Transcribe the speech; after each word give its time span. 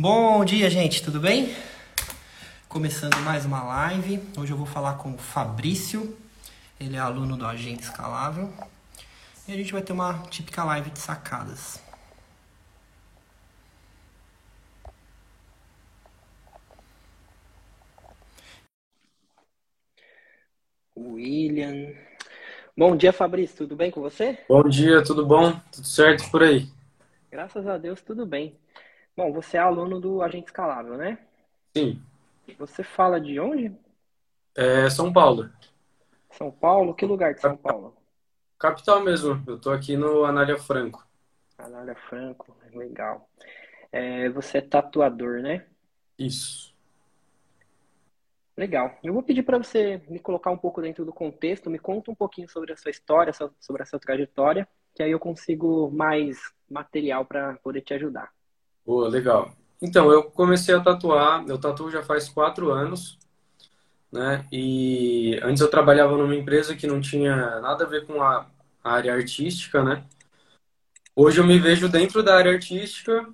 Bom 0.00 0.44
dia, 0.44 0.70
gente, 0.70 1.02
tudo 1.02 1.18
bem? 1.18 1.52
Começando 2.68 3.16
mais 3.16 3.44
uma 3.44 3.64
live. 3.64 4.20
Hoje 4.38 4.52
eu 4.52 4.56
vou 4.56 4.64
falar 4.64 4.94
com 4.94 5.12
o 5.12 5.18
Fabrício. 5.18 6.16
Ele 6.78 6.94
é 6.94 7.00
aluno 7.00 7.36
do 7.36 7.44
Agente 7.44 7.82
Escalável. 7.82 8.48
E 9.48 9.52
a 9.52 9.56
gente 9.56 9.72
vai 9.72 9.82
ter 9.82 9.92
uma 9.92 10.22
típica 10.30 10.62
live 10.62 10.90
de 10.90 11.00
sacadas. 11.00 11.82
William. 20.96 21.92
Bom 22.76 22.96
dia, 22.96 23.12
Fabrício. 23.12 23.56
Tudo 23.56 23.74
bem 23.74 23.90
com 23.90 24.00
você? 24.00 24.38
Bom 24.48 24.62
dia, 24.68 25.02
tudo 25.02 25.26
bom? 25.26 25.60
Tudo 25.72 25.88
certo 25.88 26.30
por 26.30 26.44
aí? 26.44 26.68
Graças 27.32 27.66
a 27.66 27.76
Deus, 27.76 28.00
tudo 28.00 28.24
bem. 28.24 28.56
Bom, 29.18 29.32
você 29.32 29.56
é 29.56 29.60
aluno 29.60 29.98
do 30.00 30.22
Agente 30.22 30.46
Escalável, 30.46 30.96
né? 30.96 31.18
Sim. 31.76 32.00
Você 32.56 32.84
fala 32.84 33.20
de 33.20 33.40
onde? 33.40 33.76
É 34.56 34.88
São 34.88 35.12
Paulo. 35.12 35.50
São 36.30 36.52
Paulo? 36.52 36.94
Que 36.94 37.04
lugar 37.04 37.34
de 37.34 37.40
São 37.40 37.56
Paulo? 37.56 37.96
Capital 38.56 39.00
mesmo. 39.00 39.42
Eu 39.44 39.58
tô 39.58 39.72
aqui 39.72 39.96
no 39.96 40.24
Anália 40.24 40.56
Franco. 40.56 41.04
Anália 41.58 41.96
Franco, 41.96 42.56
legal. 42.72 43.28
É, 43.90 44.28
você 44.28 44.58
é 44.58 44.60
tatuador, 44.60 45.42
né? 45.42 45.66
Isso. 46.16 46.72
Legal. 48.56 49.00
Eu 49.02 49.12
vou 49.12 49.24
pedir 49.24 49.42
para 49.42 49.58
você 49.58 50.00
me 50.08 50.20
colocar 50.20 50.52
um 50.52 50.58
pouco 50.58 50.80
dentro 50.80 51.04
do 51.04 51.12
contexto, 51.12 51.68
me 51.68 51.80
conta 51.80 52.08
um 52.08 52.14
pouquinho 52.14 52.48
sobre 52.48 52.72
a 52.72 52.76
sua 52.76 52.92
história, 52.92 53.32
sobre 53.32 53.82
a 53.82 53.84
sua 53.84 53.98
trajetória, 53.98 54.68
que 54.94 55.02
aí 55.02 55.10
eu 55.10 55.18
consigo 55.18 55.90
mais 55.90 56.38
material 56.70 57.26
para 57.26 57.54
poder 57.54 57.80
te 57.80 57.92
ajudar. 57.94 58.37
Boa, 58.88 59.08
legal. 59.08 59.54
Então, 59.82 60.10
eu 60.10 60.24
comecei 60.24 60.74
a 60.74 60.80
tatuar, 60.80 61.44
eu 61.46 61.58
tatuo 61.60 61.90
já 61.90 62.02
faz 62.02 62.28
quatro 62.30 62.70
anos, 62.72 63.18
né? 64.12 64.46
E 64.52 65.38
antes 65.42 65.62
eu 65.62 65.70
trabalhava 65.70 66.16
numa 66.16 66.36
empresa 66.36 66.76
que 66.76 66.86
não 66.86 67.00
tinha 67.00 67.60
nada 67.60 67.84
a 67.84 67.88
ver 67.88 68.06
com 68.06 68.22
a 68.22 68.46
área 68.84 69.14
artística, 69.14 69.82
né? 69.84 70.04
Hoje 71.14 71.38
eu 71.40 71.46
me 71.46 71.58
vejo 71.58 71.86
dentro 71.88 72.22
da 72.22 72.36
área 72.36 72.52
artística, 72.52 73.28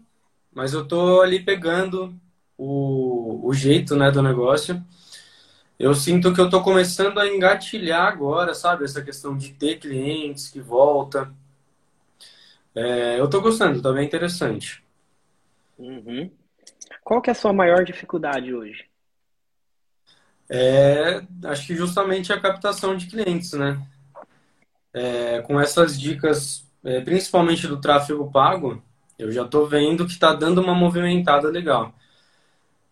mas 0.52 0.72
eu 0.72 0.86
tô 0.88 1.20
ali 1.22 1.40
pegando 1.44 2.14
o, 2.58 3.46
o 3.48 3.54
jeito, 3.54 3.96
né, 3.96 4.10
do 4.10 4.22
negócio. 4.22 4.82
Eu 5.78 5.94
sinto 5.94 6.34
que 6.34 6.40
eu 6.40 6.50
tô 6.50 6.62
começando 6.62 7.18
a 7.20 7.28
engatilhar 7.28 8.06
agora, 8.06 8.54
sabe? 8.54 8.84
Essa 8.84 9.02
questão 9.02 9.36
de 9.36 9.52
ter 9.54 9.78
clientes 9.80 10.48
que 10.50 10.60
volta. 10.60 11.32
É, 12.74 13.18
eu 13.20 13.28
tô 13.30 13.40
gostando, 13.40 13.80
tá 13.82 13.92
bem 13.92 14.04
interessante. 14.06 14.83
Uhum. 15.78 16.30
Qual 17.02 17.20
que 17.20 17.30
é 17.30 17.32
a 17.32 17.34
sua 17.34 17.52
maior 17.52 17.84
dificuldade 17.84 18.54
hoje? 18.54 18.86
É, 20.48 21.22
acho 21.44 21.66
que 21.66 21.74
justamente 21.74 22.32
a 22.32 22.40
captação 22.40 22.96
de 22.96 23.06
clientes, 23.06 23.52
né? 23.52 23.80
É, 24.92 25.40
com 25.42 25.60
essas 25.60 25.98
dicas, 25.98 26.64
é, 26.84 27.00
principalmente 27.00 27.66
do 27.66 27.80
tráfego 27.80 28.30
pago, 28.30 28.82
eu 29.18 29.32
já 29.32 29.42
estou 29.42 29.66
vendo 29.66 30.06
que 30.06 30.12
está 30.12 30.32
dando 30.32 30.60
uma 30.60 30.74
movimentada 30.74 31.48
legal. 31.48 31.94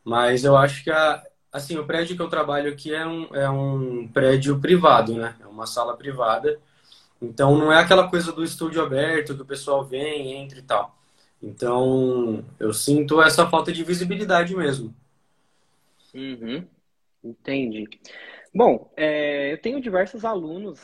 Mas 0.04 0.44
eu 0.44 0.56
acho 0.56 0.82
que 0.82 0.90
a, 0.90 1.22
assim, 1.52 1.76
o 1.76 1.86
prédio 1.86 2.16
que 2.16 2.22
eu 2.22 2.28
trabalho 2.28 2.72
aqui 2.72 2.92
é 2.94 3.06
um, 3.06 3.34
é 3.34 3.48
um 3.48 4.08
prédio 4.08 4.58
privado, 4.58 5.14
né? 5.14 5.36
É 5.40 5.46
uma 5.46 5.66
sala 5.66 5.96
privada. 5.96 6.58
Então 7.20 7.56
não 7.56 7.72
é 7.72 7.78
aquela 7.78 8.08
coisa 8.08 8.32
do 8.32 8.42
estúdio 8.42 8.82
aberto 8.82 9.36
que 9.36 9.42
o 9.42 9.46
pessoal 9.46 9.84
vem, 9.84 10.32
entra 10.42 10.58
e 10.58 10.62
tal. 10.62 10.98
Então, 11.42 12.44
eu 12.60 12.72
sinto 12.72 13.20
essa 13.20 13.48
falta 13.48 13.72
de 13.72 13.82
visibilidade 13.82 14.54
mesmo. 14.54 14.94
Uhum. 16.14 16.64
Entendi. 17.24 17.88
Bom, 18.54 18.92
é, 18.96 19.52
eu 19.52 19.58
tenho 19.58 19.80
diversos 19.80 20.24
alunos, 20.24 20.80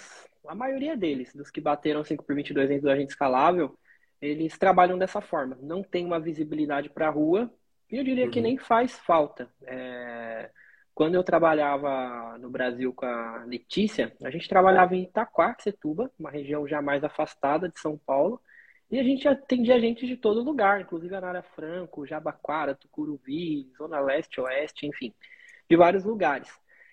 a 0.46 0.54
maioria 0.54 0.96
deles, 0.96 1.34
dos 1.34 1.50
que 1.50 1.60
bateram 1.60 2.02
5 2.02 2.24
por 2.24 2.34
22 2.34 2.68
dentro 2.68 2.84
do 2.84 2.90
agente 2.90 3.10
escalável, 3.10 3.78
eles 4.20 4.58
trabalham 4.58 4.98
dessa 4.98 5.20
forma. 5.20 5.56
Não 5.60 5.82
tem 5.82 6.04
uma 6.04 6.18
visibilidade 6.18 6.88
para 6.88 7.06
a 7.06 7.10
rua, 7.10 7.52
e 7.90 7.96
eu 7.96 8.04
diria 8.04 8.24
uhum. 8.24 8.30
que 8.30 8.40
nem 8.40 8.58
faz 8.58 8.98
falta. 8.98 9.48
É, 9.64 10.50
quando 10.94 11.14
eu 11.14 11.22
trabalhava 11.22 12.36
no 12.38 12.50
Brasil 12.50 12.92
com 12.92 13.06
a 13.06 13.44
Letícia, 13.44 14.12
a 14.24 14.30
gente 14.30 14.48
trabalhava 14.48 14.96
em 14.96 15.04
Itaquaquecetuba, 15.04 16.10
uma 16.18 16.30
região 16.30 16.66
já 16.66 16.82
mais 16.82 17.04
afastada 17.04 17.68
de 17.68 17.78
São 17.78 17.96
Paulo, 17.96 18.40
e 18.90 18.98
a 18.98 19.02
gente 19.02 19.28
atendia 19.28 19.78
gente 19.78 20.06
de 20.06 20.16
todo 20.16 20.42
lugar, 20.42 20.80
inclusive 20.80 21.14
Anália 21.14 21.42
Franco, 21.42 22.06
Jabaquara, 22.06 22.74
Tucuruvi, 22.74 23.70
Zona 23.76 24.00
Leste, 24.00 24.40
Oeste, 24.40 24.86
enfim, 24.86 25.12
de 25.68 25.76
vários 25.76 26.04
lugares. 26.04 26.48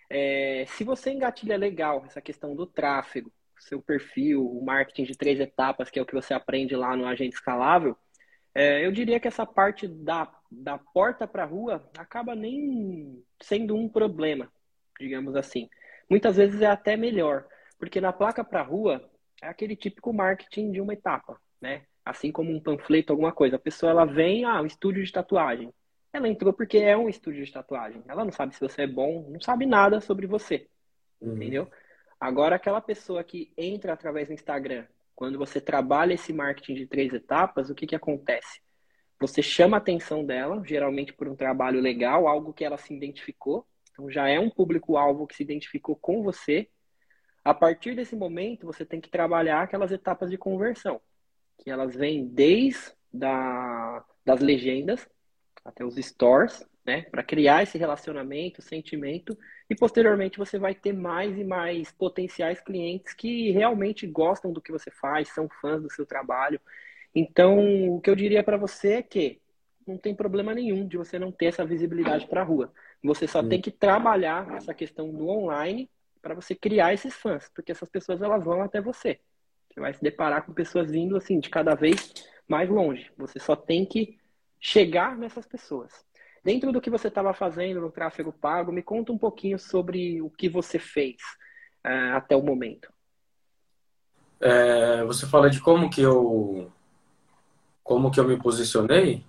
É, 0.10 0.66
se 0.68 0.84
você 0.84 1.12
engatilha 1.12 1.58
legal 1.58 2.04
essa 2.06 2.22
questão 2.22 2.54
do 2.54 2.66
tráfego, 2.66 3.32
seu 3.58 3.82
perfil, 3.82 4.46
o 4.46 4.64
marketing 4.64 5.06
de 5.06 5.18
três 5.18 5.40
etapas, 5.40 5.90
que 5.90 5.98
é 5.98 6.02
o 6.02 6.06
que 6.06 6.14
você 6.14 6.34
aprende 6.34 6.76
lá 6.76 6.98
no 6.98 7.08
Agente 7.08 7.36
Escalável, 7.36 7.98
é, 8.54 8.86
eu 8.86 8.92
diria 8.92 9.20
que 9.20 9.28
essa 9.28 9.46
parte 9.46 9.88
da, 9.88 10.30
da 10.52 10.78
porta 10.78 11.26
para 11.26 11.44
a 11.44 11.48
rua 11.48 11.90
acaba 11.98 12.36
nem 12.36 13.24
sendo 13.42 13.76
um 13.76 13.88
problema, 13.88 14.52
digamos 15.00 15.36
assim. 15.36 15.70
Muitas 16.10 16.36
vezes 16.36 16.62
é 16.62 16.68
até 16.68 16.98
melhor, 16.98 17.48
porque 17.80 18.02
na 18.02 18.12
placa 18.12 18.44
para 18.44 18.60
a 18.60 18.64
rua 18.64 19.10
é 19.42 19.48
aquele 19.48 19.78
típico 19.78 20.14
marketing 20.14 20.72
de 20.72 20.82
uma 20.82 20.94
etapa 20.94 21.40
né? 21.66 21.82
Assim 22.06 22.32
como 22.32 22.52
um 22.52 22.60
panfleto, 22.60 23.12
alguma 23.12 23.32
coisa. 23.32 23.56
A 23.56 23.60
pessoa 23.60 23.90
ela 23.90 24.06
vem, 24.06 24.46
ah, 24.46 24.62
um 24.62 24.66
estúdio 24.66 25.04
de 25.04 25.12
tatuagem. 25.12 25.74
Ela 26.14 26.30
entrou 26.30 26.54
porque 26.54 26.78
é 26.78 26.96
um 26.96 27.10
estúdio 27.10 27.44
de 27.44 27.52
tatuagem. 27.52 28.04
Ela 28.08 28.24
não 28.24 28.32
sabe 28.32 28.54
se 28.54 28.62
você 28.62 28.84
é 28.84 28.88
bom, 28.88 29.28
não 29.30 29.42
sabe 29.42 29.66
nada 29.66 30.00
sobre 30.00 30.28
você. 30.28 30.68
Uhum. 31.20 31.36
Entendeu? 31.36 31.70
Agora, 32.20 32.56
aquela 32.56 32.80
pessoa 32.80 33.24
que 33.24 33.52
entra 33.58 33.94
através 33.94 34.28
do 34.28 34.34
Instagram, 34.34 34.86
quando 35.16 35.38
você 35.38 35.60
trabalha 35.60 36.14
esse 36.14 36.32
marketing 36.32 36.76
de 36.76 36.86
três 36.86 37.14
etapas, 37.14 37.70
o 37.70 37.76
que, 37.76 37.88
que 37.88 37.96
acontece? 37.96 38.62
Você 39.20 39.42
chama 39.42 39.78
a 39.78 39.80
atenção 39.80 40.24
dela, 40.24 40.62
geralmente 40.64 41.12
por 41.12 41.28
um 41.28 41.36
trabalho 41.36 41.82
legal, 41.82 42.28
algo 42.28 42.54
que 42.54 42.64
ela 42.64 42.78
se 42.78 42.94
identificou. 42.94 43.66
Então, 43.92 44.10
já 44.12 44.30
é 44.30 44.40
um 44.40 44.50
público-alvo 44.50 45.26
que 45.26 45.36
se 45.36 45.44
identificou 45.44 45.96
com 45.96 46.22
você. 46.22 46.70
A 47.44 47.54
partir 47.54 47.96
desse 47.96 48.16
momento, 48.16 48.68
você 48.68 48.86
tem 48.86 49.02
que 49.02 49.10
trabalhar 49.10 49.64
aquelas 49.64 49.92
etapas 49.92 50.30
de 50.30 50.38
conversão 50.38 51.02
que 51.58 51.70
elas 51.70 51.96
vêm 51.96 52.28
desde 52.28 52.94
da, 53.12 54.04
das 54.26 54.40
legendas 54.40 55.08
até 55.64 55.84
os 55.84 55.96
stores, 55.96 56.64
né, 56.86 57.02
para 57.04 57.24
criar 57.24 57.64
esse 57.64 57.78
relacionamento, 57.78 58.62
sentimento, 58.62 59.36
e 59.68 59.76
posteriormente 59.76 60.38
você 60.38 60.60
vai 60.60 60.76
ter 60.76 60.94
mais 60.94 61.36
e 61.38 61.44
mais 61.44 61.92
potenciais 61.92 62.62
clientes 62.62 63.14
que 63.14 63.50
realmente 63.52 64.06
gostam 64.06 64.54
do 64.54 64.62
que 64.62 64.72
você 64.72 64.92
faz, 64.92 65.30
são 65.30 65.50
fãs 65.50 65.82
do 65.82 65.92
seu 65.92 66.06
trabalho. 66.06 66.62
Então, 67.14 67.96
o 67.96 68.00
que 68.00 68.10
eu 68.10 68.16
diria 68.16 68.44
para 68.44 68.58
você 68.58 68.96
é 68.96 69.02
que 69.02 69.42
não 69.88 69.98
tem 69.98 70.14
problema 70.14 70.54
nenhum 70.54 70.88
de 70.88 70.98
você 70.98 71.18
não 71.18 71.32
ter 71.32 71.48
essa 71.48 71.66
visibilidade 71.66 72.28
para 72.28 72.42
a 72.42 72.44
rua. 72.44 72.72
Você 73.04 73.28
só 73.28 73.42
tem 73.42 73.62
que 73.62 73.72
trabalhar 73.72 74.56
essa 74.56 74.74
questão 74.74 75.12
do 75.12 75.28
online 75.28 75.90
para 76.22 76.36
você 76.36 76.56
criar 76.56 76.94
esses 76.94 77.16
fãs, 77.16 77.50
porque 77.54 77.72
essas 77.72 77.90
pessoas 77.90 78.22
elas 78.22 78.44
vão 78.44 78.62
até 78.62 78.82
você. 78.82 79.20
Você 79.76 79.82
vai 79.82 79.94
se 79.94 80.02
deparar 80.02 80.46
com 80.46 80.54
pessoas 80.54 80.90
vindo 80.90 81.18
assim 81.18 81.38
de 81.38 81.50
cada 81.50 81.76
vez 81.76 82.14
mais 82.48 82.70
longe. 82.70 83.12
Você 83.18 83.40
só 83.40 83.58
tem 83.58 83.86
que 83.86 84.18
chegar 84.58 85.18
nessas 85.18 85.46
pessoas. 85.46 85.92
Dentro 86.42 86.72
do 86.72 86.80
que 86.80 86.90
você 86.90 87.10
estava 87.10 87.34
fazendo 87.34 87.82
no 87.82 87.92
tráfego 87.92 88.32
pago, 88.32 88.72
me 88.72 88.82
conta 88.82 89.12
um 89.12 89.18
pouquinho 89.18 89.60
sobre 89.60 90.22
o 90.22 90.30
que 90.30 90.48
você 90.48 90.80
fez 90.80 91.18
uh, 91.86 92.16
até 92.16 92.38
o 92.38 92.42
momento. 92.42 92.88
É, 94.40 95.04
você 95.04 95.26
fala 95.26 95.50
de 95.50 95.60
como 95.60 95.90
que 95.90 96.02
eu 96.02 96.72
como 97.84 98.10
que 98.10 98.20
eu 98.20 98.28
me 98.28 98.38
posicionei? 98.38 99.26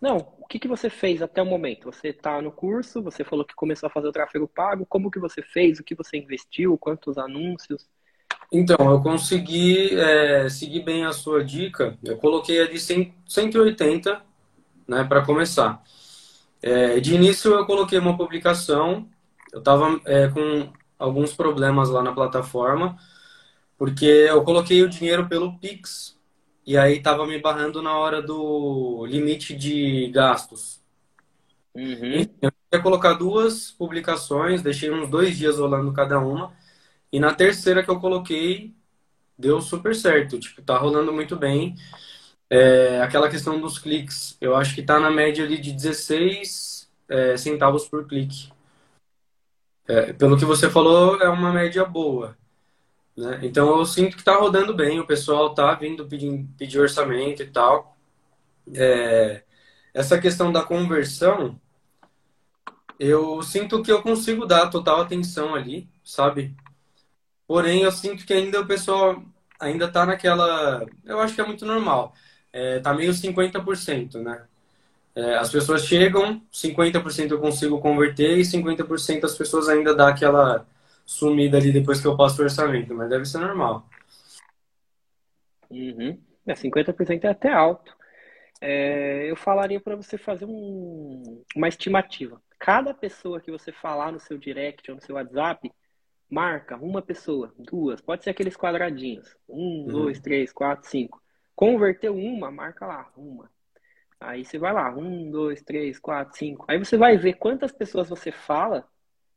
Não, 0.00 0.34
o 0.40 0.46
que, 0.46 0.58
que 0.58 0.68
você 0.68 0.90
fez 0.90 1.22
até 1.22 1.40
o 1.40 1.46
momento? 1.46 1.92
Você 1.92 2.08
está 2.08 2.42
no 2.42 2.50
curso, 2.50 3.02
você 3.02 3.22
falou 3.22 3.44
que 3.44 3.54
começou 3.54 3.86
a 3.86 3.90
fazer 3.90 4.08
o 4.08 4.12
tráfego 4.12 4.48
pago, 4.48 4.84
como 4.86 5.10
que 5.10 5.20
você 5.20 5.42
fez, 5.42 5.78
o 5.78 5.84
que 5.84 5.94
você 5.94 6.16
investiu, 6.16 6.76
quantos 6.76 7.16
anúncios? 7.18 7.88
Então, 8.52 8.90
eu 8.90 9.00
consegui 9.00 9.96
é, 9.98 10.48
seguir 10.48 10.80
bem 10.80 11.04
a 11.04 11.12
sua 11.12 11.44
dica. 11.44 11.96
Eu 12.02 12.16
coloquei 12.16 12.60
ali 12.60 12.78
100, 12.78 13.14
180 13.26 14.20
né, 14.88 15.04
para 15.04 15.24
começar. 15.24 15.82
É, 16.62 16.98
de 17.00 17.14
início, 17.14 17.52
eu 17.52 17.64
coloquei 17.64 17.98
uma 17.98 18.16
publicação. 18.16 19.08
Eu 19.52 19.60
estava 19.60 20.00
é, 20.04 20.28
com 20.28 20.68
alguns 20.98 21.32
problemas 21.32 21.88
lá 21.88 22.02
na 22.02 22.12
plataforma, 22.12 22.98
porque 23.78 24.04
eu 24.04 24.42
coloquei 24.42 24.82
o 24.82 24.88
dinheiro 24.88 25.28
pelo 25.28 25.58
Pix 25.58 26.18
e 26.66 26.76
aí 26.76 26.98
estava 26.98 27.26
me 27.26 27.38
barrando 27.40 27.80
na 27.80 27.96
hora 27.96 28.20
do 28.20 29.06
limite 29.06 29.56
de 29.56 30.08
gastos. 30.08 30.80
Uhum. 31.74 32.26
Eu 32.42 32.52
ia 32.72 32.80
colocar 32.82 33.14
duas 33.14 33.70
publicações, 33.70 34.62
deixei 34.62 34.90
uns 34.90 35.08
dois 35.08 35.36
dias 35.36 35.58
rolando 35.58 35.92
cada 35.92 36.18
uma. 36.18 36.52
E 37.12 37.18
na 37.18 37.34
terceira 37.34 37.82
que 37.82 37.90
eu 37.90 38.00
coloquei, 38.00 38.74
deu 39.38 39.60
super 39.60 39.94
certo. 39.94 40.38
Tipo, 40.38 40.62
tá 40.62 40.78
rolando 40.78 41.12
muito 41.12 41.36
bem. 41.36 41.74
É, 42.48 43.00
aquela 43.00 43.28
questão 43.28 43.60
dos 43.60 43.78
cliques, 43.78 44.36
eu 44.40 44.56
acho 44.56 44.74
que 44.74 44.80
está 44.80 44.98
na 45.00 45.10
média 45.10 45.44
ali 45.44 45.58
de 45.58 45.72
16 45.72 46.90
é, 47.08 47.36
centavos 47.36 47.88
por 47.88 48.06
clique. 48.06 48.50
É, 49.88 50.12
pelo 50.12 50.38
que 50.38 50.44
você 50.44 50.70
falou, 50.70 51.20
é 51.20 51.28
uma 51.28 51.52
média 51.52 51.84
boa. 51.84 52.36
Né? 53.16 53.40
Então 53.42 53.78
eu 53.78 53.84
sinto 53.84 54.14
que 54.14 54.22
está 54.22 54.36
rodando 54.36 54.74
bem, 54.74 55.00
o 55.00 55.06
pessoal 55.06 55.48
está 55.50 55.74
vindo 55.74 56.06
pedir, 56.06 56.46
pedir 56.56 56.80
orçamento 56.80 57.42
e 57.42 57.46
tal. 57.46 57.96
É, 58.74 59.42
essa 59.92 60.20
questão 60.20 60.52
da 60.52 60.62
conversão, 60.62 61.60
eu 62.98 63.42
sinto 63.42 63.82
que 63.82 63.90
eu 63.90 64.02
consigo 64.02 64.46
dar 64.46 64.70
total 64.70 65.00
atenção 65.00 65.54
ali, 65.54 65.88
sabe? 66.04 66.54
Porém, 67.50 67.82
eu 67.82 67.90
sinto 67.90 68.24
que 68.24 68.32
ainda 68.32 68.60
o 68.60 68.66
pessoal 68.66 69.20
ainda 69.58 69.86
está 69.86 70.06
naquela. 70.06 70.86
Eu 71.04 71.18
acho 71.18 71.34
que 71.34 71.40
é 71.40 71.46
muito 71.46 71.66
normal 71.66 72.14
é, 72.52 72.80
tá 72.80 72.92
meio 72.94 73.12
50%, 73.12 74.20
né? 74.22 74.46
É, 75.14 75.34
as 75.36 75.50
pessoas 75.50 75.84
chegam, 75.84 76.40
50% 76.52 77.32
eu 77.32 77.40
consigo 77.40 77.80
converter 77.80 78.38
e 78.38 78.42
50% 78.42 79.24
as 79.24 79.36
pessoas 79.36 79.68
ainda 79.68 79.94
dá 79.94 80.08
aquela 80.08 80.66
sumida 81.04 81.58
ali 81.58 81.72
depois 81.72 82.00
que 82.00 82.06
eu 82.06 82.16
passo 82.16 82.40
o 82.40 82.44
orçamento, 82.44 82.94
mas 82.94 83.10
deve 83.10 83.24
ser 83.24 83.38
normal. 83.38 83.88
Uhum. 85.68 86.18
É, 86.46 86.54
50% 86.54 87.24
é 87.24 87.28
até 87.28 87.52
alto. 87.52 87.96
É, 88.60 89.28
eu 89.28 89.36
falaria 89.36 89.80
para 89.80 89.96
você 89.96 90.16
fazer 90.16 90.44
um, 90.44 91.42
uma 91.56 91.68
estimativa. 91.68 92.40
Cada 92.58 92.94
pessoa 92.94 93.40
que 93.40 93.50
você 93.50 93.72
falar 93.72 94.12
no 94.12 94.20
seu 94.20 94.38
direct 94.38 94.90
ou 94.90 94.96
no 94.96 95.02
seu 95.02 95.16
WhatsApp, 95.16 95.72
marca 96.30 96.76
uma 96.76 97.02
pessoa, 97.02 97.52
duas, 97.58 98.00
pode 98.00 98.22
ser 98.22 98.30
aqueles 98.30 98.56
quadradinhos. 98.56 99.36
Um, 99.48 99.82
uhum. 99.82 99.86
dois, 99.86 100.20
três, 100.20 100.52
quatro, 100.52 100.88
cinco. 100.88 101.20
Converteu 101.54 102.14
uma, 102.16 102.50
marca 102.50 102.86
lá, 102.86 103.10
uma. 103.16 103.50
Aí 104.20 104.44
você 104.44 104.58
vai 104.58 104.72
lá, 104.72 104.94
um, 104.94 105.30
dois, 105.30 105.62
três, 105.62 105.98
quatro, 105.98 106.36
cinco. 106.36 106.64
Aí 106.68 106.78
você 106.78 106.96
vai 106.96 107.16
ver 107.16 107.34
quantas 107.34 107.72
pessoas 107.72 108.08
você 108.08 108.30
fala, 108.30 108.88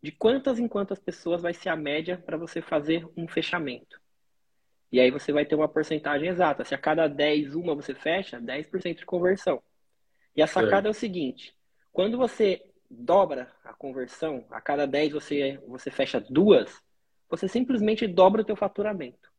de 0.01 0.11
quantas 0.11 0.59
em 0.59 0.67
quantas 0.67 0.99
pessoas 0.99 1.41
vai 1.41 1.53
ser 1.53 1.69
a 1.69 1.75
média 1.75 2.17
para 2.17 2.37
você 2.37 2.61
fazer 2.61 3.07
um 3.17 3.27
fechamento. 3.27 3.99
E 4.91 4.99
aí 4.99 5.09
você 5.09 5.31
vai 5.31 5.45
ter 5.45 5.55
uma 5.55 5.67
porcentagem 5.67 6.29
exata. 6.29 6.63
Se 6.63 6.75
a 6.75 6.77
cada 6.77 7.07
10 7.07 7.55
uma 7.55 7.73
você 7.73 7.95
fecha, 7.95 8.39
10% 8.39 8.99
de 8.99 9.05
conversão. 9.05 9.63
E 10.35 10.41
a 10.41 10.47
sacada 10.47 10.87
é. 10.87 10.89
é 10.89 10.91
o 10.91 10.93
seguinte: 10.93 11.55
quando 11.91 12.17
você 12.17 12.61
dobra 12.99 13.51
a 13.63 13.73
conversão, 13.73 14.45
a 14.49 14.61
cada 14.61 14.85
10 14.85 15.13
você, 15.13 15.59
você 15.67 15.89
fecha 15.89 16.19
duas, 16.19 16.81
você 17.29 17.47
simplesmente 17.47 18.07
dobra 18.07 18.41
o 18.41 18.45
teu 18.45 18.55
faturamento. 18.55 19.31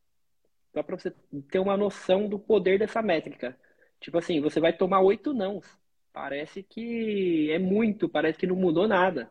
Só 0.73 0.83
para 0.83 0.99
você 0.99 1.13
ter 1.51 1.61
uma 1.61 1.77
noção 1.77 2.29
do 2.29 2.39
poder 2.39 2.79
dessa 2.79 3.01
métrica. 3.01 3.57
Tipo 4.01 4.19
assim, 4.19 4.41
você 4.41 4.59
vai 4.59 4.73
tomar 4.73 5.01
oito 5.01 5.33
nãos. 5.33 5.65
Parece 6.13 6.63
que 6.63 7.51
é 7.53 7.59
muito, 7.59 8.09
parece 8.09 8.39
que 8.39 8.47
não 8.47 8.57
mudou 8.57 8.89
nada. 8.89 9.31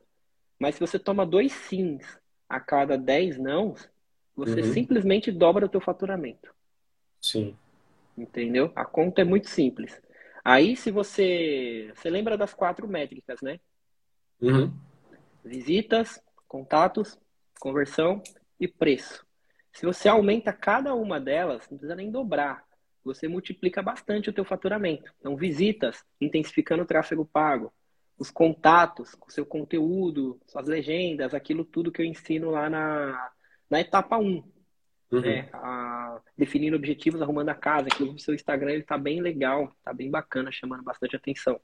Mas 0.58 0.76
se 0.76 0.82
você 0.82 0.98
toma 0.98 1.26
dois 1.26 1.52
sims 1.52 2.20
a 2.48 2.60
cada 2.60 2.98
dez 2.98 3.38
nãos, 3.38 3.90
você 4.36 4.62
uhum. 4.62 4.74
simplesmente 4.74 5.32
dobra 5.32 5.66
o 5.66 5.70
teu 5.70 5.82
faturamento. 5.82 6.54
Sim. 7.22 7.56
Entendeu? 8.18 8.72
A 8.76 8.86
conta 8.86 9.22
é 9.22 9.26
muito 9.26 9.50
simples. 9.50 10.02
Aí, 10.44 10.76
se 10.76 10.92
você. 10.92 11.92
Você 11.96 12.10
lembra 12.10 12.38
das 12.38 12.54
quatro 12.54 12.88
métricas, 12.88 13.42
né? 13.42 13.60
Uhum. 14.42 14.74
Visitas, 15.44 16.22
contatos, 16.48 17.20
conversão 17.60 18.22
e 18.60 18.68
preço. 18.68 19.26
Se 19.72 19.86
você 19.86 20.08
aumenta 20.08 20.54
cada 20.54 20.94
uma 20.94 21.20
delas, 21.20 21.68
não 21.70 21.78
precisa 21.78 21.96
nem 21.96 22.12
dobrar. 22.12 22.64
Você 23.04 23.28
multiplica 23.28 23.82
bastante 23.82 24.30
o 24.30 24.34
teu 24.34 24.46
faturamento. 24.46 25.12
Então, 25.20 25.36
visitas, 25.36 26.06
intensificando 26.22 26.84
o 26.84 26.86
tráfego 26.86 27.26
pago. 27.26 27.74
Os 28.18 28.30
contatos, 28.30 29.16
com 29.16 29.30
seu 29.30 29.46
conteúdo, 29.46 30.40
suas 30.46 30.68
legendas, 30.68 31.34
aquilo 31.34 31.66
tudo 31.66 31.92
que 31.92 32.02
eu 32.02 32.06
ensino 32.06 32.52
lá 32.52 32.70
na, 32.70 33.32
na 33.70 33.82
etapa 33.82 34.18
1. 34.18 34.24
Uhum. 35.12 35.22
Né? 35.22 35.50
A, 35.52 36.22
definindo 36.38 36.76
objetivos, 36.76 37.22
arrumando 37.22 37.50
a 37.50 37.56
casa. 37.56 37.88
Aquilo 37.88 38.14
no 38.14 38.20
seu 38.20 38.34
Instagram 38.34 38.72
ele 38.72 38.84
tá 38.84 38.98
bem 38.98 39.22
legal, 39.22 39.76
tá 39.84 39.92
bem 39.92 40.10
bacana, 40.10 40.52
chamando 40.52 40.84
bastante 40.84 41.16
atenção. 41.16 41.60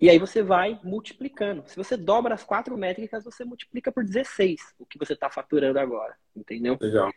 E 0.00 0.08
aí 0.08 0.18
você 0.18 0.42
vai 0.42 0.78
multiplicando. 0.84 1.64
Se 1.66 1.76
você 1.76 1.96
dobra 1.96 2.34
as 2.34 2.44
quatro 2.44 2.76
métricas, 2.76 3.24
você 3.24 3.44
multiplica 3.44 3.90
por 3.90 4.04
16 4.04 4.74
o 4.78 4.86
que 4.86 4.98
você 4.98 5.14
está 5.14 5.28
faturando 5.28 5.78
agora, 5.78 6.16
entendeu? 6.36 6.78
Legal. 6.80 7.12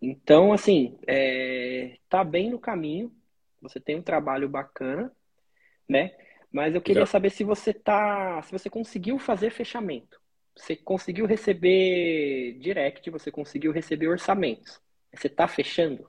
Então, 0.00 0.52
assim, 0.52 0.98
é, 1.06 1.96
tá 2.08 2.22
bem 2.22 2.50
no 2.50 2.58
caminho. 2.58 3.12
Você 3.62 3.80
tem 3.80 3.96
um 3.96 4.02
trabalho 4.02 4.48
bacana, 4.48 5.10
né? 5.88 6.12
Mas 6.52 6.74
eu 6.74 6.80
queria 6.80 7.00
Legal. 7.00 7.06
saber 7.06 7.30
se 7.30 7.42
você 7.44 7.72
tá, 7.72 8.40
se 8.42 8.52
você 8.52 8.70
conseguiu 8.70 9.18
fazer 9.18 9.50
fechamento. 9.50 10.20
Você 10.54 10.76
conseguiu 10.76 11.26
receber 11.26 12.58
direct, 12.60 13.10
você 13.10 13.30
conseguiu 13.30 13.72
receber 13.72 14.08
orçamentos. 14.08 14.80
Você 15.14 15.28
tá 15.28 15.48
fechando? 15.48 16.08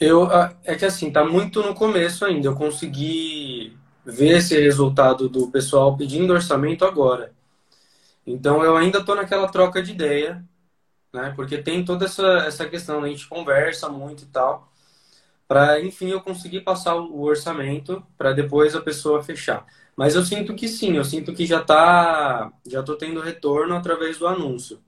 Eu, 0.00 0.28
é 0.64 0.76
que 0.76 0.84
assim, 0.84 1.10
tá 1.10 1.24
muito 1.24 1.62
no 1.62 1.74
começo 1.74 2.24
ainda. 2.24 2.48
Eu 2.48 2.56
consegui 2.56 3.76
ver 4.08 4.38
esse 4.38 4.58
resultado 4.60 5.28
do 5.28 5.50
pessoal 5.50 5.96
pedindo 5.96 6.32
orçamento 6.32 6.84
agora. 6.84 7.32
Então 8.26 8.62
eu 8.64 8.76
ainda 8.76 8.98
estou 8.98 9.14
naquela 9.14 9.48
troca 9.48 9.82
de 9.82 9.92
ideia, 9.92 10.44
né? 11.12 11.32
Porque 11.36 11.58
tem 11.58 11.84
toda 11.84 12.06
essa, 12.06 12.26
essa 12.46 12.68
questão, 12.68 13.02
a 13.04 13.08
gente 13.08 13.28
conversa 13.28 13.88
muito 13.88 14.24
e 14.24 14.26
tal, 14.26 14.72
para 15.48 15.80
enfim 15.82 16.10
eu 16.10 16.20
conseguir 16.22 16.62
passar 16.62 16.96
o 16.96 17.22
orçamento 17.22 18.04
para 18.18 18.32
depois 18.32 18.76
a 18.76 18.80
pessoa 18.82 19.22
fechar. 19.22 19.66
Mas 19.96 20.14
eu 20.14 20.24
sinto 20.24 20.54
que 20.54 20.68
sim, 20.68 20.96
eu 20.96 21.04
sinto 21.04 21.34
que 21.34 21.46
já 21.46 21.62
tá, 21.62 22.52
já 22.66 22.82
tô 22.82 22.96
tendo 22.96 23.20
retorno 23.20 23.74
através 23.76 24.18
do 24.18 24.26
anúncio. 24.26 24.80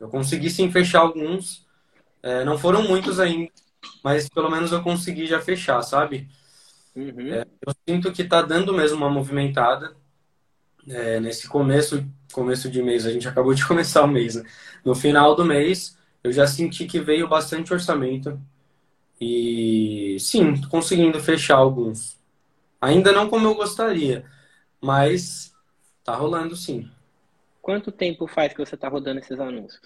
Eu 0.00 0.08
consegui 0.08 0.50
sim 0.50 0.70
fechar 0.70 1.00
alguns, 1.00 1.66
é, 2.22 2.44
não 2.44 2.58
foram 2.58 2.82
muitos 2.84 3.20
ainda, 3.20 3.52
mas 4.04 4.28
pelo 4.28 4.50
menos 4.50 4.72
eu 4.72 4.82
consegui 4.82 5.26
já 5.26 5.40
fechar, 5.40 5.82
sabe? 5.82 6.28
Uhum. 6.94 7.34
É, 7.34 7.44
eu 7.66 7.74
sinto 7.88 8.12
que 8.12 8.22
está 8.22 8.40
dando 8.42 8.72
mesmo 8.72 8.98
uma 8.98 9.10
movimentada. 9.10 9.96
É, 10.88 11.18
nesse 11.18 11.48
começo, 11.48 12.06
começo 12.32 12.70
de 12.70 12.82
mês, 12.82 13.06
a 13.06 13.10
gente 13.10 13.26
acabou 13.26 13.54
de 13.54 13.64
começar 13.66 14.02
o 14.02 14.08
mês, 14.08 14.36
né? 14.36 14.44
No 14.84 14.94
final 14.94 15.34
do 15.34 15.44
mês, 15.44 15.98
eu 16.22 16.32
já 16.32 16.46
senti 16.46 16.86
que 16.86 17.00
veio 17.00 17.28
bastante 17.28 17.72
orçamento. 17.72 18.40
E 19.20 20.16
sim, 20.20 20.60
conseguindo 20.68 21.20
fechar 21.20 21.56
alguns. 21.56 22.18
Ainda 22.80 23.12
não 23.12 23.28
como 23.30 23.46
eu 23.48 23.54
gostaria, 23.54 24.24
mas 24.80 25.54
tá 26.04 26.14
rolando 26.14 26.54
sim. 26.54 26.90
Quanto 27.62 27.90
tempo 27.90 28.26
faz 28.26 28.52
que 28.52 28.58
você 28.58 28.76
tá 28.76 28.88
rodando 28.88 29.20
esses 29.20 29.40
anúncios? 29.40 29.80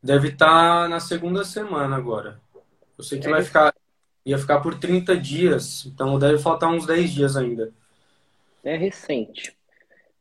Deve 0.00 0.28
estar 0.28 0.84
tá 0.84 0.88
na 0.88 1.00
segunda 1.00 1.44
semana 1.44 1.96
agora. 1.96 2.40
Eu 2.96 3.02
sei 3.02 3.18
que 3.18 3.26
é 3.26 3.30
vai 3.30 3.42
ficar 3.42 3.74
ia 4.28 4.36
ficar 4.36 4.60
por 4.60 4.78
30 4.78 5.16
dias, 5.16 5.86
então 5.86 6.18
deve 6.18 6.38
faltar 6.38 6.70
uns 6.70 6.84
10 6.84 7.10
dias 7.12 7.34
ainda. 7.34 7.72
É 8.62 8.76
recente. 8.76 9.56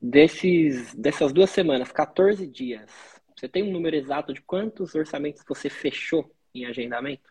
Desses, 0.01 0.95
dessas 0.95 1.33
duas 1.33 1.49
semanas, 1.49 1.91
14 1.91 2.47
dias, 2.47 2.89
você 3.35 3.49
tem 3.49 3.63
um 3.63 3.71
número 3.71 3.97
exato 3.97 4.33
de 4.33 4.41
quantos 4.41 4.95
orçamentos 4.95 5.43
você 5.45 5.69
fechou 5.69 6.31
em 6.55 6.65
agendamento? 6.65 7.29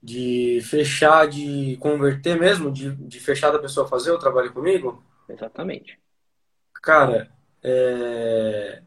De 0.00 0.60
fechar, 0.62 1.26
de 1.26 1.76
converter 1.80 2.38
mesmo? 2.38 2.70
De, 2.70 2.94
de 2.94 3.18
fechar 3.18 3.50
da 3.50 3.58
pessoa 3.58 3.88
fazer 3.88 4.12
o 4.12 4.18
trabalho 4.20 4.52
comigo? 4.52 5.02
Exatamente. 5.28 5.98
Cara, 6.80 7.28
é... 7.60 8.82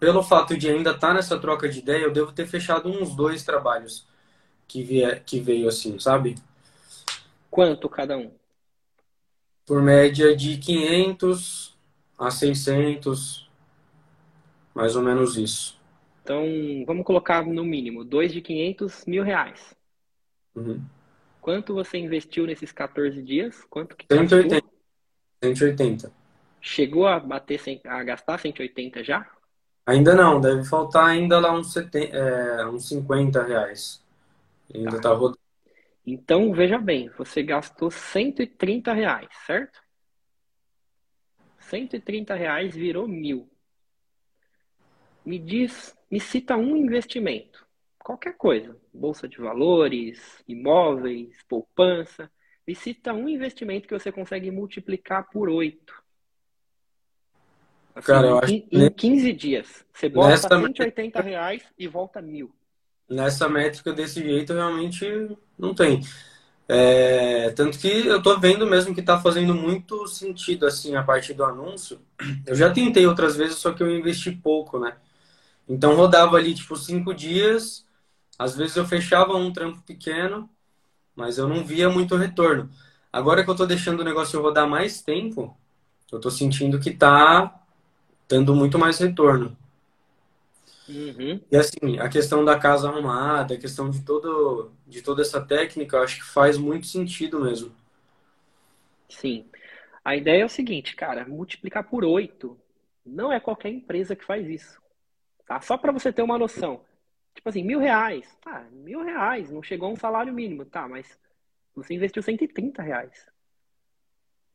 pelo 0.00 0.24
fato 0.24 0.56
de 0.56 0.68
ainda 0.68 0.90
estar 0.90 1.08
tá 1.08 1.14
nessa 1.14 1.38
troca 1.38 1.68
de 1.68 1.78
ideia, 1.78 2.02
eu 2.02 2.12
devo 2.12 2.32
ter 2.32 2.48
fechado 2.48 2.88
uns 2.88 3.14
dois 3.14 3.44
trabalhos 3.44 4.08
que, 4.66 4.82
vie, 4.82 5.20
que 5.20 5.40
veio 5.40 5.68
assim, 5.68 5.98
sabe? 5.98 6.34
Quanto 7.50 7.88
cada 7.88 8.16
um? 8.16 8.30
Por 9.64 9.82
média 9.82 10.36
de 10.36 10.58
500 10.58 11.76
a 12.18 12.30
600, 12.30 13.48
mais 14.74 14.96
ou 14.96 15.02
menos 15.02 15.36
isso. 15.36 15.76
Então, 16.22 16.44
vamos 16.86 17.04
colocar 17.04 17.44
no 17.46 17.64
mínimo, 17.64 18.04
dois 18.04 18.32
de 18.32 18.40
500 18.40 19.04
mil 19.06 19.22
reais. 19.22 19.74
Uhum. 20.54 20.82
Quanto 21.40 21.74
você 21.74 21.98
investiu 21.98 22.46
nesses 22.46 22.72
14 22.72 23.22
dias? 23.22 23.64
Quanto 23.70 23.94
que 23.94 24.06
180. 24.10 24.66
180. 25.42 26.12
Chegou 26.60 27.06
a 27.06 27.20
bater, 27.20 27.60
a 27.84 28.02
gastar 28.02 28.38
180 28.38 29.04
já? 29.04 29.30
Ainda 29.86 30.16
não, 30.16 30.40
deve 30.40 30.64
faltar 30.64 31.06
ainda 31.06 31.38
lá 31.38 31.52
uns, 31.52 31.72
70, 31.72 32.16
é, 32.16 32.66
uns 32.66 32.88
50 32.88 33.42
reais. 33.44 34.04
Ainda 34.74 34.92
tá. 34.92 35.00
tá 35.00 35.12
rodando. 35.12 35.38
Então, 36.06 36.52
veja 36.52 36.78
bem, 36.78 37.08
você 37.18 37.42
gastou 37.42 37.90
130 37.90 38.92
reais, 38.92 39.28
certo? 39.44 39.82
130 41.58 42.34
reais 42.34 42.74
virou 42.74 43.08
mil. 43.08 43.50
Me 45.24 45.38
diz, 45.38 45.96
me 46.08 46.20
cita 46.20 46.56
um 46.56 46.76
investimento. 46.76 47.66
qualquer 47.98 48.36
coisa, 48.36 48.80
bolsa 48.94 49.26
de 49.26 49.38
valores, 49.38 50.44
imóveis, 50.46 51.42
poupança, 51.48 52.30
me 52.64 52.76
cita 52.76 53.12
um 53.12 53.28
investimento 53.28 53.88
que 53.88 53.94
você 53.98 54.12
consegue 54.12 54.48
multiplicar 54.52 55.28
por 55.28 55.48
oito. 55.48 55.92
Assim, 57.96 58.06
Cara, 58.06 58.26
eu 58.28 58.38
acho 58.38 58.52
em, 58.52 58.68
em 58.70 58.90
15 58.90 59.32
dias. 59.32 59.84
Você 59.92 60.08
bota 60.08 60.28
nessa 60.28 60.48
180 60.48 61.20
reais 61.20 61.64
e 61.76 61.88
volta 61.88 62.22
mil. 62.22 62.54
Nessa 63.08 63.48
métrica 63.48 63.92
desse 63.92 64.20
jeito, 64.22 64.52
realmente 64.52 65.06
não 65.58 65.72
tem. 65.74 66.00
É, 66.68 67.50
tanto 67.52 67.78
que 67.78 67.88
eu 67.88 68.22
tô 68.22 68.38
vendo 68.40 68.66
mesmo 68.66 68.94
que 68.94 69.02
tá 69.02 69.20
fazendo 69.20 69.54
muito 69.54 70.06
sentido, 70.08 70.66
assim, 70.66 70.96
a 70.96 71.02
parte 71.04 71.34
do 71.34 71.44
anúncio. 71.44 72.00
Eu 72.46 72.54
já 72.56 72.72
tentei 72.72 73.06
outras 73.06 73.36
vezes, 73.36 73.58
só 73.58 73.72
que 73.72 73.82
eu 73.82 73.90
investi 73.90 74.32
pouco, 74.32 74.78
né? 74.80 74.96
Então 75.68 75.94
rodava 75.96 76.36
ali, 76.36 76.54
tipo, 76.54 76.76
cinco 76.76 77.14
dias. 77.14 77.86
Às 78.38 78.56
vezes 78.56 78.76
eu 78.76 78.86
fechava 78.86 79.36
um 79.36 79.52
trampo 79.52 79.82
pequeno, 79.82 80.48
mas 81.16 81.38
eu 81.38 81.48
não 81.48 81.64
via 81.64 81.90
muito 81.90 82.16
retorno. 82.16 82.70
Agora 83.12 83.44
que 83.44 83.50
eu 83.50 83.56
tô 83.56 83.66
deixando 83.66 84.00
o 84.00 84.04
negócio 84.04 84.40
rodar 84.42 84.68
mais 84.68 85.02
tempo, 85.02 85.56
eu 86.12 86.20
tô 86.20 86.30
sentindo 86.30 86.80
que 86.80 86.92
tá 86.92 87.60
dando 88.28 88.54
muito 88.54 88.78
mais 88.78 88.98
retorno. 88.98 89.56
Uhum. 90.88 91.40
E 91.50 91.56
assim, 91.56 91.98
a 91.98 92.08
questão 92.08 92.44
da 92.44 92.58
casa 92.58 92.88
arrumada, 92.88 93.54
a 93.54 93.58
questão 93.58 93.90
de, 93.90 94.04
todo, 94.04 94.72
de 94.86 95.02
toda 95.02 95.22
essa 95.22 95.40
técnica, 95.40 95.96
eu 95.96 96.02
acho 96.02 96.16
que 96.16 96.24
faz 96.24 96.56
muito 96.56 96.86
sentido 96.86 97.40
mesmo. 97.40 97.74
Sim. 99.08 99.46
A 100.04 100.14
ideia 100.14 100.42
é 100.42 100.44
o 100.44 100.48
seguinte, 100.48 100.94
cara, 100.94 101.26
multiplicar 101.26 101.84
por 101.84 102.04
oito 102.04 102.56
não 103.04 103.32
é 103.32 103.40
qualquer 103.40 103.70
empresa 103.70 104.14
que 104.14 104.24
faz 104.24 104.48
isso. 104.48 104.80
Tá? 105.46 105.60
Só 105.60 105.76
para 105.76 105.92
você 105.92 106.12
ter 106.12 106.22
uma 106.22 106.38
noção. 106.38 106.80
Tipo 107.34 107.48
assim, 107.48 107.62
mil 107.62 107.78
reais. 107.78 108.36
Ah, 108.44 108.64
mil 108.72 109.02
reais, 109.02 109.50
não 109.50 109.62
chegou 109.62 109.88
a 109.88 109.92
um 109.92 109.96
salário 109.96 110.32
mínimo, 110.32 110.64
tá, 110.64 110.88
mas 110.88 111.18
você 111.74 111.94
investiu 111.94 112.22
130 112.22 112.82
reais. 112.82 113.28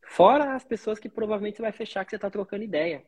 Fora 0.02 0.54
as 0.54 0.64
pessoas 0.64 0.98
que 0.98 1.08
provavelmente 1.08 1.56
você 1.56 1.62
vai 1.62 1.72
fechar 1.72 2.04
que 2.04 2.10
você 2.10 2.16
está 2.16 2.28
trocando 2.28 2.64
ideia. 2.64 3.04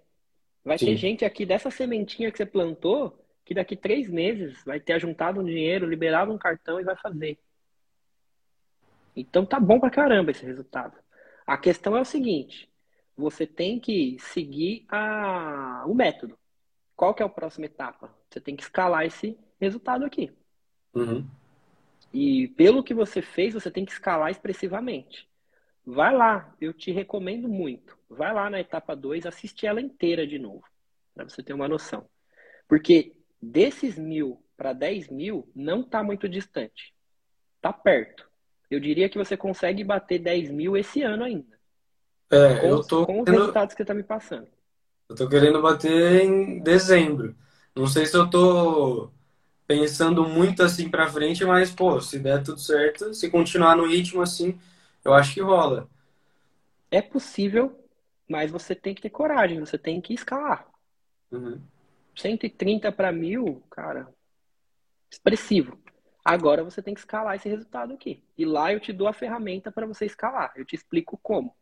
Vai 0.65 0.79
Sim. 0.79 0.87
ter 0.87 0.97
gente 0.97 1.25
aqui 1.25 1.45
dessa 1.45 1.71
sementinha 1.71 2.31
que 2.31 2.39
você 2.39 2.47
plantou 2.47 3.19
que 3.45 3.55
daqui 3.55 3.77
três 3.77 4.09
meses 4.09 4.65
vai 4.65 4.81
ter 4.81 4.99
juntado 4.99 5.41
um 5.41 5.45
dinheiro, 5.45 5.87
liberado 5.87 6.33
um 6.33 6.39
cartão 6.39 6.81
e 6.81 6.85
vai 6.85 6.97
fazer. 6.97 7.39
Então 9.15 9.45
tá 9.45 9.61
bom 9.61 9.79
pra 9.79 9.91
caramba 9.91 10.31
esse 10.31 10.45
resultado. 10.45 10.99
A 11.47 11.59
questão 11.59 11.97
é 11.97 12.01
o 12.01 12.07
seguinte: 12.07 12.69
você 13.17 13.47
tem 13.47 13.79
que 13.79 14.17
seguir 14.19 14.87
a... 14.89 15.85
o 15.87 15.95
método. 15.95 16.39
Qual 16.97 17.15
que 17.15 17.23
é 17.23 17.27
a 17.27 17.29
próxima 17.29 17.67
etapa? 17.67 18.11
Você 18.31 18.41
tem 18.41 18.57
que 18.57 18.63
escalar 18.63 19.05
esse 19.05 19.39
resultado 19.61 20.05
aqui. 20.05 20.33
Uhum. 20.95 21.27
E 22.13 22.49
pelo 22.49 22.83
que 22.83 22.95
você 22.95 23.21
fez, 23.21 23.53
você 23.53 23.71
tem 23.71 23.85
que 23.85 23.93
escalar 23.93 24.31
expressivamente. 24.31 25.29
Vai 25.87 26.15
lá, 26.15 26.55
eu 26.61 26.73
te 26.73 26.91
recomendo 26.91 27.49
muito. 27.49 27.97
Vai 28.09 28.33
lá 28.33 28.49
na 28.49 28.61
etapa 28.61 28.97
2, 28.97 29.27
assiste 29.27 29.67
ela 29.67 29.81
inteira 29.81 30.27
de 30.27 30.39
novo, 30.39 30.65
para 31.15 31.29
você 31.29 31.43
ter 31.43 31.53
uma 31.53 31.69
noção. 31.69 32.09
Porque 32.67 33.17
desses 33.41 33.99
mil 33.99 34.43
para 34.57 34.73
10 34.73 35.09
mil 35.11 35.51
não 35.55 35.81
está 35.81 36.03
muito 36.03 36.29
distante. 36.29 36.95
Está 37.57 37.73
perto. 37.73 38.27
Eu 38.71 38.81
diria 38.81 39.09
que 39.09 39.19
você 39.19 39.37
consegue 39.37 39.85
bater 39.85 40.19
10 40.19 40.51
mil 40.51 40.77
esse 40.77 41.03
ano 41.03 41.25
ainda. 41.25 41.55
É, 42.31 42.57
com, 42.57 42.67
eu 42.67 42.83
tô 42.83 43.07
com 43.07 43.19
os 43.19 43.25
querendo... 43.25 43.41
resultados 43.41 43.75
que 43.75 43.79
você 43.79 43.83
está 43.83 43.95
me 43.95 44.03
passando. 44.03 44.49
Eu 45.09 45.17
tô 45.17 45.29
querendo 45.29 45.61
bater 45.61 46.25
em 46.25 46.61
dezembro. 46.61 47.37
Não 47.77 47.87
sei 47.87 48.07
se 48.07 48.17
eu 48.17 48.29
tô 48.29 49.11
pensando 49.67 50.25
muito 50.25 50.63
assim 50.63 50.89
para 50.89 51.11
frente, 51.11 51.45
mas 51.45 51.71
pô, 51.71 52.01
se 52.01 52.19
der 52.19 52.43
tudo 52.43 52.61
certo, 52.61 53.13
se 53.13 53.31
continuar 53.31 53.77
no 53.77 53.87
ritmo 53.87 54.23
assim, 54.23 54.59
eu 55.05 55.15
acho 55.15 55.35
que 55.35 55.41
rola. 55.41 55.89
É 56.91 57.03
possível, 57.03 57.79
mas 58.29 58.51
você 58.51 58.75
tem 58.75 58.95
que 58.95 59.03
ter 59.03 59.11
coragem, 59.11 59.61
você 59.61 59.77
tem 59.77 60.01
que 60.01 60.15
escalar. 60.15 60.67
Uhum. 61.31 61.61
130 62.17 62.93
para 62.93 63.13
mil, 63.13 63.63
cara, 63.71 64.09
expressivo. 65.11 65.79
Agora 66.25 66.65
você 66.65 66.81
tem 66.81 66.95
que 66.95 67.01
escalar 67.01 67.37
esse 67.37 67.49
resultado 67.49 67.93
aqui. 67.93 68.25
E 68.39 68.47
lá 68.47 68.73
eu 68.73 68.81
te 68.81 68.93
dou 68.93 69.07
a 69.07 69.13
ferramenta 69.13 69.71
para 69.71 69.87
você 69.87 70.07
escalar. 70.07 70.53
Eu 70.57 70.65
te 70.65 70.75
explico 70.75 71.19
como. 71.23 71.55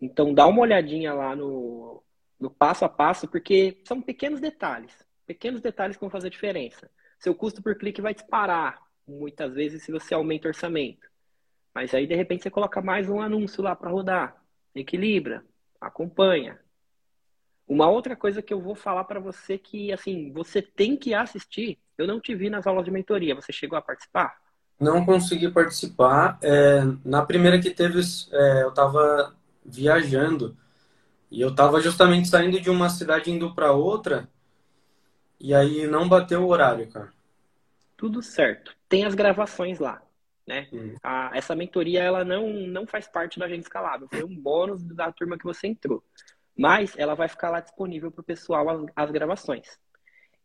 Então 0.00 0.32
dá 0.32 0.46
uma 0.46 0.60
olhadinha 0.60 1.12
lá 1.12 1.34
no, 1.34 2.02
no 2.38 2.50
passo 2.50 2.84
a 2.84 2.88
passo, 2.88 3.26
porque 3.26 3.80
são 3.84 4.00
pequenos 4.00 4.40
detalhes. 4.40 5.04
Pequenos 5.26 5.60
detalhes 5.60 5.96
que 5.96 6.00
vão 6.00 6.10
fazer 6.10 6.30
diferença. 6.30 6.88
Seu 7.18 7.34
custo 7.34 7.60
por 7.60 7.76
clique 7.76 8.00
vai 8.00 8.14
disparar, 8.14 8.80
muitas 9.06 9.54
vezes, 9.54 9.82
se 9.82 9.90
você 9.90 10.14
aumenta 10.14 10.46
o 10.46 10.50
orçamento. 10.50 11.07
Mas 11.74 11.94
aí, 11.94 12.06
de 12.06 12.14
repente, 12.14 12.42
você 12.42 12.50
coloca 12.50 12.80
mais 12.80 13.08
um 13.08 13.20
anúncio 13.20 13.62
lá 13.62 13.74
para 13.76 13.90
rodar. 13.90 14.36
Equilibra, 14.74 15.44
acompanha. 15.80 16.58
Uma 17.66 17.88
outra 17.88 18.16
coisa 18.16 18.40
que 18.40 18.52
eu 18.52 18.60
vou 18.60 18.74
falar 18.74 19.04
para 19.04 19.20
você 19.20 19.58
que, 19.58 19.92
assim, 19.92 20.32
você 20.32 20.62
tem 20.62 20.96
que 20.96 21.12
assistir. 21.14 21.78
Eu 21.96 22.06
não 22.06 22.20
te 22.20 22.34
vi 22.34 22.48
nas 22.48 22.66
aulas 22.66 22.84
de 22.84 22.90
mentoria. 22.90 23.34
Você 23.34 23.52
chegou 23.52 23.78
a 23.78 23.82
participar? 23.82 24.38
Não 24.80 25.04
consegui 25.04 25.50
participar. 25.50 26.38
É, 26.42 26.80
na 27.04 27.24
primeira 27.24 27.60
que 27.60 27.70
teve, 27.70 28.00
é, 28.32 28.62
eu 28.62 28.70
estava 28.70 29.36
viajando. 29.64 30.56
E 31.30 31.40
eu 31.40 31.50
estava 31.50 31.80
justamente 31.80 32.28
saindo 32.28 32.60
de 32.60 32.70
uma 32.70 32.88
cidade 32.88 33.30
indo 33.30 33.54
para 33.54 33.72
outra. 33.72 34.28
E 35.38 35.54
aí 35.54 35.86
não 35.86 36.08
bateu 36.08 36.42
o 36.42 36.48
horário, 36.48 36.88
cara. 36.90 37.12
Tudo 37.96 38.22
certo. 38.22 38.74
Tem 38.88 39.04
as 39.04 39.14
gravações 39.14 39.78
lá. 39.78 40.00
Né? 40.48 40.66
Uhum. 40.72 40.94
A, 41.02 41.30
essa 41.34 41.54
mentoria 41.54 42.02
ela 42.02 42.24
não, 42.24 42.48
não 42.48 42.86
faz 42.86 43.06
parte 43.06 43.38
da 43.38 43.44
agenda 43.44 43.60
escalável, 43.60 44.08
foi 44.08 44.24
um 44.24 44.34
bônus 44.34 44.82
da 44.82 45.12
turma 45.12 45.36
que 45.36 45.44
você 45.44 45.66
entrou. 45.66 46.02
Mas 46.56 46.96
ela 46.96 47.14
vai 47.14 47.28
ficar 47.28 47.50
lá 47.50 47.60
disponível 47.60 48.10
para 48.10 48.22
o 48.22 48.24
pessoal 48.24 48.66
as, 48.70 48.86
as 48.96 49.10
gravações. 49.10 49.78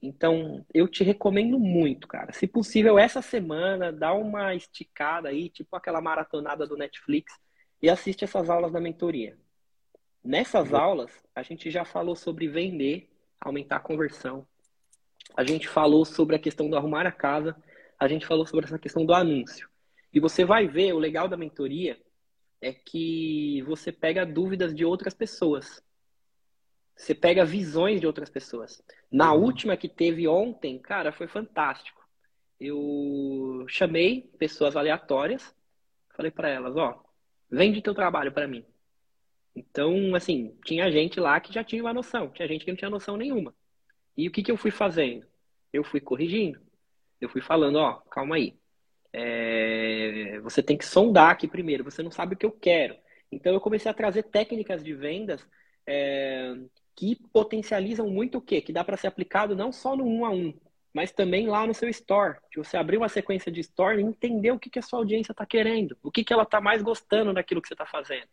Então, 0.02 0.66
eu 0.74 0.90
te 0.90 1.06
recomendo 1.06 1.58
muito, 1.58 2.06
cara. 2.06 2.34
Se 2.34 2.46
possível, 2.46 3.00
essa 3.00 3.22
semana, 3.22 3.94
dá 3.94 4.14
uma 4.14 4.54
esticada 4.54 5.30
aí, 5.30 5.48
tipo 5.48 5.74
aquela 5.74 6.02
maratonada 6.02 6.68
do 6.68 6.76
Netflix, 6.76 7.34
e 7.82 7.90
assiste 7.90 8.26
essas 8.26 8.50
aulas 8.50 8.74
da 8.74 8.82
mentoria. 8.82 9.38
Nessas 10.22 10.72
uhum. 10.72 10.78
aulas, 10.78 11.12
a 11.34 11.42
gente 11.44 11.72
já 11.72 11.86
falou 11.86 12.18
sobre 12.18 12.50
vender, 12.50 13.10
aumentar 13.40 13.78
a 13.78 13.80
conversão. 13.80 14.46
A 15.38 15.46
gente 15.46 15.70
falou 15.70 16.04
sobre 16.04 16.36
a 16.36 16.40
questão 16.40 16.70
do 16.70 16.76
arrumar 16.76 17.08
a 17.08 17.12
casa. 17.12 17.56
A 17.98 18.10
gente 18.10 18.26
falou 18.26 18.46
sobre 18.46 18.66
essa 18.66 18.78
questão 18.78 19.06
do 19.06 19.14
anúncio. 19.14 19.72
E 20.14 20.20
você 20.20 20.46
vai 20.46 20.68
ver, 20.68 20.94
o 20.94 21.00
legal 21.00 21.28
da 21.28 21.36
mentoria 21.36 22.00
é 22.62 22.72
que 22.72 23.62
você 23.64 23.92
pega 23.92 24.26
dúvidas 24.26 24.74
de 24.74 24.86
outras 24.86 25.14
pessoas. 25.14 25.84
Você 26.96 27.16
pega 27.16 27.44
visões 27.44 28.00
de 28.00 28.06
outras 28.06 28.30
pessoas. 28.30 28.82
Na 29.12 29.34
uhum. 29.34 29.42
última 29.42 29.76
que 29.76 29.90
teve 29.90 30.28
ontem, 30.28 30.78
cara, 30.78 31.12
foi 31.12 31.28
fantástico. 31.28 32.02
Eu 32.60 33.66
chamei 33.68 34.22
pessoas 34.38 34.76
aleatórias, 34.76 35.54
falei 36.16 36.32
para 36.32 36.48
elas, 36.48 36.78
ó, 36.78 37.04
vende 37.50 37.82
teu 37.82 37.96
trabalho 37.96 38.32
para 38.32 38.48
mim. 38.48 38.64
Então, 39.56 40.16
assim, 40.16 40.56
tinha 40.64 40.92
gente 40.92 41.20
lá 41.20 41.40
que 41.40 41.54
já 41.54 41.64
tinha 41.64 41.84
uma 41.84 41.94
noção, 41.94 42.30
tinha 42.30 42.48
gente 42.48 42.64
que 42.64 42.72
não 42.72 42.78
tinha 42.78 42.90
noção 42.90 43.18
nenhuma. 43.18 43.54
E 44.16 44.28
o 44.28 44.32
que, 44.32 44.44
que 44.44 44.52
eu 44.52 44.58
fui 44.58 44.72
fazendo? 44.72 45.26
Eu 45.72 45.84
fui 45.84 46.00
corrigindo. 46.00 46.62
Eu 47.20 47.30
fui 47.30 47.42
falando, 47.42 47.78
ó, 47.78 47.96
calma 48.10 48.36
aí. 48.36 48.56
É, 49.14 50.40
você 50.42 50.64
tem 50.64 50.76
que 50.76 50.86
sondar 50.86 51.30
aqui 51.30 51.48
primeiro, 51.48 51.84
você 51.84 52.02
não 52.02 52.10
sabe 52.12 52.34
o 52.34 52.38
que 52.38 52.46
eu 52.46 52.52
quero. 52.52 52.96
Então 53.32 53.54
eu 53.54 53.62
comecei 53.62 53.90
a 53.90 53.94
trazer 53.94 54.24
técnicas 54.24 54.84
de 54.84 54.94
vendas 54.94 55.46
é, 55.86 56.56
que 56.96 57.16
potencializam 57.32 58.10
muito 58.10 58.40
o 58.40 58.42
quê? 58.42 58.62
Que 58.62 58.74
dá 58.74 58.84
para 58.84 58.98
ser 58.98 59.08
aplicado 59.08 59.56
não 59.56 59.72
só 59.72 59.96
no 59.96 60.06
um 60.06 60.26
a 60.26 60.32
um, 60.32 60.54
mas 60.94 61.12
também 61.12 61.48
lá 61.48 61.66
no 61.66 61.74
seu 61.74 61.90
store. 61.90 62.38
De 62.52 62.58
você 62.58 62.78
abrir 62.78 62.98
uma 62.98 63.10
sequência 63.10 63.52
de 63.52 63.60
store 63.62 64.00
e 64.00 64.04
entender 64.04 64.52
o 64.52 64.60
que, 64.60 64.70
que 64.70 64.80
a 64.80 64.84
sua 64.84 65.00
audiência 65.00 65.32
está 65.32 65.46
querendo, 65.46 65.98
o 66.02 66.12
que, 66.12 66.24
que 66.24 66.34
ela 66.34 66.44
está 66.44 66.60
mais 66.60 66.82
gostando 66.82 67.34
daquilo 67.34 67.62
que 67.62 67.68
você 67.68 67.74
está 67.74 67.86
fazendo. 67.86 68.28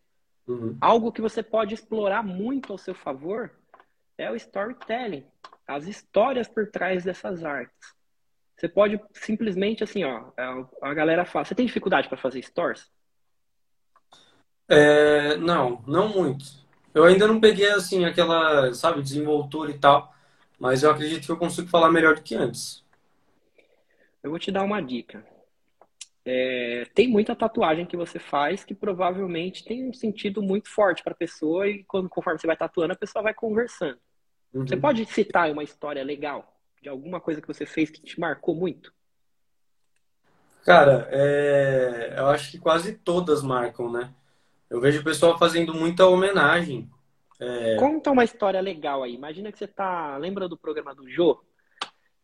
Uhum. 0.47 0.77
Algo 0.81 1.11
que 1.11 1.21
você 1.21 1.43
pode 1.43 1.73
explorar 1.73 2.23
muito 2.23 2.71
ao 2.71 2.77
seu 2.77 2.95
favor 2.95 3.51
é 4.17 4.31
o 4.31 4.35
storytelling, 4.35 5.25
as 5.67 5.87
histórias 5.87 6.47
por 6.47 6.69
trás 6.69 7.03
dessas 7.03 7.43
artes. 7.43 7.95
Você 8.61 8.69
pode 8.69 9.01
simplesmente 9.13 9.83
assim, 9.83 10.03
ó, 10.03 10.25
é, 10.37 10.65
a 10.83 10.93
galera 10.93 11.25
fala, 11.25 11.43
você 11.43 11.55
tem 11.55 11.65
dificuldade 11.65 12.07
para 12.07 12.15
fazer 12.15 12.43
stores? 12.43 12.91
É, 14.69 15.35
não, 15.37 15.83
não 15.87 16.09
muito. 16.09 16.45
Eu 16.93 17.05
ainda 17.05 17.25
não 17.25 17.41
peguei 17.41 17.71
assim 17.71 18.05
aquela, 18.05 18.71
sabe, 18.75 19.01
desenvoltura 19.01 19.71
e 19.71 19.79
tal, 19.79 20.13
mas 20.59 20.83
eu 20.83 20.91
acredito 20.91 21.25
que 21.25 21.31
eu 21.31 21.37
consigo 21.37 21.67
falar 21.69 21.91
melhor 21.91 22.13
do 22.13 22.21
que 22.21 22.35
antes. 22.35 22.85
Eu 24.21 24.29
vou 24.29 24.37
te 24.37 24.51
dar 24.51 24.61
uma 24.61 24.79
dica. 24.79 25.25
É, 26.23 26.85
tem 26.93 27.07
muita 27.07 27.35
tatuagem 27.35 27.87
que 27.87 27.97
você 27.97 28.19
faz 28.19 28.63
que 28.63 28.75
provavelmente 28.75 29.65
tem 29.65 29.89
um 29.89 29.93
sentido 29.93 30.39
muito 30.39 30.69
forte 30.69 31.03
para 31.03 31.13
a 31.13 31.17
pessoa 31.17 31.67
e 31.67 31.83
quando, 31.85 32.07
conforme 32.07 32.39
você 32.39 32.45
vai 32.45 32.55
tatuando, 32.55 32.93
a 32.93 32.95
pessoa 32.95 33.23
vai 33.23 33.33
conversando. 33.33 33.97
Uhum. 34.53 34.67
Você 34.67 34.77
pode 34.77 35.03
citar 35.07 35.49
uma 35.49 35.63
história 35.63 36.03
legal 36.03 36.50
De 36.81 36.89
alguma 36.89 37.21
coisa 37.21 37.41
que 37.41 37.47
você 37.47 37.65
fez 37.65 37.89
que 37.89 38.01
te 38.01 38.19
marcou 38.19 38.55
muito? 38.55 38.93
Cara, 40.65 41.07
é... 41.11 42.15
eu 42.17 42.27
acho 42.27 42.51
que 42.51 42.59
quase 42.59 42.93
todas 42.93 43.43
marcam, 43.43 43.91
né? 43.91 44.13
Eu 44.69 44.79
vejo 44.79 45.01
o 45.01 45.03
pessoal 45.03 45.37
fazendo 45.37 45.73
muita 45.73 46.07
homenagem. 46.07 46.89
É... 47.39 47.75
Conta 47.75 48.11
uma 48.11 48.23
história 48.23 48.61
legal 48.61 49.03
aí. 49.03 49.13
Imagina 49.13 49.51
que 49.51 49.57
você 49.57 49.67
tá. 49.67 50.17
Lembra 50.17 50.47
do 50.47 50.57
programa 50.57 50.95
do 50.95 51.09
Jô? 51.09 51.43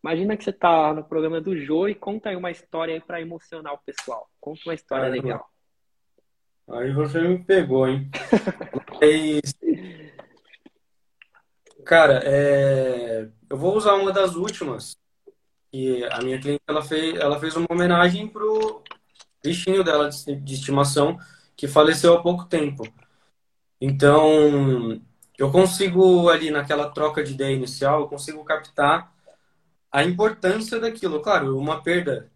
Imagina 0.04 0.38
que 0.38 0.44
você 0.44 0.54
tá 0.54 0.94
no 0.94 1.04
programa 1.04 1.42
do 1.42 1.58
Jô 1.58 1.88
e 1.88 1.96
conta 1.96 2.30
aí 2.30 2.36
uma 2.36 2.52
história 2.52 2.94
aí 2.94 3.02
pra 3.02 3.20
emocionar 3.20 3.74
o 3.74 3.80
pessoal. 3.80 4.30
Conta 4.40 4.62
uma 4.66 4.74
história 4.74 5.10
legal. 5.10 5.50
Aí 6.70 6.92
você 6.94 7.20
me 7.22 7.44
pegou, 7.44 7.88
hein? 7.88 8.10
Mas... 9.02 9.54
Cara, 11.88 12.22
é... 12.26 13.30
eu 13.50 13.58
vou 13.58 13.76
usar 13.78 13.94
uma 13.94 14.12
das 14.12 14.36
últimas. 14.36 14.98
E 15.72 16.04
a 16.12 16.22
minha 16.22 16.40
cliente 16.40 16.62
ela 16.68 16.82
fez, 16.84 17.16
ela 17.18 17.40
fez 17.40 17.56
uma 17.56 17.68
homenagem 17.70 18.28
pro 18.28 18.84
bichinho 19.44 19.84
dela 19.86 20.10
de, 20.10 20.36
de 20.36 20.54
estimação 20.54 21.18
que 21.56 21.68
faleceu 21.68 22.14
há 22.14 22.22
pouco 22.22 22.46
tempo. 22.46 22.84
Então, 23.80 25.02
eu 25.38 25.52
consigo 25.52 26.30
ali 26.30 26.52
naquela 26.52 26.90
troca 26.90 27.24
de 27.24 27.34
ideia 27.34 27.56
inicial, 27.56 28.02
eu 28.02 28.08
consigo 28.08 28.44
captar 28.44 29.14
a 29.92 30.04
importância 30.04 30.80
daquilo. 30.80 31.22
Claro, 31.22 31.58
uma 31.58 31.82
perda 31.84 32.30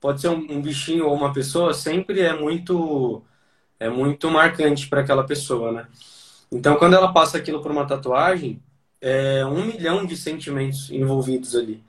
pode 0.00 0.20
ser 0.20 0.28
um, 0.28 0.62
bichinho 0.62 1.06
ou 1.06 1.14
uma 1.14 1.32
pessoa, 1.32 1.74
sempre 1.74 2.20
é 2.20 2.34
muito 2.34 3.24
é 3.78 3.88
muito 3.88 4.30
marcante 4.30 4.88
para 4.88 5.00
aquela 5.02 5.24
pessoa, 5.26 5.72
né? 5.72 5.88
Então, 6.52 6.76
quando 6.76 6.94
ela 6.94 7.12
passa 7.12 7.38
aquilo 7.38 7.62
por 7.62 7.70
uma 7.70 7.86
tatuagem, 7.86 8.62
é 9.00 9.44
um 9.46 9.64
milhão 9.64 10.04
de 10.04 10.16
sentimentos 10.16 10.90
envolvidos 10.90 11.56
ali. 11.56 11.82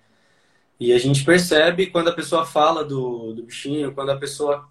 E 0.80 0.94
a 0.94 0.98
gente 0.98 1.24
percebe 1.24 1.88
quando 1.88 2.10
a 2.10 2.14
pessoa 2.14 2.46
fala 2.46 2.84
do, 2.84 3.34
do 3.34 3.44
bichinho, 3.44 3.94
quando 3.94 4.12
a 4.12 4.18
pessoa 4.18 4.68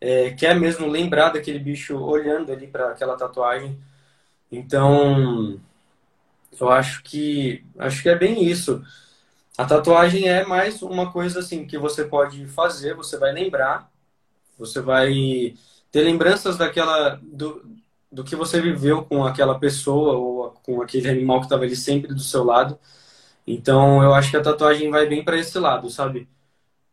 é, 0.00 0.30
quer 0.30 0.58
mesmo 0.58 0.86
lembrar 0.86 1.30
daquele 1.30 1.58
bicho 1.58 1.98
olhando 1.98 2.52
ali 2.52 2.66
para 2.66 2.90
aquela 2.90 3.16
tatuagem. 3.16 3.78
Então, 4.50 5.60
eu 6.58 6.70
acho 6.70 7.02
que 7.02 7.64
acho 7.78 8.02
que 8.02 8.08
é 8.08 8.16
bem 8.16 8.44
isso. 8.44 8.82
A 9.58 9.64
tatuagem 9.64 10.28
é 10.28 10.44
mais 10.44 10.82
uma 10.82 11.12
coisa 11.12 11.40
assim 11.40 11.66
que 11.66 11.76
você 11.78 12.04
pode 12.04 12.46
fazer, 12.46 12.94
você 12.94 13.18
vai 13.18 13.32
lembrar, 13.32 13.90
você 14.58 14.80
vai 14.80 15.54
ter 15.92 16.02
lembranças 16.02 16.56
daquela 16.56 17.20
do, 17.22 17.62
do 18.10 18.24
que 18.24 18.36
você 18.36 18.60
viveu 18.60 19.04
com 19.04 19.24
aquela 19.24 19.58
pessoa 19.58 20.14
ou 20.14 20.50
com 20.62 20.82
aquele 20.82 21.08
animal 21.08 21.38
que 21.40 21.46
estava 21.46 21.64
ali 21.64 21.76
sempre 21.76 22.12
do 22.12 22.20
seu 22.20 22.44
lado. 22.44 22.78
Então, 23.46 24.02
eu 24.02 24.14
acho 24.14 24.30
que 24.30 24.36
a 24.36 24.42
tatuagem 24.42 24.90
vai 24.90 25.06
bem 25.06 25.24
para 25.24 25.38
esse 25.38 25.58
lado, 25.58 25.90
sabe? 25.90 26.28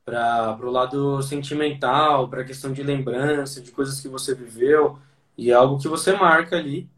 Para 0.05 0.57
o 0.61 0.71
lado 0.71 1.21
sentimental, 1.21 2.29
para 2.29 2.41
a 2.41 2.45
questão 2.45 2.71
de 2.73 2.83
lembrança, 2.83 3.61
de 3.61 3.71
coisas 3.71 3.99
que 3.99 4.07
você 4.07 4.33
viveu 4.33 4.99
e 5.37 5.51
é 5.51 5.53
algo 5.53 5.79
que 5.79 5.87
você 5.87 6.13
marca 6.13 6.57
ali, 6.57 6.89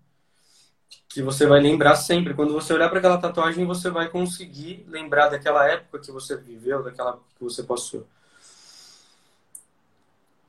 que 1.10 1.22
você 1.22 1.46
vai 1.46 1.60
lembrar 1.60 1.96
sempre. 1.96 2.34
Quando 2.34 2.54
você 2.54 2.74
olhar 2.74 2.90
para 2.90 3.00
aquela 3.00 3.18
tatuagem, 3.18 3.66
você 3.66 3.90
vai 3.90 4.10
conseguir 4.10 4.86
lembrar 4.88 5.30
daquela 5.30 5.68
época 5.68 6.00
que 6.00 6.12
você 6.12 6.38
viveu, 6.38 6.84
daquela 6.84 7.20
que 7.38 7.44
você 7.44 7.64
passou. 7.64 8.08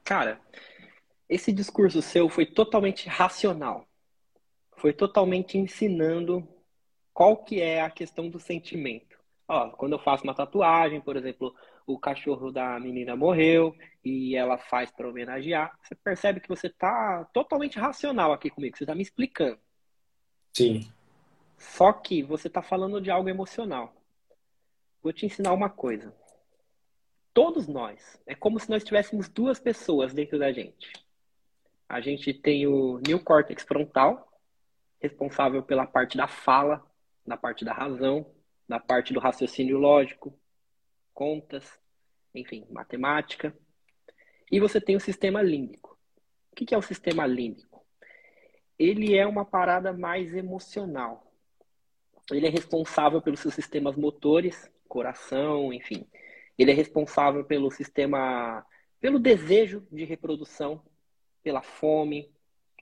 Cara, 0.04 0.40
esse 1.30 1.52
discurso 1.52 2.02
seu 2.02 2.28
foi 2.28 2.44
totalmente 2.44 3.08
racional. 3.08 3.86
Foi 4.76 4.92
totalmente 4.92 5.56
ensinando 5.56 6.46
qual 7.14 7.36
que 7.36 7.60
é 7.60 7.80
a 7.80 7.88
questão 7.88 8.28
do 8.28 8.40
sentimento. 8.40 9.16
Ó, 9.46 9.70
quando 9.70 9.92
eu 9.92 9.98
faço 10.00 10.24
uma 10.24 10.34
tatuagem, 10.34 11.00
por 11.00 11.16
exemplo, 11.16 11.54
o 11.86 11.98
cachorro 11.98 12.50
da 12.50 12.80
menina 12.80 13.14
morreu 13.14 13.76
e 14.04 14.34
ela 14.34 14.58
faz 14.58 14.90
para 14.90 15.08
homenagear, 15.08 15.78
você 15.80 15.94
percebe 15.94 16.40
que 16.40 16.48
você 16.48 16.66
está 16.66 17.24
totalmente 17.32 17.78
racional 17.78 18.32
aqui 18.32 18.50
comigo, 18.50 18.76
você 18.76 18.82
está 18.82 18.94
me 18.94 19.02
explicando. 19.02 19.58
Sim. 20.52 20.90
Só 21.56 21.92
que 21.92 22.24
você 22.24 22.48
está 22.48 22.60
falando 22.60 23.00
de 23.00 23.10
algo 23.10 23.28
emocional. 23.28 23.94
Vou 25.00 25.12
te 25.12 25.26
ensinar 25.26 25.52
uma 25.52 25.70
coisa. 25.70 26.12
Todos 27.32 27.68
nós, 27.68 28.20
é 28.26 28.34
como 28.34 28.58
se 28.58 28.68
nós 28.68 28.82
tivéssemos 28.82 29.28
duas 29.28 29.60
pessoas 29.60 30.12
dentro 30.12 30.38
da 30.38 30.50
gente. 30.50 30.92
A 31.90 32.00
gente 32.00 32.32
tem 32.32 32.68
o 32.68 33.00
neocórtex 33.04 33.64
frontal, 33.64 34.32
responsável 35.00 35.60
pela 35.60 35.84
parte 35.84 36.16
da 36.16 36.28
fala, 36.28 36.86
da 37.26 37.36
parte 37.36 37.64
da 37.64 37.72
razão, 37.72 38.32
da 38.68 38.78
parte 38.78 39.12
do 39.12 39.18
raciocínio 39.18 39.76
lógico, 39.76 40.32
contas, 41.12 41.68
enfim, 42.32 42.64
matemática. 42.70 43.52
E 44.52 44.60
você 44.60 44.80
tem 44.80 44.94
o 44.94 45.00
sistema 45.00 45.42
límbico. 45.42 45.98
O 46.52 46.54
que 46.54 46.72
é 46.72 46.78
o 46.78 46.82
sistema 46.82 47.26
límbico? 47.26 47.84
Ele 48.78 49.16
é 49.18 49.26
uma 49.26 49.44
parada 49.44 49.92
mais 49.92 50.32
emocional. 50.32 51.34
Ele 52.30 52.46
é 52.46 52.50
responsável 52.50 53.20
pelos 53.20 53.40
seus 53.40 53.54
sistemas 53.54 53.96
motores, 53.96 54.70
coração, 54.86 55.72
enfim. 55.72 56.06
Ele 56.56 56.70
é 56.70 56.74
responsável 56.74 57.44
pelo 57.44 57.68
sistema, 57.68 58.64
pelo 59.00 59.18
desejo 59.18 59.84
de 59.90 60.04
reprodução, 60.04 60.84
pela 61.42 61.62
fome, 61.62 62.30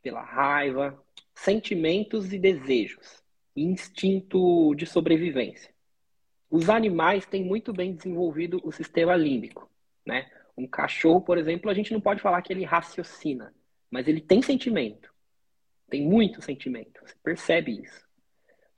pela 0.02 0.22
raiva, 0.22 1.00
sentimentos 1.34 2.32
e 2.32 2.38
desejos, 2.38 3.22
instinto 3.54 4.74
de 4.74 4.86
sobrevivência. 4.86 5.72
Os 6.50 6.70
animais 6.70 7.26
têm 7.26 7.44
muito 7.44 7.72
bem 7.72 7.94
desenvolvido 7.94 8.60
o 8.64 8.72
sistema 8.72 9.14
límbico, 9.14 9.70
né? 10.06 10.30
Um 10.56 10.66
cachorro, 10.66 11.20
por 11.20 11.38
exemplo, 11.38 11.70
a 11.70 11.74
gente 11.74 11.92
não 11.92 12.00
pode 12.00 12.20
falar 12.20 12.42
que 12.42 12.52
ele 12.52 12.64
raciocina, 12.64 13.54
mas 13.90 14.08
ele 14.08 14.20
tem 14.20 14.42
sentimento. 14.42 15.12
Tem 15.88 16.02
muito 16.02 16.42
sentimento, 16.42 17.00
você 17.00 17.14
percebe 17.22 17.82
isso. 17.82 18.06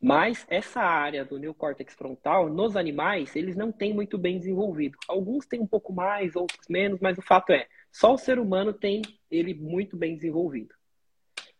Mas 0.00 0.46
essa 0.48 0.80
área 0.80 1.24
do 1.24 1.38
neocórtex 1.38 1.94
frontal, 1.94 2.48
nos 2.48 2.74
animais, 2.74 3.36
eles 3.36 3.54
não 3.54 3.70
têm 3.70 3.92
muito 3.92 4.16
bem 4.16 4.38
desenvolvido. 4.38 4.98
Alguns 5.06 5.46
têm 5.46 5.60
um 5.60 5.66
pouco 5.66 5.92
mais, 5.92 6.34
outros 6.34 6.66
menos, 6.68 7.00
mas 7.00 7.18
o 7.18 7.22
fato 7.22 7.52
é, 7.52 7.68
só 7.92 8.14
o 8.14 8.18
ser 8.18 8.38
humano 8.38 8.72
tem 8.72 9.02
ele 9.30 9.54
muito 9.54 9.96
bem 9.96 10.14
desenvolvido. 10.14 10.74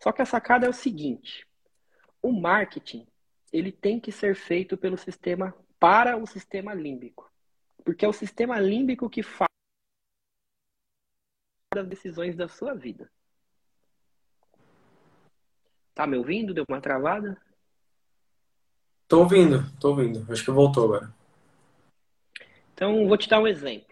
Só 0.03 0.13
que 0.13 0.23
a 0.23 0.27
sacada 0.27 0.67
é 0.67 0.69
o 0.71 0.75
seguinte: 0.75 1.47
o 2.23 2.33
marketing 2.33 3.07
ele 3.53 3.73
tem 3.73 3.99
que 3.99 4.13
ser 4.13 4.35
feito 4.35 4.77
pelo 4.77 4.97
sistema 4.97 5.55
para 5.79 6.17
o 6.17 6.27
sistema 6.27 6.75
límbico, 6.75 7.31
porque 7.85 8.05
é 8.05 8.09
o 8.09 8.13
sistema 8.13 8.61
límbico 8.61 9.11
que 9.11 9.23
faz 9.23 9.49
as 11.75 11.87
decisões 11.87 12.37
da 12.37 12.49
sua 12.49 12.75
vida. 12.75 13.11
Tá 15.95 16.07
me 16.07 16.17
ouvindo? 16.17 16.55
Deu 16.55 16.65
uma 16.69 16.81
travada? 16.81 17.41
Tô 19.09 19.21
ouvindo, 19.21 19.65
tô 19.79 19.91
ouvindo. 19.91 20.25
Acho 20.33 20.45
que 20.45 20.51
voltou 20.51 20.85
agora. 20.85 21.13
Então, 22.73 23.07
vou 23.09 23.19
te 23.19 23.29
dar 23.29 23.41
um 23.41 23.47
exemplo 23.47 23.90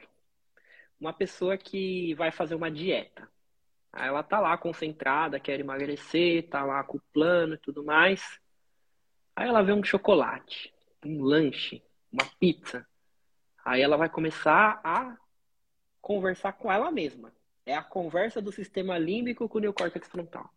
uma 1.00 1.12
pessoa 1.12 1.56
que 1.56 2.14
vai 2.14 2.30
fazer 2.30 2.54
uma 2.54 2.70
dieta. 2.70 3.28
Aí 3.92 4.08
ela 4.08 4.22
tá 4.22 4.40
lá 4.40 4.56
concentrada, 4.56 5.40
quer 5.40 5.58
emagrecer, 5.61 6.48
tá 6.48 6.64
lá 6.64 6.82
com 6.84 6.98
o 6.98 7.02
plano 7.12 7.54
e 7.54 7.58
tudo 7.58 7.84
mais. 7.84 8.38
Aí 9.34 9.48
ela 9.48 9.62
vê 9.62 9.72
um 9.72 9.82
chocolate, 9.82 10.74
um 11.04 11.22
lanche, 11.22 11.82
uma 12.12 12.24
pizza. 12.38 12.87
Aí 13.64 13.80
ela 13.80 13.96
vai 13.96 14.08
começar 14.08 14.80
a 14.82 15.16
conversar 16.00 16.52
com 16.52 16.70
ela 16.70 16.90
mesma. 16.90 17.32
É 17.64 17.74
a 17.74 17.82
conversa 17.82 18.40
do 18.40 18.50
sistema 18.50 18.98
límbico 18.98 19.48
com 19.48 19.58
o 19.58 19.61
neocórtex 19.61 20.08
frontal. 20.08 20.50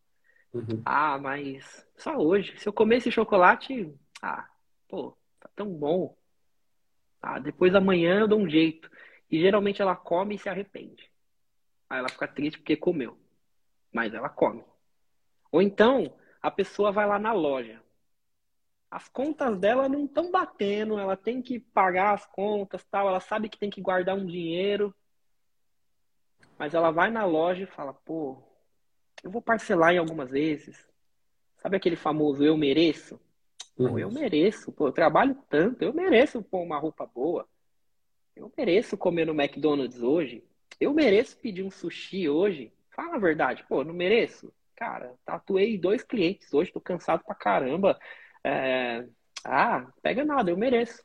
Uhum. 0.54 0.82
Ah, 0.86 1.18
mas 1.18 1.86
só 1.98 2.18
hoje. 2.18 2.58
Se 2.58 2.68
eu 2.68 2.74
comer 2.74 2.98
esse 2.98 3.12
chocolate, 3.12 3.94
ah, 4.22 4.48
pô, 4.88 5.18
tá 5.40 5.50
tão 5.56 5.68
bom. 5.68 6.16
Ah, 7.22 7.40
depois 7.40 7.76
amanhã 7.76 8.20
eu 8.20 8.28
dou 8.28 8.40
um 8.40 8.50
jeito. 8.50 8.90
E 9.32 9.40
geralmente 9.40 9.82
ela 9.82 9.96
come 9.96 10.36
e 10.36 10.38
se 10.38 10.50
arrepende. 10.50 11.10
Aí 11.90 12.00
ela 12.00 12.10
fica 12.10 12.28
triste 12.28 12.58
porque 12.58 12.76
comeu. 12.76 13.18
Mas 13.92 14.14
ela 14.14 14.28
come. 14.28 14.64
Ou 15.52 15.62
então, 15.62 16.14
a 16.42 16.52
pessoa 16.52 16.92
vai 16.92 17.08
lá 17.08 17.18
na 17.18 17.32
loja. 17.32 17.82
As 18.90 19.08
contas 19.08 19.58
dela 19.58 19.88
não 19.88 20.04
estão 20.04 20.30
batendo, 20.30 21.00
ela 21.00 21.16
tem 21.16 21.42
que 21.42 21.60
pagar 21.60 22.14
as 22.14 22.26
contas, 22.26 22.84
tal, 22.84 23.08
ela 23.08 23.22
sabe 23.22 23.48
que 23.48 23.58
tem 23.58 23.70
que 23.70 23.82
guardar 23.82 24.18
um 24.18 24.26
dinheiro. 24.26 24.94
Mas 26.60 26.74
ela 26.74 26.92
vai 26.92 27.10
na 27.10 27.26
loja 27.26 27.64
e 27.64 27.68
fala: 27.68 27.94
"Pô, 27.94 28.44
eu 29.24 29.32
vou 29.32 29.42
parcelar 29.42 29.94
em 29.94 29.98
algumas 29.98 30.32
vezes". 30.32 30.86
Sabe 31.58 31.78
aquele 31.78 31.96
famoso 31.96 32.44
eu 32.44 32.58
mereço? 32.58 33.20
Pô, 33.78 33.98
eu 33.98 34.12
mereço, 34.12 34.72
pô, 34.74 34.88
eu 34.88 34.92
trabalho 34.92 35.36
tanto, 35.50 35.84
eu 35.84 35.94
mereço 35.94 36.44
pôr 36.44 36.62
uma 36.62 36.78
roupa 36.78 37.06
boa. 37.06 37.48
Eu 38.36 38.52
mereço 38.58 38.98
comer 38.98 39.26
no 39.26 39.40
McDonald's 39.40 40.02
hoje. 40.02 40.44
Eu 40.80 40.94
mereço 40.94 41.38
pedir 41.38 41.64
um 41.64 41.72
sushi 41.72 42.28
hoje. 42.30 42.74
Fala 42.90 43.16
a 43.16 43.20
verdade, 43.20 43.64
pô, 43.68 43.84
não 43.84 43.94
mereço. 43.94 44.54
Cara, 44.76 45.14
tatuei 45.26 45.78
dois 45.78 46.04
clientes 46.04 46.54
hoje, 46.54 46.72
tô 46.72 46.82
cansado 46.82 47.24
pra 47.24 47.36
caramba. 47.36 48.00
É... 48.44 49.08
Ah, 49.44 49.92
pega 50.02 50.24
nada, 50.24 50.50
eu 50.50 50.58
mereço. 50.58 51.04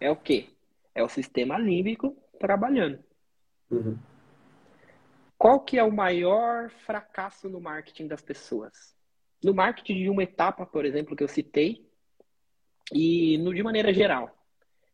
É 0.00 0.10
o 0.10 0.16
quê? 0.16 0.50
É 0.94 1.02
o 1.02 1.08
sistema 1.08 1.58
límbico 1.58 2.16
trabalhando. 2.38 3.02
Uhum. 3.70 3.98
Qual 5.38 5.60
que 5.60 5.78
é 5.78 5.82
o 5.82 5.92
maior 5.92 6.70
fracasso 6.70 7.48
no 7.48 7.60
marketing 7.60 8.08
das 8.08 8.22
pessoas? 8.22 8.94
No 9.42 9.54
marketing 9.54 10.02
de 10.02 10.10
uma 10.10 10.22
etapa, 10.22 10.66
por 10.66 10.84
exemplo, 10.84 11.14
que 11.14 11.22
eu 11.22 11.28
citei, 11.28 11.86
e 12.92 13.38
no, 13.38 13.52
de 13.52 13.62
maneira 13.62 13.92
geral, 13.92 14.35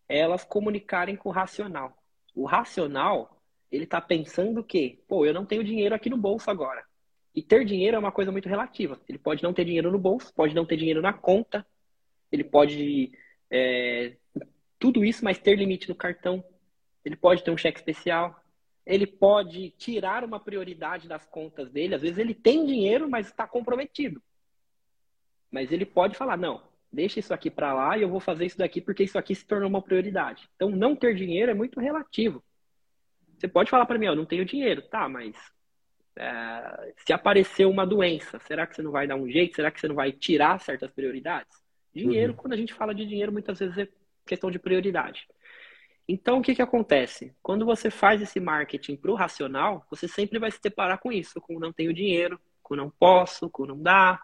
elas 0.09 0.45
comunicarem 0.45 1.17
com 1.17 1.29
o 1.29 1.33
racional. 1.33 1.97
O 2.35 2.45
racional, 2.45 3.43
ele 3.71 3.85
está 3.85 4.01
pensando 4.01 4.63
que, 4.63 5.03
pô, 5.09 5.25
eu 5.25 5.35
não 5.35 5.47
tenho 5.47 5.65
dinheiro 5.65 5.95
aqui 5.95 6.11
no 6.11 6.17
bolso 6.17 6.51
agora. 6.51 6.85
E 7.35 7.43
ter 7.43 7.65
dinheiro 7.65 7.97
é 7.97 7.99
uma 7.99 8.13
coisa 8.13 8.31
muito 8.31 8.49
relativa. 8.49 9.01
Ele 9.09 9.19
pode 9.19 9.43
não 9.43 9.55
ter 9.55 9.65
dinheiro 9.65 9.91
no 9.91 9.99
bolso, 9.99 10.33
pode 10.35 10.55
não 10.55 10.67
ter 10.67 10.77
dinheiro 10.77 11.01
na 11.01 11.13
conta, 11.13 11.67
ele 12.31 12.45
pode 12.45 13.13
é, 13.51 14.17
tudo 14.79 15.05
isso, 15.05 15.25
mas 15.25 15.39
ter 15.39 15.55
limite 15.57 15.89
no 15.89 15.95
cartão. 15.95 16.43
Ele 17.05 17.15
pode 17.15 17.45
ter 17.45 17.51
um 17.51 17.57
cheque 17.57 17.79
especial. 17.79 18.43
Ele 18.85 19.07
pode 19.07 19.71
tirar 19.71 20.25
uma 20.25 20.41
prioridade 20.41 21.07
das 21.07 21.25
contas 21.27 21.71
dele. 21.71 21.95
Às 21.95 22.03
vezes 22.03 22.19
ele 22.19 22.35
tem 22.35 22.67
dinheiro, 22.67 23.09
mas 23.09 23.27
está 23.27 23.47
comprometido. 23.47 24.21
Mas 25.51 25.71
ele 25.71 25.85
pode 25.87 26.17
falar: 26.17 26.37
não, 26.37 26.63
deixa 26.93 27.19
isso 27.19 27.33
aqui 27.33 27.51
para 27.51 27.73
lá 27.73 27.97
e 27.97 28.03
eu 28.03 28.09
vou 28.09 28.21
fazer 28.21 28.45
isso 28.45 28.59
daqui 28.59 28.81
porque 28.81 29.03
isso 29.03 29.19
aqui 29.19 29.35
se 29.35 29.47
tornou 29.47 29.69
uma 29.69 29.83
prioridade. 29.83 30.49
Então, 30.57 30.71
não 30.71 30.95
ter 30.95 31.15
dinheiro 31.15 31.51
é 31.51 31.55
muito 31.55 31.81
relativo. 31.81 32.43
Você 33.39 33.49
pode 33.49 33.71
falar 33.71 33.87
para 33.87 33.99
mim: 33.99 34.07
eu 34.07 34.17
não 34.17 34.27
tenho 34.27 34.45
dinheiro, 34.45 34.83
tá, 34.83 35.09
mas 35.09 35.35
é, 36.17 36.93
se 36.99 37.13
aparecer 37.13 37.67
uma 37.67 37.87
doença, 37.87 38.39
será 38.41 38.67
que 38.67 38.77
você 38.77 38.83
não 38.83 38.93
vai 38.93 39.07
dar 39.07 39.17
um 39.17 39.29
jeito? 39.29 39.57
Será 39.57 39.71
que 39.71 39.81
você 39.81 39.89
não 39.89 39.95
vai 39.95 40.13
tirar 40.13 40.61
certas 40.61 40.91
prioridades? 40.91 41.53
Dinheiro, 41.95 42.33
uhum. 42.33 42.39
quando 42.39 42.53
a 42.53 42.57
gente 42.57 42.73
fala 42.73 42.95
de 42.95 43.05
dinheiro, 43.05 43.33
muitas 43.33 43.59
vezes 43.59 43.77
é 43.77 43.89
questão 44.27 44.51
de 44.51 44.59
prioridade. 44.59 45.27
Então, 46.09 46.39
o 46.39 46.43
que, 46.43 46.55
que 46.55 46.63
acontece? 46.63 47.35
Quando 47.43 47.65
você 47.65 47.91
faz 47.91 48.21
esse 48.21 48.41
marketing 48.41 48.97
para 48.97 49.11
o 49.11 49.15
racional, 49.15 49.87
você 49.91 50.09
sempre 50.09 50.39
vai 50.39 50.51
se 50.51 50.61
deparar 50.61 50.99
com 50.99 51.13
isso, 51.13 51.41
com 51.41 51.59
não 51.59 51.73
tenho 51.73 51.93
dinheiro, 51.93 52.41
com 52.63 52.75
não 52.75 52.91
posso, 52.91 53.49
com 53.51 53.67
não 53.67 53.81
dá. 53.81 54.21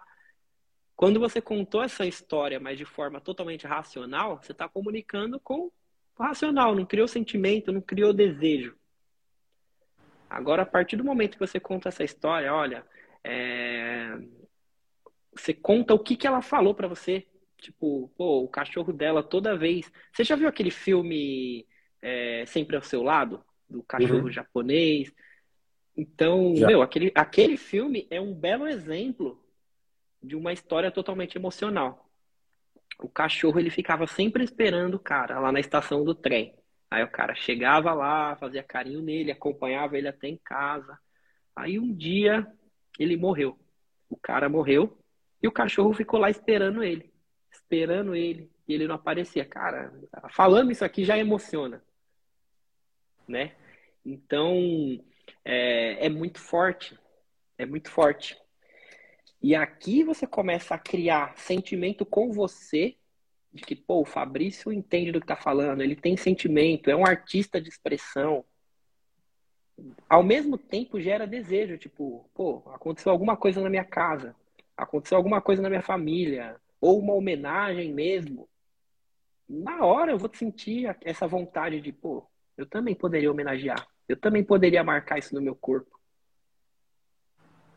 Quando 0.99 1.17
você 1.17 1.39
contou 1.39 1.81
essa 1.81 2.05
história, 2.05 2.59
mas 2.59 2.77
de 2.77 2.83
forma 2.83 3.21
totalmente 3.21 3.65
racional, 3.65 4.41
você 4.43 4.51
está 4.51 4.67
comunicando 4.67 5.39
com 5.39 5.71
o 6.17 6.21
racional, 6.21 6.75
não 6.75 6.85
criou 6.85 7.07
sentimento, 7.07 7.71
não 7.71 7.79
criou 7.79 8.11
desejo. 8.11 8.75
Agora, 10.29 10.63
a 10.63 10.65
partir 10.65 10.97
do 10.97 11.05
momento 11.05 11.37
que 11.37 11.47
você 11.47 11.57
conta 11.57 11.87
essa 11.87 12.03
história, 12.03 12.53
olha, 12.53 12.85
é... 13.23 14.09
você 15.33 15.53
conta 15.53 15.93
o 15.93 15.99
que, 15.99 16.17
que 16.17 16.27
ela 16.27 16.41
falou 16.41 16.75
para 16.75 16.89
você, 16.89 17.25
Tipo, 17.55 18.11
pô, 18.17 18.43
o 18.43 18.49
cachorro 18.49 18.91
dela 18.91 19.23
toda 19.23 19.57
vez. 19.57 19.89
Você 20.11 20.25
já 20.25 20.35
viu 20.35 20.49
aquele 20.49 20.71
filme 20.71 21.65
é, 22.01 22.45
Sempre 22.45 22.75
ao 22.75 22.81
Seu 22.81 23.03
Lado? 23.03 23.41
Do 23.69 23.83
cachorro 23.83 24.23
uhum. 24.23 24.31
japonês? 24.31 25.13
Então, 25.95 26.55
já. 26.57 26.67
meu, 26.67 26.81
aquele, 26.81 27.09
aquele 27.15 27.55
filme 27.55 28.05
é 28.09 28.19
um 28.19 28.33
belo 28.33 28.67
exemplo 28.67 29.41
de 30.21 30.35
uma 30.35 30.53
história 30.53 30.91
totalmente 30.91 31.37
emocional. 31.37 32.09
O 32.99 33.07
cachorro, 33.07 33.59
ele 33.59 33.69
ficava 33.69 34.05
sempre 34.07 34.43
esperando 34.43 34.95
o 34.95 34.99
cara 34.99 35.39
lá 35.39 35.51
na 35.51 35.59
estação 35.59 36.03
do 36.03 36.13
trem. 36.13 36.55
Aí 36.91 37.03
o 37.03 37.11
cara 37.11 37.35
chegava 37.35 37.93
lá, 37.93 38.35
fazia 38.35 38.63
carinho 38.63 39.01
nele, 39.01 39.31
acompanhava 39.31 39.97
ele 39.97 40.07
até 40.07 40.27
em 40.27 40.37
casa. 40.37 40.97
Aí 41.55 41.79
um 41.79 41.93
dia 41.93 42.47
ele 42.97 43.15
morreu. 43.15 43.57
O 44.09 44.17
cara 44.17 44.49
morreu 44.49 44.97
e 45.41 45.47
o 45.47 45.51
cachorro 45.51 45.93
ficou 45.93 46.19
lá 46.19 46.29
esperando 46.29 46.83
ele 46.83 47.09
esperando 47.51 48.15
ele 48.15 48.51
e 48.67 48.73
ele 48.73 48.87
não 48.87 48.95
aparecia. 48.95 49.45
Cara, 49.45 49.91
falando 50.31 50.71
isso 50.71 50.85
aqui 50.85 51.03
já 51.03 51.17
emociona, 51.17 51.83
né? 53.27 53.55
Então, 54.05 54.55
é, 55.43 56.05
é 56.05 56.09
muito 56.09 56.39
forte, 56.39 56.97
é 57.57 57.65
muito 57.65 57.89
forte. 57.91 58.37
E 59.41 59.55
aqui 59.55 60.03
você 60.03 60.27
começa 60.27 60.75
a 60.75 60.79
criar 60.79 61.37
sentimento 61.37 62.05
com 62.05 62.31
você 62.31 62.95
de 63.53 63.63
que, 63.63 63.75
pô, 63.75 64.01
o 64.01 64.05
Fabrício 64.05 64.71
entende 64.71 65.11
do 65.11 65.21
que 65.21 65.27
tá 65.27 65.35
falando, 65.35 65.81
ele 65.81 65.95
tem 65.95 66.15
sentimento, 66.15 66.89
é 66.89 66.95
um 66.95 67.05
artista 67.05 67.59
de 67.59 67.69
expressão. 67.69 68.45
Ao 70.09 70.21
mesmo 70.21 70.57
tempo 70.57 70.99
gera 70.99 71.25
desejo, 71.25 71.77
tipo, 71.77 72.29
pô, 72.33 72.61
aconteceu 72.73 73.11
alguma 73.11 73.37
coisa 73.37 73.61
na 73.61 73.69
minha 73.69 73.85
casa, 73.85 74.35
aconteceu 74.75 75.17
alguma 75.17 75.41
coisa 75.41 75.61
na 75.61 75.69
minha 75.69 75.81
família, 75.81 76.57
ou 76.79 76.99
uma 76.99 77.13
homenagem 77.13 77.93
mesmo, 77.93 78.47
na 79.47 79.83
hora 79.83 80.11
eu 80.11 80.17
vou 80.17 80.29
sentir 80.33 80.95
essa 81.01 81.27
vontade 81.27 81.81
de, 81.81 81.91
pô, 81.91 82.27
eu 82.55 82.67
também 82.67 82.93
poderia 82.93 83.31
homenagear, 83.31 83.87
eu 84.07 84.15
também 84.15 84.43
poderia 84.43 84.83
marcar 84.83 85.17
isso 85.17 85.33
no 85.33 85.41
meu 85.41 85.55
corpo. 85.55 85.98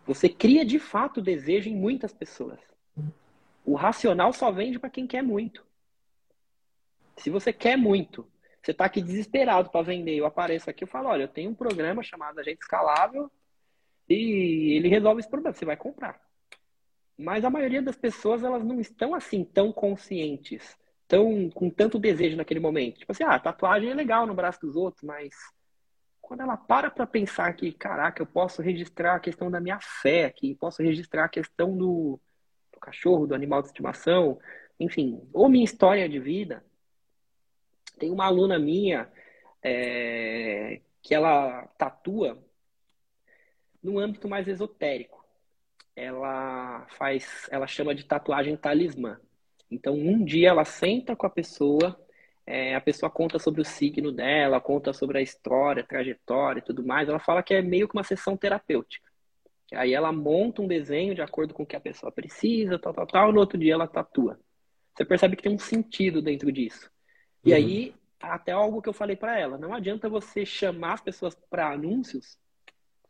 Você 0.07 0.29
cria 0.29 0.65
de 0.65 0.79
fato 0.79 1.21
desejo 1.21 1.69
em 1.69 1.77
muitas 1.77 2.13
pessoas. 2.13 2.59
O 3.65 3.75
racional 3.75 4.33
só 4.33 4.51
vende 4.51 4.79
para 4.79 4.91
quem 4.91 5.07
quer 5.07 5.23
muito. 5.23 5.65
Se 7.17 7.31
você 7.31 7.53
quer 7.53 7.77
muito, 7.77 8.27
você 8.61 8.73
está 8.73 8.85
aqui 8.85 9.01
desesperado 9.01 9.71
para 9.71 9.83
vender, 9.83 10.17
eu 10.17 10.27
apareço 10.27 10.69
aqui, 10.69 10.85
eu 10.85 10.89
falo, 10.89 11.09
olha, 11.09 11.25
eu 11.25 11.29
tenho 11.29 11.51
um 11.51 11.55
programa 11.55 12.03
chamado 12.03 12.39
Agente 12.39 12.63
Escalável 12.63 13.31
e 14.09 14.77
ele 14.77 14.89
resolve 14.89 15.21
esse 15.21 15.31
problema, 15.31 15.55
você 15.55 15.65
vai 15.65 15.77
comprar. 15.77 16.21
Mas 17.17 17.45
a 17.45 17.51
maioria 17.51 17.83
das 17.83 17.97
pessoas, 17.97 18.43
elas 18.43 18.65
não 18.65 18.81
estão 18.81 19.15
assim 19.15 19.45
tão 19.45 19.73
conscientes, 19.73 20.77
tão 21.07 21.51
com 21.51 21.71
tanto 21.71 21.99
desejo 21.99 22.37
naquele 22.37 22.61
momento. 22.61 22.99
Tipo 22.99 23.13
assim, 23.13 23.25
ah, 23.25 23.39
tatuagem 23.39 23.91
é 23.91 23.95
legal 23.95 24.27
no 24.27 24.35
braço 24.35 24.61
dos 24.61 24.75
outros, 24.75 25.03
mas 25.05 25.35
quando 26.23 26.41
ela 26.41 26.57
para 26.57 26.91
para 26.91 27.07
pensar 27.07 27.53
que, 27.55 27.73
caraca, 27.73 28.23
eu 28.23 28.27
posso 28.27 28.63
registrar 28.63 29.17
a 29.17 29.21
questão 29.21 29.51
da 29.51 29.61
minha 29.61 29.79
fé 29.81 30.25
aqui, 30.25 30.55
posso 30.55 30.83
registrar 30.83 31.25
a 31.25 31.29
questão 31.29 31.77
do, 31.77 32.19
do 32.73 32.81
cachorro, 32.81 33.27
do 33.27 33.35
animal 33.35 33.61
de 33.61 33.69
estimação, 33.69 34.39
enfim, 34.81 35.21
ou 35.33 35.49
minha 35.49 35.65
história 35.65 36.09
de 36.09 36.19
vida. 36.19 36.65
Tem 37.99 38.11
uma 38.11 38.25
aluna 38.25 38.59
minha 38.59 39.11
é, 39.63 40.81
que 41.03 41.15
ela 41.15 41.67
tatua 41.77 42.43
no 43.83 43.99
âmbito 43.99 44.29
mais 44.29 44.49
esotérico 44.49 45.23
ela 45.95 46.87
faz, 46.97 47.49
ela 47.51 47.67
chama 47.67 47.95
de 47.95 48.05
tatuagem 48.05 48.57
talismã. 48.57 49.21
Então, 49.71 49.95
um 49.95 50.25
dia 50.25 50.51
ela 50.51 50.65
senta 50.65 51.15
com 51.17 51.27
a 51.27 51.31
pessoa, 51.31 51.99
é, 52.47 52.75
a 52.75 52.81
pessoa 52.81 53.11
conta 53.11 53.39
sobre 53.39 53.61
o 53.61 53.65
signo 53.65 54.11
dela, 54.11 54.61
conta 54.61 54.93
sobre 54.93 55.19
a 55.19 55.23
história, 55.23 55.83
a 55.83 55.87
trajetória 55.87 56.61
e 56.61 56.63
tudo 56.63 56.85
mais. 56.85 57.09
Ela 57.09 57.19
fala 57.19 57.43
que 57.43 57.55
é 57.55 57.63
meio 57.63 57.89
que 57.89 57.97
uma 57.97 58.05
sessão 58.05 58.37
terapêutica. 58.37 59.11
Aí 59.73 59.95
ela 59.95 60.13
monta 60.13 60.61
um 60.61 60.69
desenho 60.69 61.15
de 61.15 61.23
acordo 61.23 61.55
com 61.55 61.63
o 61.63 61.67
que 61.67 61.77
a 61.77 61.81
pessoa 61.81 62.13
precisa, 62.13 62.79
tal, 62.79 62.93
tal, 62.93 63.07
tal. 63.07 63.33
No 63.33 63.41
outro 63.41 63.59
dia 63.59 63.73
ela 63.73 63.87
tatua. 63.87 64.39
Você 64.95 65.05
percebe 65.05 65.37
que 65.37 65.43
tem 65.43 65.55
um 65.55 65.59
sentido 65.59 66.21
dentro 66.21 66.53
disso. 66.53 66.91
E 67.45 67.51
uhum. 67.51 67.57
aí, 67.57 67.95
até 68.21 68.53
algo 68.53 68.83
que 68.83 68.89
eu 68.89 68.93
falei 68.93 69.17
para 69.17 69.39
ela: 69.39 69.57
não 69.57 69.73
adianta 69.73 70.09
você 70.09 70.45
chamar 70.45 70.95
as 70.95 71.01
pessoas 71.01 71.35
para 71.49 71.73
anúncios 71.73 72.39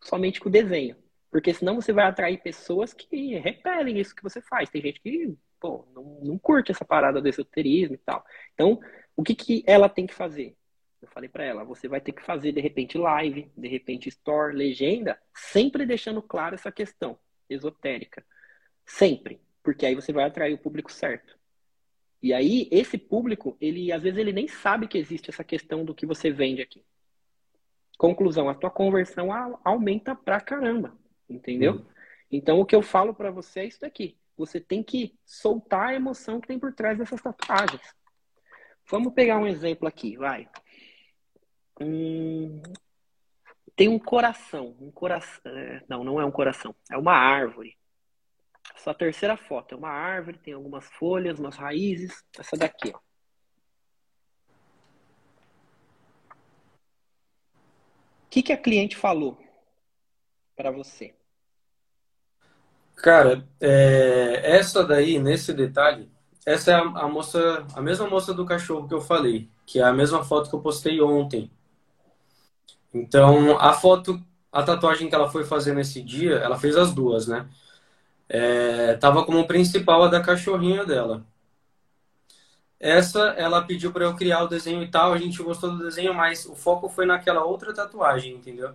somente 0.00 0.40
com 0.40 0.48
o 0.48 0.52
desenho. 0.52 0.96
Porque 1.30 1.52
senão 1.54 1.76
você 1.80 1.92
vai 1.92 2.04
atrair 2.04 2.42
pessoas 2.42 2.92
que 2.92 3.36
repelem 3.38 3.98
isso 3.98 4.14
que 4.14 4.22
você 4.22 4.40
faz. 4.42 4.68
Tem 4.68 4.82
gente 4.82 5.00
que, 5.00 5.34
pô, 5.58 5.88
não, 5.94 6.20
não 6.22 6.38
curte 6.38 6.70
essa 6.70 6.84
parada 6.84 7.22
do 7.22 7.28
esoterismo 7.28 7.94
e 7.94 7.98
tal. 7.98 8.22
Então, 8.52 8.78
o 9.16 9.22
que, 9.22 9.34
que 9.34 9.62
ela 9.66 9.88
tem 9.88 10.06
que 10.06 10.14
fazer? 10.14 10.56
Eu 11.00 11.08
falei 11.08 11.28
para 11.28 11.44
ela, 11.44 11.64
você 11.64 11.88
vai 11.88 12.00
ter 12.00 12.12
que 12.12 12.22
fazer 12.22 12.52
de 12.52 12.60
repente 12.60 12.96
live, 12.96 13.50
de 13.56 13.68
repente 13.68 14.08
store, 14.08 14.56
legenda, 14.56 15.20
sempre 15.34 15.84
deixando 15.84 16.22
claro 16.22 16.54
essa 16.54 16.70
questão 16.70 17.18
esotérica. 17.48 18.24
Sempre, 18.86 19.40
porque 19.62 19.84
aí 19.84 19.94
você 19.94 20.12
vai 20.12 20.24
atrair 20.24 20.54
o 20.54 20.58
público 20.58 20.92
certo. 20.92 21.36
E 22.22 22.32
aí 22.32 22.68
esse 22.70 22.96
público, 22.96 23.56
ele 23.60 23.90
às 23.90 24.02
vezes 24.02 24.18
ele 24.18 24.32
nem 24.32 24.46
sabe 24.46 24.86
que 24.86 24.96
existe 24.96 25.28
essa 25.28 25.42
questão 25.42 25.84
do 25.84 25.94
que 25.94 26.06
você 26.06 26.30
vende 26.30 26.62
aqui. 26.62 26.84
Conclusão, 27.98 28.48
a 28.48 28.54
tua 28.54 28.70
conversão 28.70 29.28
aumenta 29.64 30.14
pra 30.14 30.40
caramba. 30.40 30.96
Entendeu? 31.28 31.74
Uhum. 31.74 31.86
Então, 32.30 32.60
o 32.60 32.66
que 32.66 32.74
eu 32.74 32.82
falo 32.82 33.14
para 33.14 33.30
você 33.30 33.60
é 33.60 33.66
isso 33.66 33.80
daqui. 33.80 34.16
Você 34.36 34.60
tem 34.60 34.82
que 34.82 35.14
soltar 35.24 35.88
a 35.88 35.94
emoção 35.94 36.40
que 36.40 36.48
tem 36.48 36.58
por 36.58 36.72
trás 36.72 36.98
dessas 36.98 37.20
tatuagens. 37.20 37.82
Vamos 38.88 39.14
pegar 39.14 39.38
um 39.38 39.46
exemplo 39.46 39.88
aqui, 39.88 40.16
vai. 40.16 40.48
Hum, 41.80 42.62
tem 43.74 43.88
um 43.88 43.98
coração. 43.98 44.76
Um 44.80 44.90
coração. 44.90 45.40
É, 45.44 45.82
não, 45.88 46.04
não 46.04 46.20
é 46.20 46.24
um 46.24 46.30
coração. 46.30 46.74
É 46.90 46.96
uma 46.96 47.14
árvore. 47.14 47.76
Essa 48.74 48.94
terceira 48.94 49.36
foto 49.36 49.74
é 49.74 49.78
uma 49.78 49.90
árvore, 49.90 50.38
tem 50.38 50.54
algumas 50.54 50.86
folhas, 50.86 51.38
umas 51.38 51.56
raízes. 51.56 52.24
Essa 52.38 52.56
daqui, 52.56 52.92
ó. 52.94 52.98
O 58.26 58.30
que, 58.30 58.42
que 58.42 58.52
a 58.52 58.56
cliente 58.56 58.96
falou 58.96 59.38
para 60.56 60.70
você? 60.70 61.14
Cara, 62.96 63.46
é, 63.60 64.56
essa 64.56 64.84
daí, 64.84 65.18
nesse 65.18 65.52
detalhe, 65.52 66.10
essa 66.44 66.72
é 66.72 66.74
a, 66.74 66.80
a, 66.80 67.08
moça, 67.08 67.66
a 67.74 67.80
mesma 67.80 68.08
moça 68.08 68.34
do 68.34 68.44
cachorro 68.44 68.88
que 68.88 68.94
eu 68.94 69.00
falei. 69.00 69.48
que 69.66 69.78
é 69.78 69.82
a 69.84 69.92
mesma 69.92 70.24
foto 70.24 70.50
que 70.50 70.56
eu 70.56 70.60
postei 70.60 71.00
ontem. 71.00 71.50
Então, 72.92 73.58
a 73.58 73.72
foto, 73.72 74.20
a 74.50 74.62
tatuagem 74.62 75.08
que 75.08 75.14
ela 75.14 75.30
foi 75.30 75.44
fazer 75.44 75.74
nesse 75.74 76.02
dia, 76.02 76.34
ela 76.34 76.58
fez 76.58 76.76
as 76.76 76.92
duas, 76.92 77.26
né? 77.26 77.48
É, 78.28 78.94
tava 78.94 79.24
como 79.24 79.46
principal 79.46 80.04
a 80.04 80.08
da 80.08 80.20
cachorrinha 80.20 80.84
dela. 80.84 81.24
Essa, 82.78 83.34
ela 83.38 83.62
pediu 83.62 83.92
para 83.92 84.04
eu 84.04 84.16
criar 84.16 84.42
o 84.42 84.48
desenho 84.48 84.82
e 84.82 84.90
tal, 84.90 85.12
a 85.12 85.18
gente 85.18 85.40
gostou 85.42 85.70
do 85.70 85.84
desenho, 85.84 86.12
mas 86.12 86.44
o 86.46 86.54
foco 86.54 86.88
foi 86.88 87.06
naquela 87.06 87.44
outra 87.44 87.72
tatuagem, 87.72 88.34
entendeu? 88.34 88.74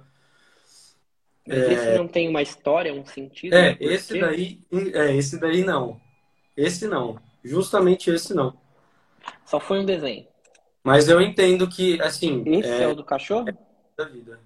Mas 1.46 1.58
é... 1.58 1.74
esse 1.74 1.98
não 1.98 2.08
tem 2.08 2.30
uma 2.30 2.42
história, 2.42 2.94
um 2.94 3.06
sentido? 3.06 3.54
É, 3.54 3.78
esse 3.80 4.20
daí, 4.20 4.62
é, 4.94 5.16
esse 5.16 5.40
daí 5.40 5.64
não. 5.64 6.00
Esse 6.56 6.88
não. 6.88 7.20
Justamente 7.44 8.10
esse 8.10 8.34
não. 8.34 8.58
Só 9.46 9.60
foi 9.60 9.80
um 9.80 9.86
desenho. 9.86 10.28
Mas 10.84 11.10
eu 11.10 11.22
entendo 11.22 11.68
que, 11.68 12.02
assim. 12.02 12.44
Esse 12.46 12.70
é, 12.70 12.84
é 12.84 12.88
o 12.88 12.96
do 12.96 13.04
cachorro? 13.04 13.50
É 13.50 13.58
da 13.98 14.06
vida. 14.06 14.40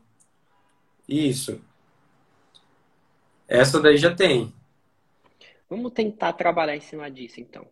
Isso. 1.07 1.61
Essa 3.47 3.81
daí 3.81 3.97
já 3.97 4.15
tem. 4.15 4.53
Vamos 5.69 5.91
tentar 5.91 6.33
trabalhar 6.33 6.75
em 6.75 6.81
cima 6.81 7.11
disso, 7.11 7.39
então. 7.39 7.67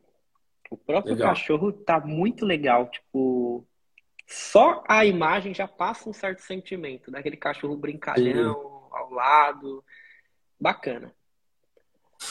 O 0.70 0.78
próprio 0.78 1.14
legal. 1.14 1.30
cachorro 1.30 1.72
tá 1.72 2.00
muito 2.00 2.46
legal. 2.46 2.88
Tipo, 2.90 3.66
só 4.28 4.84
a 4.88 5.06
imagem 5.06 5.54
já 5.54 5.68
passa 5.68 6.10
um 6.10 6.14
certo 6.14 6.42
sentimento. 6.42 7.10
Daquele 7.10 7.38
cachorro 7.38 7.76
brincalhão 7.76 8.54
Sim. 8.54 8.88
ao 8.92 9.12
lado. 9.12 9.84
Bacana. 10.60 11.14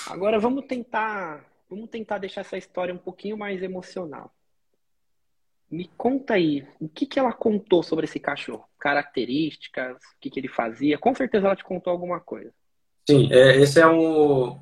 Agora 0.06 0.38
vamos 0.38 0.66
tentar. 0.66 1.44
Vamos 1.68 1.90
tentar 1.90 2.18
deixar 2.18 2.40
essa 2.40 2.56
história 2.56 2.94
um 2.94 2.98
pouquinho 2.98 3.36
mais 3.36 3.62
emocional. 3.62 4.32
Me 5.70 5.86
conta 5.98 6.34
aí, 6.34 6.66
o 6.80 6.88
que, 6.88 7.04
que 7.04 7.18
ela 7.18 7.32
contou 7.32 7.82
sobre 7.82 8.06
esse 8.06 8.18
cachorro? 8.18 8.64
Características, 8.78 9.96
o 9.96 10.18
que, 10.18 10.30
que 10.30 10.40
ele 10.40 10.48
fazia? 10.48 10.96
Com 10.96 11.14
certeza 11.14 11.46
ela 11.46 11.56
te 11.56 11.64
contou 11.64 11.92
alguma 11.92 12.20
coisa. 12.20 12.50
Sim, 13.08 13.30
é, 13.30 13.56
esse 13.56 13.78
é 13.78 13.86
um, 13.86 14.58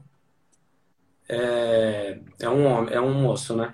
é, 1.28 2.18
é 2.40 2.48
um 2.48 2.88
é 2.88 3.00
um 3.00 3.14
moço, 3.14 3.56
né? 3.56 3.72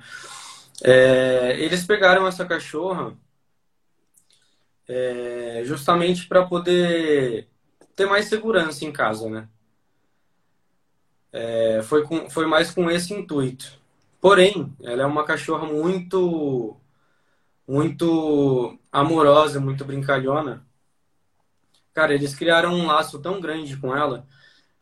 É, 0.85 1.57
eles 1.59 1.87
pegaram 1.87 2.27
essa 2.27 2.45
cachorra 2.45 3.17
é, 4.89 5.63
justamente 5.65 6.27
para 6.27 6.45
poder 6.45 7.49
ter 7.95 8.07
mais 8.07 8.27
segurança 8.27 8.85
em 8.85 8.93
casa, 8.93 9.31
né? 9.31 9.49
É, 11.33 11.83
foi, 11.83 12.05
com, 12.05 12.29
foi 12.31 12.47
mais 12.47 12.71
com 12.71 12.91
esse 12.91 13.15
intuito. 13.15 13.81
Porém, 14.21 14.73
ela 14.83 15.03
é 15.03 15.07
uma 15.07 15.25
cachorra 15.25 15.67
muito, 15.67 16.77
muito 17.67 18.79
amorosa, 18.93 19.61
muito 19.61 19.85
brincalhona. 19.85 20.67
Cara, 21.95 22.15
eles 22.15 22.35
criaram 22.35 22.75
um 22.75 22.87
laço 22.87 23.21
tão 23.21 23.41
grande 23.41 23.77
com 23.77 23.97
ela 23.97 24.27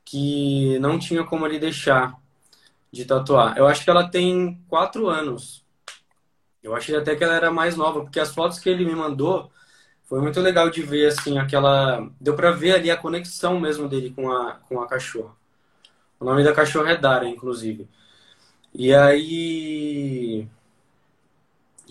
que 0.05 0.79
não 0.81 0.99
tinha 0.99 1.25
como 1.25 1.47
ele 1.47 1.59
deixar 1.59 2.21
de 2.93 3.05
tatuar. 3.05 3.57
Eu 3.57 3.67
acho 3.67 3.85
que 3.85 3.91
ela 3.91 4.09
tem 4.09 4.63
quatro 4.69 5.09
anos. 5.09 5.65
Eu 6.63 6.75
achei 6.77 6.97
até 6.97 7.17
que 7.17 7.25
ela 7.25 7.35
era 7.35 7.51
mais 7.51 7.77
nova, 7.77 8.03
porque 8.03 8.21
as 8.21 8.35
fotos 8.35 8.59
que 8.59 8.69
ele 8.69 8.85
me 8.85 8.95
mandou 8.95 9.51
foi 10.05 10.21
muito 10.21 10.41
legal 10.41 10.71
de 10.71 10.83
ver, 10.83 11.07
assim, 11.07 11.39
aquela. 11.39 12.11
Deu 12.21 12.35
pra 12.37 12.51
ver 12.51 12.75
ali 12.75 12.91
a 12.91 12.97
conexão 12.97 13.61
mesmo 13.61 13.89
dele 13.89 14.11
com 14.11 14.31
a, 14.31 14.55
com 14.69 14.81
a 14.81 14.87
cachorra. 14.89 15.40
O 16.21 16.25
nome 16.25 16.45
da 16.45 16.53
cachorra 16.55 16.93
é 16.93 16.97
Dara, 16.97 17.29
inclusive. 17.29 17.89
E 18.75 18.95
aí. 18.95 20.49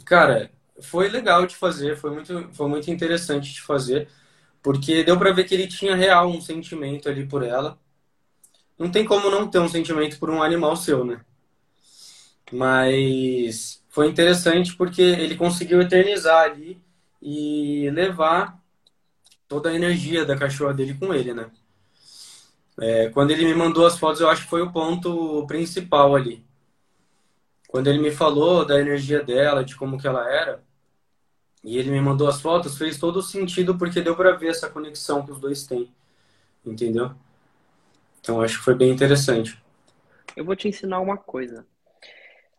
Cara, 0.06 0.52
foi 0.82 1.10
legal 1.10 1.46
de 1.46 1.56
fazer, 1.56 1.96
foi 1.98 2.12
muito, 2.12 2.50
foi 2.54 2.68
muito 2.68 2.90
interessante 2.92 3.54
de 3.54 3.62
fazer, 3.62 4.08
porque 4.64 5.04
deu 5.04 5.18
pra 5.20 5.32
ver 5.32 5.46
que 5.46 5.54
ele 5.56 5.68
tinha 5.68 5.96
real 5.96 6.30
um 6.30 6.42
sentimento 6.42 7.10
ali 7.10 7.26
por 7.28 7.44
ela 7.44 7.78
não 8.80 8.90
tem 8.90 9.06
como 9.06 9.30
não 9.30 9.48
ter 9.48 9.60
um 9.60 9.68
sentimento 9.70 10.18
por 10.18 10.30
um 10.32 10.42
animal 10.42 10.76
seu, 10.76 11.06
né? 11.06 11.24
Mas 12.52 13.84
foi 13.90 14.08
interessante 14.08 14.76
porque 14.76 15.02
ele 15.02 15.36
conseguiu 15.36 15.82
eternizar 15.82 16.44
ali 16.46 16.82
e 17.22 17.90
levar 17.92 18.60
toda 19.48 19.70
a 19.70 19.76
energia 19.76 20.26
da 20.26 20.38
cachorra 20.38 20.74
dele 20.74 20.96
com 20.96 21.14
ele, 21.14 21.34
né? 21.34 21.52
É, 22.82 23.10
quando 23.10 23.32
ele 23.32 23.46
me 23.46 23.54
mandou 23.54 23.86
as 23.86 23.98
fotos, 23.98 24.22
eu 24.22 24.30
acho 24.30 24.44
que 24.44 24.50
foi 24.50 24.62
o 24.62 24.72
ponto 24.72 25.46
principal 25.48 26.16
ali. 26.16 26.46
Quando 27.68 27.88
ele 27.88 28.00
me 28.00 28.12
falou 28.12 28.66
da 28.66 28.80
energia 28.80 29.24
dela, 29.24 29.64
de 29.64 29.76
como 29.76 30.00
que 30.00 30.08
ela 30.08 30.28
era, 30.30 30.64
e 31.64 31.78
ele 31.78 31.92
me 31.92 32.02
mandou 32.02 32.28
as 32.28 32.42
fotos, 32.42 32.78
fez 32.78 32.98
todo 32.98 33.22
sentido 33.22 33.78
porque 33.78 34.02
deu 34.02 34.16
para 34.16 34.32
ver 34.32 34.50
essa 34.50 34.70
conexão 34.70 35.26
que 35.26 35.32
os 35.32 35.40
dois 35.40 35.66
têm, 35.68 35.94
entendeu? 36.66 37.12
Então 38.20 38.42
acho 38.42 38.58
que 38.58 38.64
foi 38.64 38.76
bem 38.76 38.92
interessante. 38.92 39.62
Eu 40.36 40.46
vou 40.46 40.56
te 40.56 40.68
ensinar 40.68 41.00
uma 41.00 41.18
coisa. 41.18 41.66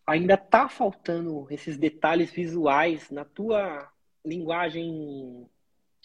Ainda 0.06 0.36
tá 0.36 0.68
faltando 0.68 1.46
esses 1.50 1.78
detalhes 1.78 2.30
visuais 2.30 3.10
na 3.10 3.24
tua 3.24 3.88
linguagem 4.24 5.48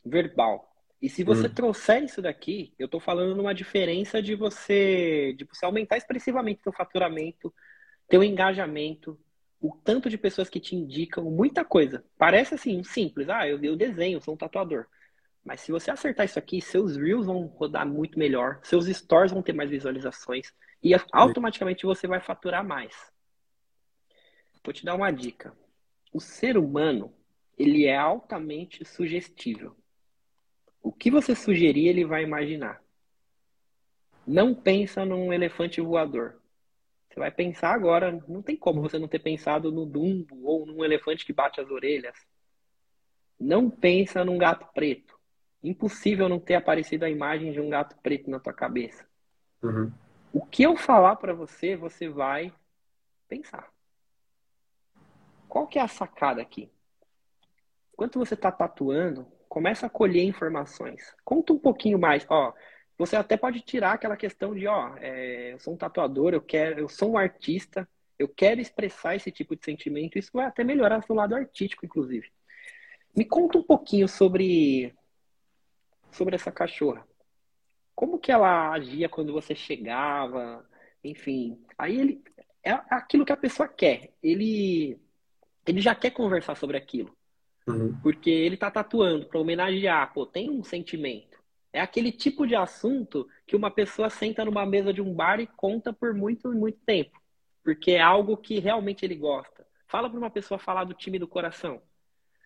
verbal. 0.05 0.74
E 1.01 1.09
se 1.09 1.23
você 1.23 1.47
hum. 1.47 1.53
trouxer 1.53 2.03
isso 2.03 2.21
daqui, 2.21 2.73
eu 2.79 2.85
estou 2.85 2.99
falando 2.99 3.35
numa 3.35 3.53
diferença 3.53 4.21
de 4.21 4.35
você, 4.35 5.33
de 5.37 5.45
você 5.45 5.65
aumentar 5.65 5.97
expressivamente 5.97 6.63
seu 6.63 6.71
faturamento, 6.71 7.53
teu 8.07 8.23
engajamento, 8.23 9.19
o 9.59 9.75
tanto 9.83 10.09
de 10.09 10.17
pessoas 10.17 10.49
que 10.49 10.59
te 10.59 10.75
indicam, 10.75 11.23
muita 11.25 11.65
coisa. 11.65 12.03
Parece 12.17 12.55
assim, 12.55 12.83
simples. 12.83 13.29
Ah, 13.29 13.47
eu, 13.47 13.61
eu 13.63 13.75
desenho, 13.75 14.21
sou 14.21 14.33
um 14.33 14.37
tatuador. 14.37 14.85
Mas 15.43 15.61
se 15.61 15.71
você 15.71 15.91
acertar 15.91 16.25
isso 16.25 16.39
aqui, 16.39 16.59
seus 16.59 16.97
Reels 16.97 17.27
vão 17.27 17.45
rodar 17.45 17.87
muito 17.87 18.17
melhor, 18.17 18.59
seus 18.63 18.87
Stories 18.87 19.31
vão 19.31 19.43
ter 19.43 19.53
mais 19.53 19.69
visualizações 19.69 20.51
e 20.81 20.91
automaticamente 21.11 21.85
você 21.85 22.07
vai 22.07 22.19
faturar 22.19 22.65
mais. 22.65 22.95
Vou 24.63 24.73
te 24.73 24.83
dar 24.83 24.95
uma 24.95 25.11
dica. 25.11 25.55
O 26.11 26.19
ser 26.19 26.57
humano, 26.57 27.13
ele 27.55 27.85
é 27.85 27.95
altamente 27.95 28.83
sugestível. 28.83 29.75
O 30.85 30.91
que 30.91 31.09
você 31.09 31.33
sugerir, 31.33 31.87
ele 31.87 32.05
vai 32.05 32.21
imaginar. 32.21 32.79
Não 34.27 34.53
pensa 34.53 35.03
num 35.03 35.33
elefante 35.33 35.81
voador. 35.81 36.39
Você 37.09 37.19
vai 37.19 37.31
pensar 37.31 37.73
agora, 37.73 38.23
não 38.27 38.43
tem 38.43 38.55
como 38.55 38.83
você 38.83 38.99
não 38.99 39.07
ter 39.07 39.17
pensado 39.17 39.71
no 39.71 39.83
Dumbo 39.83 40.45
ou 40.45 40.63
num 40.63 40.85
elefante 40.85 41.25
que 41.25 41.33
bate 41.33 41.59
as 41.59 41.71
orelhas. 41.71 42.15
Não 43.39 43.67
pensa 43.67 44.23
num 44.23 44.37
gato 44.37 44.71
preto 44.75 45.15
impossível 45.63 46.29
não 46.29 46.39
ter 46.39 46.53
aparecido 46.53 47.05
a 47.05 47.09
imagem 47.09 47.51
de 47.51 47.59
um 47.59 47.67
gato 47.67 47.97
preto 48.03 48.29
na 48.29 48.39
tua 48.39 48.53
cabeça. 48.53 49.07
Uhum. 49.63 49.91
O 50.31 50.45
que 50.45 50.61
eu 50.61 50.77
falar 50.77 51.15
para 51.15 51.33
você, 51.33 51.75
você 51.75 52.07
vai 52.07 52.53
pensar. 53.27 53.71
Qual 55.49 55.65
que 55.65 55.79
é 55.79 55.81
a 55.81 55.87
sacada 55.87 56.43
aqui? 56.43 56.69
Enquanto 57.91 58.19
você 58.19 58.35
está 58.35 58.51
tatuando, 58.51 59.25
começa 59.55 59.85
a 59.85 59.89
colher 59.89 60.25
informações. 60.25 61.15
Conta 61.23 61.53
um 61.53 61.57
pouquinho 61.57 61.97
mais. 61.97 62.25
Ó, 62.29 62.53
você 62.97 63.15
até 63.15 63.37
pode 63.37 63.61
tirar 63.61 63.93
aquela 63.93 64.17
questão 64.17 64.53
de, 64.53 64.67
ó, 64.67 64.97
é, 64.97 65.53
eu 65.53 65.59
sou 65.59 65.73
um 65.73 65.77
tatuador, 65.77 66.33
eu 66.33 66.41
quero, 66.41 66.81
eu 66.81 66.89
sou 66.89 67.13
um 67.13 67.17
artista, 67.17 67.87
eu 68.19 68.27
quero 68.27 68.59
expressar 68.59 69.15
esse 69.15 69.31
tipo 69.31 69.55
de 69.55 69.63
sentimento. 69.63 70.19
Isso 70.19 70.31
vai 70.33 70.45
até 70.45 70.61
melhorar 70.61 71.01
seu 71.03 71.15
lado 71.15 71.33
artístico, 71.33 71.85
inclusive. 71.85 72.29
Me 73.15 73.23
conta 73.23 73.57
um 73.57 73.63
pouquinho 73.63 74.09
sobre 74.09 74.93
sobre 76.11 76.35
essa 76.35 76.51
cachorra. 76.51 77.07
Como 77.95 78.19
que 78.19 78.33
ela 78.33 78.71
agia 78.73 79.07
quando 79.07 79.31
você 79.31 79.55
chegava? 79.55 80.69
Enfim, 81.01 81.57
aí 81.77 81.97
ele 81.97 82.23
é 82.61 82.71
aquilo 82.89 83.23
que 83.23 83.31
a 83.31 83.37
pessoa 83.37 83.69
quer. 83.69 84.11
Ele 84.21 84.99
ele 85.65 85.79
já 85.79 85.95
quer 85.95 86.11
conversar 86.11 86.55
sobre 86.55 86.75
aquilo. 86.75 87.14
Uhum. 87.67 87.99
Porque 88.01 88.29
ele 88.29 88.57
tá 88.57 88.69
tatuando 88.69 89.25
para 89.25 89.39
homenagear, 89.39 90.13
pô, 90.13 90.25
tem 90.25 90.49
um 90.49 90.63
sentimento. 90.63 91.35
É 91.73 91.81
aquele 91.81 92.11
tipo 92.11 92.47
de 92.47 92.55
assunto 92.55 93.27
que 93.45 93.55
uma 93.55 93.69
pessoa 93.69 94.09
senta 94.09 94.45
numa 94.45 94.65
mesa 94.65 94.93
de 94.93 95.01
um 95.01 95.13
bar 95.13 95.39
e 95.39 95.47
conta 95.47 95.91
por 95.91 96.13
muito, 96.13 96.49
muito 96.53 96.79
tempo. 96.85 97.19
Porque 97.63 97.91
é 97.91 98.01
algo 98.01 98.37
que 98.37 98.59
realmente 98.59 99.03
ele 99.03 99.15
gosta. 99.15 99.67
Fala 99.87 100.09
para 100.09 100.17
uma 100.17 100.29
pessoa 100.29 100.57
falar 100.57 100.83
do 100.85 100.93
time 100.93 101.19
do 101.19 101.27
coração. 101.27 101.81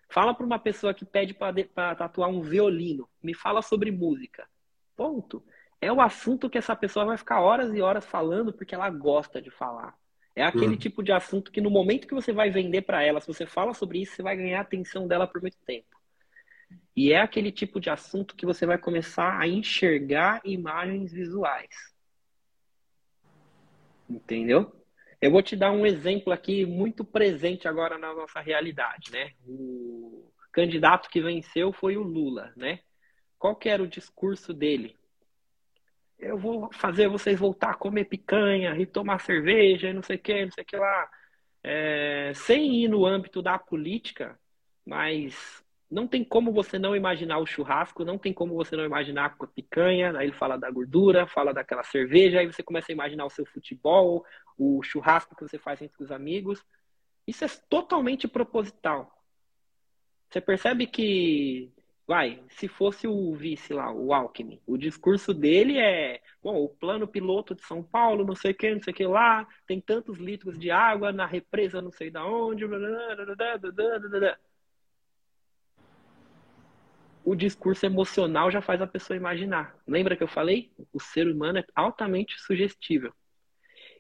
Fala 0.09 0.33
para 0.33 0.45
uma 0.45 0.57
pessoa 0.57 0.93
que 0.93 1.05
pede 1.05 1.33
para 1.33 1.95
tatuar 1.95 2.29
um 2.29 2.41
violino. 2.41 3.07
Me 3.21 3.33
fala 3.33 3.61
sobre 3.61 3.91
música. 3.91 4.47
Ponto. 4.95 5.43
É 5.79 5.91
o 5.93 6.01
assunto 6.01 6.49
que 6.49 6.57
essa 6.57 6.75
pessoa 6.75 7.05
vai 7.05 7.17
ficar 7.17 7.39
horas 7.39 7.73
e 7.73 7.81
horas 7.81 8.05
falando 8.05 8.51
porque 8.51 8.73
ela 8.73 8.89
gosta 8.89 9.41
de 9.41 9.51
falar. 9.51 9.95
É 10.35 10.43
aquele 10.43 10.75
hum. 10.75 10.77
tipo 10.77 11.03
de 11.03 11.11
assunto 11.11 11.51
que 11.51 11.61
no 11.61 11.69
momento 11.69 12.07
que 12.07 12.13
você 12.13 12.31
vai 12.31 12.49
vender 12.49 12.81
para 12.83 13.03
ela, 13.03 13.19
se 13.19 13.27
você 13.27 13.45
fala 13.45 13.73
sobre 13.73 14.01
isso, 14.01 14.15
você 14.15 14.23
vai 14.23 14.37
ganhar 14.37 14.59
a 14.59 14.61
atenção 14.61 15.07
dela 15.07 15.27
por 15.27 15.41
muito 15.41 15.57
tempo. 15.65 15.99
E 16.95 17.11
é 17.13 17.19
aquele 17.19 17.51
tipo 17.51 17.79
de 17.79 17.89
assunto 17.89 18.35
que 18.35 18.45
você 18.45 18.65
vai 18.65 18.77
começar 18.77 19.39
a 19.39 19.47
enxergar 19.47 20.41
imagens 20.43 21.11
visuais. 21.11 21.93
Entendeu? 24.09 24.75
Eu 25.21 25.31
vou 25.31 25.41
te 25.41 25.55
dar 25.55 25.71
um 25.71 25.85
exemplo 25.85 26.31
aqui 26.31 26.65
muito 26.65 27.03
presente 27.03 27.67
agora 27.67 27.97
na 27.97 28.13
nossa 28.13 28.39
realidade, 28.39 29.11
né? 29.11 29.33
O 29.45 30.31
candidato 30.51 31.09
que 31.09 31.21
venceu 31.21 31.73
foi 31.73 31.97
o 31.97 32.03
Lula, 32.03 32.53
né? 32.55 32.79
Qual 33.37 33.55
que 33.55 33.69
era 33.69 33.83
o 33.83 33.87
discurso 33.87 34.53
dele? 34.53 34.98
Eu 36.19 36.37
vou 36.37 36.69
fazer 36.73 37.07
vocês 37.07 37.39
voltar 37.39 37.71
a 37.71 37.75
comer 37.75 38.05
picanha 38.05 38.75
e 38.77 38.85
tomar 38.85 39.19
cerveja 39.21 39.89
e 39.89 39.93
não 39.93 40.03
sei 40.03 40.17
o 40.17 40.19
que, 40.19 40.45
não 40.45 40.51
sei 40.51 40.63
o 40.63 40.67
que 40.67 40.77
lá. 40.77 41.09
É, 41.63 42.31
sem 42.35 42.83
ir 42.83 42.87
no 42.89 43.05
âmbito 43.05 43.41
da 43.41 43.57
política, 43.57 44.37
mas 44.85 45.63
não 45.89 46.07
tem 46.07 46.23
como 46.23 46.51
você 46.51 46.77
não 46.77 46.95
imaginar 46.95 47.39
o 47.39 47.45
churrasco, 47.45 48.05
não 48.05 48.17
tem 48.17 48.31
como 48.33 48.53
você 48.53 48.75
não 48.75 48.85
imaginar 48.85 49.35
a 49.39 49.47
picanha. 49.47 50.15
Aí 50.17 50.27
ele 50.27 50.35
fala 50.35 50.57
da 50.57 50.69
gordura, 50.69 51.25
fala 51.25 51.53
daquela 51.53 51.83
cerveja, 51.83 52.39
aí 52.39 52.47
você 52.47 52.61
começa 52.61 52.91
a 52.91 52.93
imaginar 52.93 53.25
o 53.25 53.29
seu 53.29 53.45
futebol, 53.45 54.25
o 54.57 54.83
churrasco 54.83 55.35
que 55.35 55.41
você 55.41 55.57
faz 55.57 55.81
entre 55.81 56.03
os 56.03 56.11
amigos. 56.11 56.63
Isso 57.25 57.45
é 57.45 57.47
totalmente 57.69 58.27
proposital. 58.27 59.11
Você 60.29 60.39
percebe 60.39 60.85
que, 60.85 61.71
vai, 62.09 62.41
se 62.49 62.67
fosse 62.67 63.07
o 63.07 63.35
vice 63.35 63.71
lá, 63.71 63.93
o 63.93 64.11
Alckmin, 64.11 64.59
o 64.65 64.75
discurso 64.79 65.31
dele 65.31 65.77
é, 65.77 66.19
bom, 66.41 66.55
o 66.55 66.67
plano 66.67 67.07
piloto 67.07 67.53
de 67.53 67.63
São 67.63 67.83
Paulo, 67.83 68.25
não 68.25 68.33
sei 68.33 68.49
o 68.49 68.55
que, 68.55 68.73
não 68.73 68.81
sei 68.81 68.91
o 68.91 68.95
que 68.95 69.05
lá, 69.05 69.47
tem 69.67 69.79
tantos 69.79 70.17
litros 70.17 70.57
de 70.57 70.71
água 70.71 71.11
na 71.11 71.27
represa, 71.27 71.83
não 71.83 71.91
sei 71.91 72.09
da 72.09 72.25
onde, 72.25 72.65
o 77.23 77.35
discurso 77.35 77.85
emocional 77.85 78.49
já 78.49 78.59
faz 78.59 78.81
a 78.81 78.87
pessoa 78.87 79.15
imaginar. 79.15 79.77
Lembra 79.87 80.17
que 80.17 80.23
eu 80.23 80.27
falei? 80.27 80.71
O 80.91 80.99
ser 80.99 81.27
humano 81.27 81.59
é 81.59 81.65
altamente 81.75 82.41
sugestível. 82.41 83.13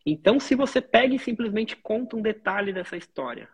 Então, 0.03 0.39
se 0.39 0.55
você 0.55 0.81
pega 0.81 1.13
e 1.13 1.19
simplesmente 1.19 1.75
conta 1.75 2.15
um 2.15 2.23
detalhe 2.23 2.73
dessa 2.73 2.97
história, 2.97 3.47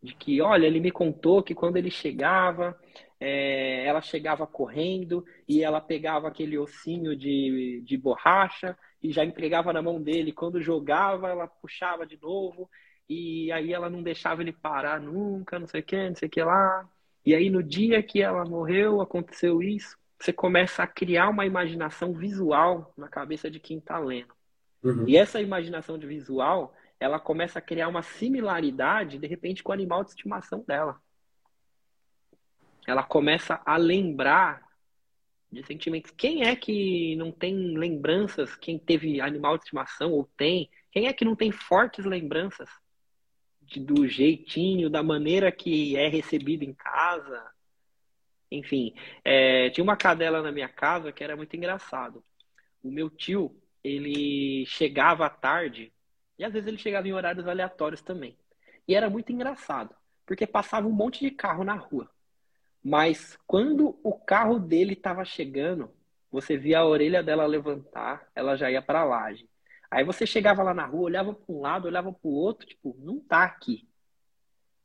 de 0.00 0.14
que, 0.14 0.40
olha, 0.40 0.66
ele 0.66 0.80
me 0.80 0.90
contou 0.90 1.42
que 1.42 1.54
quando 1.54 1.76
ele 1.76 1.90
chegava, 1.90 2.78
é, 3.18 3.86
ela 3.86 4.00
chegava 4.00 4.46
correndo 4.46 5.24
e 5.48 5.62
ela 5.62 5.80
pegava 5.80 6.28
aquele 6.28 6.58
ossinho 6.58 7.16
de, 7.16 7.82
de 7.84 7.96
borracha 7.96 8.76
e 9.02 9.10
já 9.10 9.24
entregava 9.24 9.72
na 9.72 9.82
mão 9.82 10.00
dele. 10.02 10.32
Quando 10.32 10.60
jogava, 10.60 11.28
ela 11.28 11.46
puxava 11.46 12.06
de 12.06 12.18
novo 12.20 12.68
e 13.08 13.50
aí 13.52 13.72
ela 13.72 13.88
não 13.88 14.02
deixava 14.02 14.42
ele 14.42 14.52
parar 14.52 15.00
nunca, 15.00 15.58
não 15.58 15.66
sei 15.66 15.80
o 15.80 15.84
que, 15.84 16.08
não 16.08 16.16
sei 16.16 16.28
o 16.28 16.30
que 16.30 16.42
lá. 16.42 16.88
E 17.24 17.34
aí, 17.34 17.50
no 17.50 17.62
dia 17.62 18.02
que 18.02 18.22
ela 18.22 18.44
morreu, 18.44 19.00
aconteceu 19.00 19.62
isso. 19.62 19.96
Você 20.18 20.32
começa 20.32 20.82
a 20.82 20.86
criar 20.86 21.28
uma 21.28 21.44
imaginação 21.44 22.12
visual 22.12 22.92
na 22.96 23.08
cabeça 23.08 23.50
de 23.50 23.58
quem 23.58 23.78
está 23.78 23.98
lendo. 23.98 24.32
Uhum. 24.82 25.08
E 25.08 25.16
essa 25.16 25.40
imaginação 25.40 25.98
de 25.98 26.06
visual, 26.06 26.72
ela 27.00 27.18
começa 27.18 27.58
a 27.58 27.62
criar 27.62 27.88
uma 27.88 28.02
similaridade, 28.02 29.18
de 29.18 29.26
repente, 29.26 29.62
com 29.62 29.72
o 29.72 29.74
animal 29.74 30.04
de 30.04 30.10
estimação 30.10 30.64
dela. 30.66 31.00
Ela 32.86 33.02
começa 33.02 33.60
a 33.64 33.76
lembrar 33.76 34.62
de 35.50 35.64
sentimentos. 35.64 36.10
Quem 36.10 36.44
é 36.44 36.54
que 36.54 37.16
não 37.16 37.32
tem 37.32 37.76
lembranças? 37.76 38.54
Quem 38.56 38.78
teve 38.78 39.20
animal 39.20 39.56
de 39.56 39.64
estimação 39.64 40.12
ou 40.12 40.24
tem? 40.36 40.70
Quem 40.90 41.06
é 41.06 41.12
que 41.12 41.24
não 41.24 41.36
tem 41.36 41.50
fortes 41.50 42.04
lembranças 42.04 42.68
do 43.76 44.06
jeitinho, 44.06 44.88
da 44.88 45.02
maneira 45.02 45.50
que 45.50 45.96
é 45.96 46.08
recebido 46.08 46.62
em 46.62 46.72
casa. 46.72 47.44
Enfim, 48.50 48.94
é, 49.24 49.70
tinha 49.70 49.82
uma 49.82 49.96
cadela 49.96 50.40
na 50.40 50.52
minha 50.52 50.68
casa 50.68 51.12
que 51.12 51.24
era 51.24 51.36
muito 51.36 51.56
engraçado. 51.56 52.24
O 52.82 52.90
meu 52.90 53.10
tio, 53.10 53.60
ele 53.82 54.64
chegava 54.66 55.26
à 55.26 55.30
tarde, 55.30 55.92
e 56.38 56.44
às 56.44 56.52
vezes 56.52 56.68
ele 56.68 56.78
chegava 56.78 57.08
em 57.08 57.12
horários 57.12 57.48
aleatórios 57.48 58.00
também. 58.00 58.38
E 58.86 58.94
era 58.94 59.10
muito 59.10 59.32
engraçado, 59.32 59.94
porque 60.24 60.46
passava 60.46 60.86
um 60.86 60.92
monte 60.92 61.20
de 61.20 61.30
carro 61.32 61.64
na 61.64 61.74
rua. 61.74 62.08
Mas 62.88 63.36
quando 63.48 63.98
o 64.00 64.12
carro 64.12 64.60
dele 64.60 64.92
estava 64.92 65.24
chegando, 65.24 65.90
você 66.30 66.56
via 66.56 66.78
a 66.78 66.86
orelha 66.86 67.20
dela 67.20 67.44
levantar, 67.44 68.28
ela 68.32 68.54
já 68.54 68.70
ia 68.70 68.80
para 68.80 69.00
a 69.00 69.04
laje. 69.04 69.50
Aí 69.90 70.04
você 70.04 70.24
chegava 70.24 70.62
lá 70.62 70.72
na 70.72 70.86
rua, 70.86 71.06
olhava 71.06 71.34
para 71.34 71.52
um 71.52 71.60
lado, 71.60 71.86
olhava 71.86 72.12
para 72.12 72.28
o 72.28 72.32
outro, 72.32 72.64
tipo, 72.64 72.96
não 73.00 73.18
tá 73.18 73.42
aqui. 73.42 73.88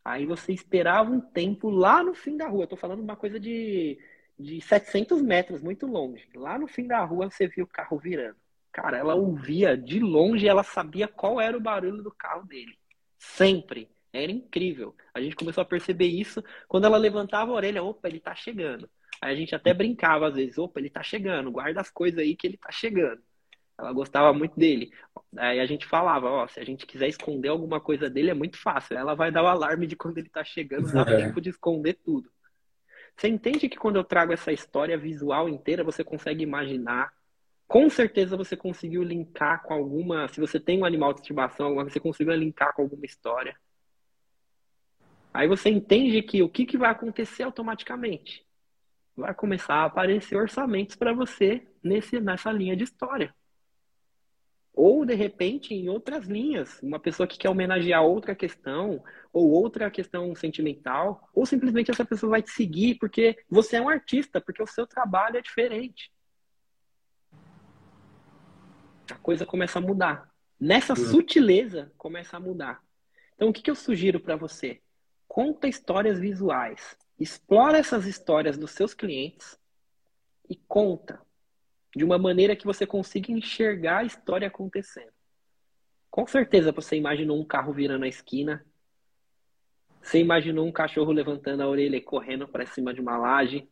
Aí 0.03 0.25
você 0.25 0.51
esperava 0.51 1.11
um 1.11 1.21
tempo 1.21 1.69
lá 1.69 2.03
no 2.03 2.15
fim 2.15 2.35
da 2.35 2.47
rua. 2.47 2.65
Tô 2.65 2.75
falando 2.75 3.03
uma 3.03 3.15
coisa 3.15 3.39
de, 3.39 3.99
de 4.39 4.59
700 4.61 5.21
metros, 5.21 5.61
muito 5.61 5.85
longe. 5.85 6.27
Lá 6.33 6.57
no 6.57 6.67
fim 6.67 6.87
da 6.87 7.05
rua 7.05 7.29
você 7.29 7.47
viu 7.47 7.65
o 7.65 7.71
carro 7.71 7.99
virando. 7.99 8.37
Cara, 8.71 8.97
ela 8.97 9.13
ouvia 9.13 9.77
de 9.77 9.99
longe, 9.99 10.47
ela 10.47 10.63
sabia 10.63 11.07
qual 11.07 11.39
era 11.39 11.55
o 11.55 11.61
barulho 11.61 12.01
do 12.01 12.11
carro 12.11 12.47
dele. 12.47 12.75
Sempre. 13.19 13.87
Era 14.13 14.31
incrível. 14.31 14.95
A 15.13 15.21
gente 15.21 15.35
começou 15.35 15.61
a 15.61 15.65
perceber 15.65 16.07
isso 16.07 16.43
quando 16.67 16.85
ela 16.85 16.97
levantava 16.97 17.51
a 17.51 17.55
orelha. 17.55 17.83
Opa, 17.83 18.07
ele 18.07 18.19
tá 18.19 18.35
chegando. 18.35 18.89
Aí 19.21 19.33
a 19.33 19.35
gente 19.35 19.55
até 19.55 19.73
brincava 19.73 20.27
às 20.27 20.35
vezes. 20.35 20.57
Opa, 20.57 20.79
ele 20.79 20.89
tá 20.89 21.01
chegando. 21.01 21.51
Guarda 21.51 21.81
as 21.81 21.89
coisas 21.89 22.19
aí 22.19 22.35
que 22.35 22.47
ele 22.47 22.57
tá 22.57 22.71
chegando. 22.71 23.21
Ela 23.77 23.93
gostava 23.93 24.31
muito 24.33 24.59
dele. 24.59 24.91
Aí 25.37 25.59
a 25.59 25.65
gente 25.65 25.85
falava, 25.85 26.29
ó, 26.29 26.47
se 26.47 26.59
a 26.59 26.63
gente 26.63 26.85
quiser 26.85 27.07
esconder 27.07 27.49
alguma 27.49 27.79
coisa 27.79 28.09
dele 28.09 28.29
é 28.29 28.33
muito 28.33 28.57
fácil. 28.57 28.97
Ela 28.97 29.15
vai 29.15 29.31
dar 29.31 29.43
o 29.43 29.47
alarme 29.47 29.87
de 29.87 29.95
quando 29.95 30.17
ele 30.17 30.29
tá 30.29 30.43
chegando, 30.43 30.91
dá 30.91 31.01
é. 31.01 31.17
tempo 31.17 31.41
de 31.41 31.49
esconder 31.49 31.93
tudo. 32.03 32.29
Você 33.15 33.27
entende 33.27 33.69
que 33.69 33.77
quando 33.77 33.97
eu 33.97 34.03
trago 34.03 34.33
essa 34.33 34.51
história 34.51 34.97
visual 34.97 35.49
inteira, 35.49 35.83
você 35.83 36.03
consegue 36.03 36.43
imaginar. 36.43 37.11
Com 37.67 37.89
certeza 37.89 38.37
você 38.37 38.55
conseguiu 38.55 39.03
linkar 39.03 39.63
com 39.63 39.73
alguma. 39.73 40.27
Se 40.27 40.39
você 40.39 40.59
tem 40.59 40.79
um 40.79 40.85
animal 40.85 41.13
de 41.13 41.21
estimação, 41.21 41.75
você 41.75 41.99
conseguiu 41.99 42.33
linkar 42.33 42.73
com 42.75 42.83
alguma 42.83 43.05
história. 43.05 43.55
Aí 45.33 45.47
você 45.47 45.69
entende 45.69 46.21
que 46.21 46.43
o 46.43 46.49
que, 46.49 46.65
que 46.65 46.77
vai 46.77 46.89
acontecer 46.91 47.43
automaticamente? 47.43 48.45
Vai 49.15 49.33
começar 49.33 49.75
a 49.75 49.85
aparecer 49.85 50.35
orçamentos 50.35 50.95
para 50.95 51.13
você 51.13 51.65
nesse, 51.83 52.19
nessa 52.19 52.51
linha 52.51 52.75
de 52.75 52.83
história. 52.83 53.33
Ou, 54.73 55.05
de 55.05 55.13
repente, 55.13 55.73
em 55.73 55.89
outras 55.89 56.25
linhas, 56.25 56.81
uma 56.81 56.99
pessoa 56.99 57.27
que 57.27 57.37
quer 57.37 57.49
homenagear 57.49 58.03
outra 58.03 58.33
questão, 58.33 59.03
ou 59.31 59.49
outra 59.51 59.91
questão 59.91 60.33
sentimental, 60.33 61.29
ou 61.33 61.45
simplesmente 61.45 61.91
essa 61.91 62.05
pessoa 62.05 62.31
vai 62.31 62.41
te 62.41 62.51
seguir 62.51 62.95
porque 62.95 63.37
você 63.49 63.75
é 63.75 63.81
um 63.81 63.89
artista, 63.89 64.39
porque 64.39 64.63
o 64.63 64.67
seu 64.67 64.87
trabalho 64.87 65.37
é 65.37 65.41
diferente. 65.41 66.11
A 69.11 69.15
coisa 69.15 69.45
começa 69.45 69.79
a 69.79 69.81
mudar. 69.81 70.29
Nessa 70.59 70.95
sutileza, 70.95 71.91
começa 71.97 72.37
a 72.37 72.39
mudar. 72.39 72.81
Então, 73.35 73.49
o 73.49 73.53
que, 73.53 73.61
que 73.61 73.71
eu 73.71 73.75
sugiro 73.75 74.19
para 74.19 74.35
você? 74.37 74.81
Conta 75.33 75.65
histórias 75.65 76.19
visuais. 76.19 76.97
Explora 77.17 77.77
essas 77.77 78.05
histórias 78.05 78.57
dos 78.57 78.71
seus 78.71 78.93
clientes 78.93 79.57
e 80.49 80.57
conta 80.57 81.21
de 81.95 82.03
uma 82.03 82.17
maneira 82.17 82.53
que 82.53 82.65
você 82.65 82.85
consiga 82.85 83.31
enxergar 83.31 83.99
a 83.99 84.03
história 84.03 84.49
acontecendo. 84.49 85.13
Com 86.09 86.27
certeza 86.27 86.73
você 86.73 86.97
imaginou 86.97 87.39
um 87.39 87.45
carro 87.45 87.71
virando 87.71 88.03
a 88.03 88.09
esquina. 88.09 88.65
Você 90.01 90.19
imaginou 90.19 90.67
um 90.67 90.71
cachorro 90.71 91.13
levantando 91.13 91.63
a 91.63 91.67
orelha 91.69 91.95
e 91.95 92.01
correndo 92.01 92.45
para 92.45 92.65
cima 92.65 92.93
de 92.93 92.99
uma 92.99 93.17
laje. 93.17 93.69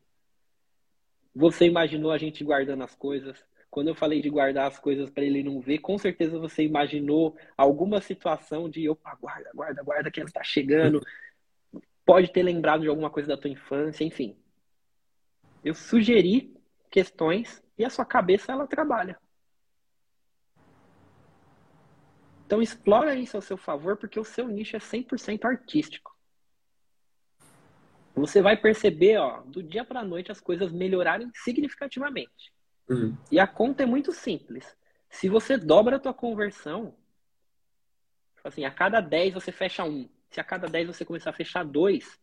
Você 1.36 1.66
imaginou 1.66 2.14
a 2.14 2.18
gente 2.18 2.42
guardando 2.42 2.86
as 2.86 2.96
coisas. 2.96 3.38
Quando 3.70 3.90
eu 3.90 3.96
falei 3.96 4.22
de 4.22 4.30
guardar 4.30 4.66
as 4.66 4.80
coisas 4.80 5.10
para 5.10 5.26
ele 5.26 5.44
não 5.44 5.60
ver, 5.60 5.80
com 5.80 5.98
certeza 5.98 6.40
você 6.40 6.64
imaginou 6.64 7.36
alguma 7.58 8.00
situação 8.00 8.70
de 8.70 8.88
opa, 8.88 9.14
guarda, 9.20 9.52
guarda, 9.54 9.84
guarda 9.84 10.10
que 10.10 10.22
ele 10.22 10.30
está 10.30 10.42
chegando. 10.42 11.06
Pode 12.10 12.32
ter 12.32 12.42
lembrado 12.42 12.82
de 12.82 12.88
alguma 12.88 13.12
coisa 13.12 13.28
da 13.28 13.38
tua 13.38 13.52
infância, 13.52 14.04
enfim. 14.04 14.36
Eu 15.64 15.76
sugeri 15.76 16.60
questões 16.90 17.62
e 17.78 17.86
a 17.86 17.90
sua 17.92 18.04
cabeça 18.04 18.52
ela 18.52 18.66
trabalha. 18.66 19.16
Então 22.48 22.64
explora 22.64 23.14
isso 23.14 23.38
ao 23.38 23.44
seu 23.44 23.58
favor, 23.58 23.96
porque 23.96 24.20
o 24.20 24.24
seu 24.24 24.48
nicho 24.48 24.76
é 24.76 24.80
100% 24.80 25.46
artístico. 25.46 26.18
Você 28.16 28.42
vai 28.42 28.58
perceber, 28.58 29.18
ó, 29.20 29.42
do 29.42 29.62
dia 29.62 29.86
para 29.86 30.04
noite 30.04 30.32
as 30.32 30.42
coisas 30.42 30.72
melhorarem 30.72 31.30
significativamente. 31.36 32.52
Uhum. 32.90 33.16
E 33.32 33.40
a 33.40 33.46
conta 33.46 33.84
é 33.84 33.86
muito 33.86 34.12
simples. 34.12 34.76
Se 35.12 35.30
você 35.30 35.58
dobra 35.58 35.98
a 35.98 36.00
tua 36.00 36.16
conversão, 36.16 36.96
assim, 38.44 38.66
a 38.66 38.72
cada 38.72 39.00
10 39.00 39.36
você 39.36 39.52
fecha 39.52 39.84
um. 39.84 40.10
Se 40.30 40.40
a 40.40 40.44
cada 40.44 40.68
10 40.68 40.88
você 40.88 41.06
começar 41.06 41.32
a 41.32 41.34
fechar 41.34 41.64
dois, 41.64 42.20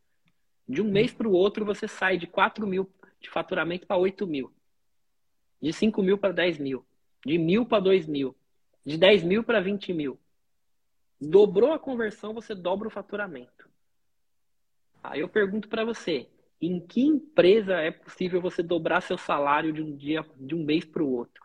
de 0.68 0.80
um 0.80 0.90
mês 0.90 1.12
para 1.12 1.28
o 1.28 1.32
outro 1.32 1.64
você 1.64 1.86
sai 1.88 2.16
de 2.16 2.26
4 2.26 2.66
mil 2.66 2.90
de 3.20 3.30
faturamento 3.30 3.86
para 3.86 3.96
8 3.96 4.26
mil. 4.26 4.52
De 5.60 5.72
5 5.72 6.02
mil 6.02 6.18
para 6.18 6.32
10 6.32 6.58
mil. 6.58 6.86
De 7.24 7.38
mil 7.38 7.66
para 7.66 7.82
2 7.82 8.06
mil. 8.06 8.36
De 8.84 8.96
10 8.96 9.22
mil 9.24 9.42
para 9.42 9.60
20 9.60 9.92
mil. 9.92 10.18
Dobrou 11.20 11.72
a 11.72 11.78
conversão, 11.78 12.34
você 12.34 12.54
dobra 12.54 12.88
o 12.88 12.90
faturamento. 12.90 13.68
Aí 15.02 15.20
eu 15.20 15.28
pergunto 15.28 15.68
para 15.68 15.84
você, 15.84 16.28
em 16.60 16.78
que 16.78 17.00
empresa 17.00 17.74
é 17.74 17.90
possível 17.90 18.40
você 18.40 18.62
dobrar 18.62 19.00
seu 19.00 19.16
salário 19.16 19.72
de 19.72 19.82
um 19.82 19.96
dia, 19.96 20.24
de 20.36 20.54
um 20.54 20.64
mês 20.64 20.84
para 20.84 21.02
o 21.02 21.10
outro? 21.10 21.44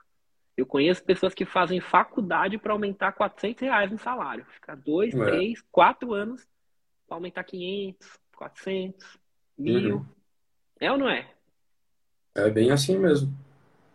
Eu 0.57 0.65
conheço 0.65 1.03
pessoas 1.03 1.33
que 1.33 1.45
fazem 1.45 1.79
faculdade 1.79 2.57
para 2.57 2.73
aumentar 2.73 3.13
400 3.13 3.61
reais 3.61 3.89
no 3.89 3.97
salário. 3.97 4.45
Ficar 4.45 4.75
dois, 4.75 5.13
é. 5.13 5.25
três, 5.25 5.61
quatro 5.71 6.13
anos 6.13 6.45
para 7.11 7.17
aumentar 7.17 7.43
500, 7.43 8.19
400, 8.37 9.19
mil. 9.57 9.97
Uhum. 9.97 10.05
É 10.79 10.89
ou 10.89 10.97
não 10.97 11.09
é? 11.09 11.29
É 12.33 12.49
bem 12.49 12.71
assim 12.71 12.97
mesmo. 12.97 13.37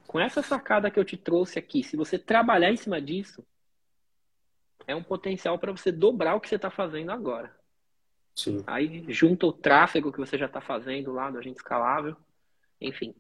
Com 0.07 0.21
essa 0.21 0.43
sacada 0.43 0.91
que 0.91 1.01
eu 1.01 1.05
te 1.05 1.17
trouxe 1.17 1.59
aqui, 1.59 1.83
se 1.83 1.97
você 1.97 2.19
trabalhar 2.19 2.71
em 2.71 2.77
cima 2.77 3.01
disso, 3.01 3.43
é 4.87 4.95
um 4.95 5.03
potencial 5.03 5.59
para 5.59 5.73
você 5.73 5.91
dobrar 5.91 6.35
o 6.35 6.41
que 6.41 6.49
você 6.51 6.57
está 6.57 6.71
fazendo 6.71 7.11
agora. 7.11 7.59
Sim. 8.35 8.63
Aí 8.67 9.11
junta 9.11 9.47
o 9.47 9.53
tráfego 9.53 10.13
que 10.13 10.19
você 10.19 10.37
já 10.37 10.45
está 10.45 10.61
fazendo 10.61 11.11
lá 11.11 11.31
do 11.31 11.39
agente 11.39 11.57
escalável. 11.57 12.15
Enfim. 12.79 13.15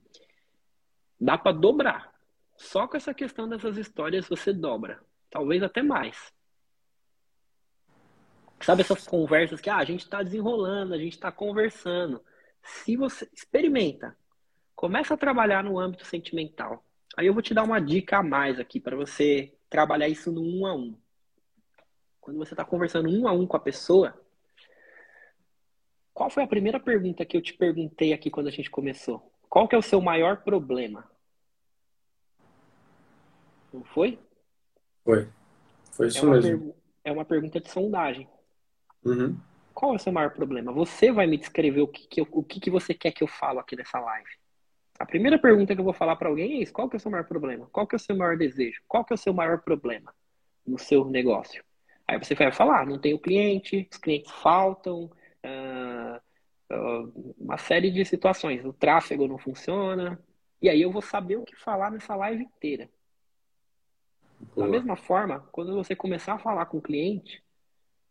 Dá 1.18 1.38
para 1.38 1.56
dobrar. 1.56 2.12
Só 2.54 2.86
com 2.86 2.98
essa 2.98 3.14
questão 3.14 3.48
dessas 3.48 3.78
histórias 3.78 4.28
você 4.28 4.52
dobra. 4.52 5.02
Talvez 5.30 5.62
até 5.62 5.82
mais. 5.82 6.35
Sabe 8.60 8.80
essas 8.80 9.06
conversas 9.06 9.60
que 9.60 9.70
ah, 9.70 9.76
a 9.76 9.84
gente 9.84 10.00
está 10.00 10.22
desenrolando, 10.22 10.94
a 10.94 10.98
gente 10.98 11.12
está 11.12 11.30
conversando. 11.30 12.22
Se 12.62 12.96
você 12.96 13.28
experimenta, 13.32 14.16
começa 14.74 15.14
a 15.14 15.16
trabalhar 15.16 15.62
no 15.62 15.78
âmbito 15.78 16.04
sentimental. 16.04 16.84
Aí 17.16 17.26
eu 17.26 17.32
vou 17.32 17.42
te 17.42 17.54
dar 17.54 17.62
uma 17.62 17.80
dica 17.80 18.18
a 18.18 18.22
mais 18.22 18.58
aqui 18.58 18.80
para 18.80 18.96
você 18.96 19.52
trabalhar 19.70 20.08
isso 20.08 20.32
no 20.32 20.42
um 20.42 20.66
a 20.66 20.74
um. 20.74 20.96
Quando 22.20 22.38
você 22.38 22.54
está 22.54 22.64
conversando 22.64 23.08
um 23.08 23.28
a 23.28 23.32
um 23.32 23.46
com 23.46 23.56
a 23.56 23.60
pessoa, 23.60 24.18
qual 26.12 26.28
foi 26.28 26.42
a 26.42 26.48
primeira 26.48 26.80
pergunta 26.80 27.24
que 27.24 27.36
eu 27.36 27.42
te 27.42 27.54
perguntei 27.54 28.12
aqui 28.12 28.30
quando 28.30 28.48
a 28.48 28.50
gente 28.50 28.70
começou? 28.70 29.32
Qual 29.48 29.68
que 29.68 29.74
é 29.74 29.78
o 29.78 29.82
seu 29.82 30.00
maior 30.00 30.42
problema? 30.42 31.08
Não 33.72 33.84
foi? 33.84 34.18
Foi. 35.04 35.28
Foi 35.92 36.08
isso 36.08 36.26
é 36.26 36.30
mesmo. 36.30 36.74
É 37.04 37.12
uma 37.12 37.24
pergunta 37.24 37.60
de 37.60 37.70
sondagem. 37.70 38.28
Uhum. 39.06 39.36
Qual 39.72 39.92
é 39.92 39.96
o 39.96 39.98
seu 39.98 40.12
maior 40.12 40.30
problema? 40.30 40.72
Você 40.72 41.12
vai 41.12 41.26
me 41.26 41.36
descrever 41.36 41.82
o 41.82 41.88
que, 41.88 42.06
que, 42.06 42.20
eu, 42.20 42.28
o 42.30 42.42
que, 42.42 42.58
que 42.58 42.70
você 42.70 42.94
quer 42.94 43.12
que 43.12 43.22
eu 43.22 43.28
falo 43.28 43.60
aqui 43.60 43.76
nessa 43.76 44.00
live. 44.00 44.30
A 44.98 45.04
primeira 45.04 45.38
pergunta 45.38 45.74
que 45.74 45.80
eu 45.80 45.84
vou 45.84 45.92
falar 45.92 46.16
para 46.16 46.28
alguém 46.28 46.58
é 46.58 46.62
isso: 46.62 46.72
qual 46.72 46.88
que 46.88 46.96
é 46.96 46.98
o 46.98 47.00
seu 47.00 47.10
maior 47.10 47.24
problema? 47.24 47.68
Qual 47.70 47.86
que 47.86 47.94
é 47.94 47.98
o 47.98 48.00
seu 48.00 48.16
maior 48.16 48.36
desejo? 48.36 48.80
Qual 48.88 49.04
que 49.04 49.12
é 49.12 49.16
o 49.16 49.18
seu 49.18 49.34
maior 49.34 49.60
problema 49.60 50.12
no 50.66 50.78
seu 50.78 51.04
negócio? 51.04 51.62
Aí 52.08 52.18
você 52.18 52.34
vai 52.34 52.50
falar: 52.50 52.86
não 52.86 52.98
tenho 52.98 53.18
cliente, 53.18 53.86
os 53.90 53.98
clientes 53.98 54.32
faltam, 54.32 55.10
uh, 55.44 56.74
uh, 56.74 57.34
uma 57.38 57.58
série 57.58 57.90
de 57.90 58.04
situações, 58.04 58.64
o 58.64 58.72
tráfego 58.72 59.28
não 59.28 59.38
funciona. 59.38 60.18
E 60.60 60.70
aí 60.70 60.80
eu 60.80 60.90
vou 60.90 61.02
saber 61.02 61.36
o 61.36 61.44
que 61.44 61.54
falar 61.54 61.90
nessa 61.90 62.16
live 62.16 62.42
inteira. 62.42 62.88
Boa. 64.54 64.66
Da 64.66 64.72
mesma 64.72 64.96
forma, 64.96 65.40
quando 65.52 65.74
você 65.74 65.94
começar 65.94 66.34
a 66.34 66.38
falar 66.38 66.66
com 66.66 66.78
o 66.78 66.82
cliente, 66.82 67.42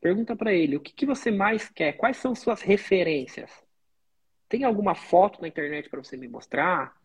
pergunta 0.05 0.35
para 0.35 0.53
ele 0.53 0.77
o 0.77 0.79
que, 0.79 0.93
que 0.93 1.03
você 1.03 1.31
mais 1.31 1.67
quer, 1.67 1.93
quais 1.93 2.17
são 2.17 2.35
suas 2.35 2.61
referências. 2.61 3.49
Tem 4.47 4.63
alguma 4.63 4.93
foto 4.93 5.41
na 5.41 5.47
internet 5.47 5.89
para 5.89 6.03
você 6.03 6.15
me 6.15 6.27
mostrar? 6.27 6.95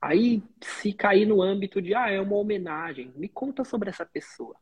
Aí, 0.00 0.42
se 0.60 0.92
cair 0.92 1.24
no 1.24 1.40
âmbito 1.40 1.80
de, 1.80 1.94
ah, 1.94 2.10
é 2.10 2.20
uma 2.20 2.34
homenagem, 2.34 3.12
me 3.14 3.28
conta 3.28 3.62
sobre 3.62 3.90
essa 3.90 4.04
pessoa. 4.04 4.56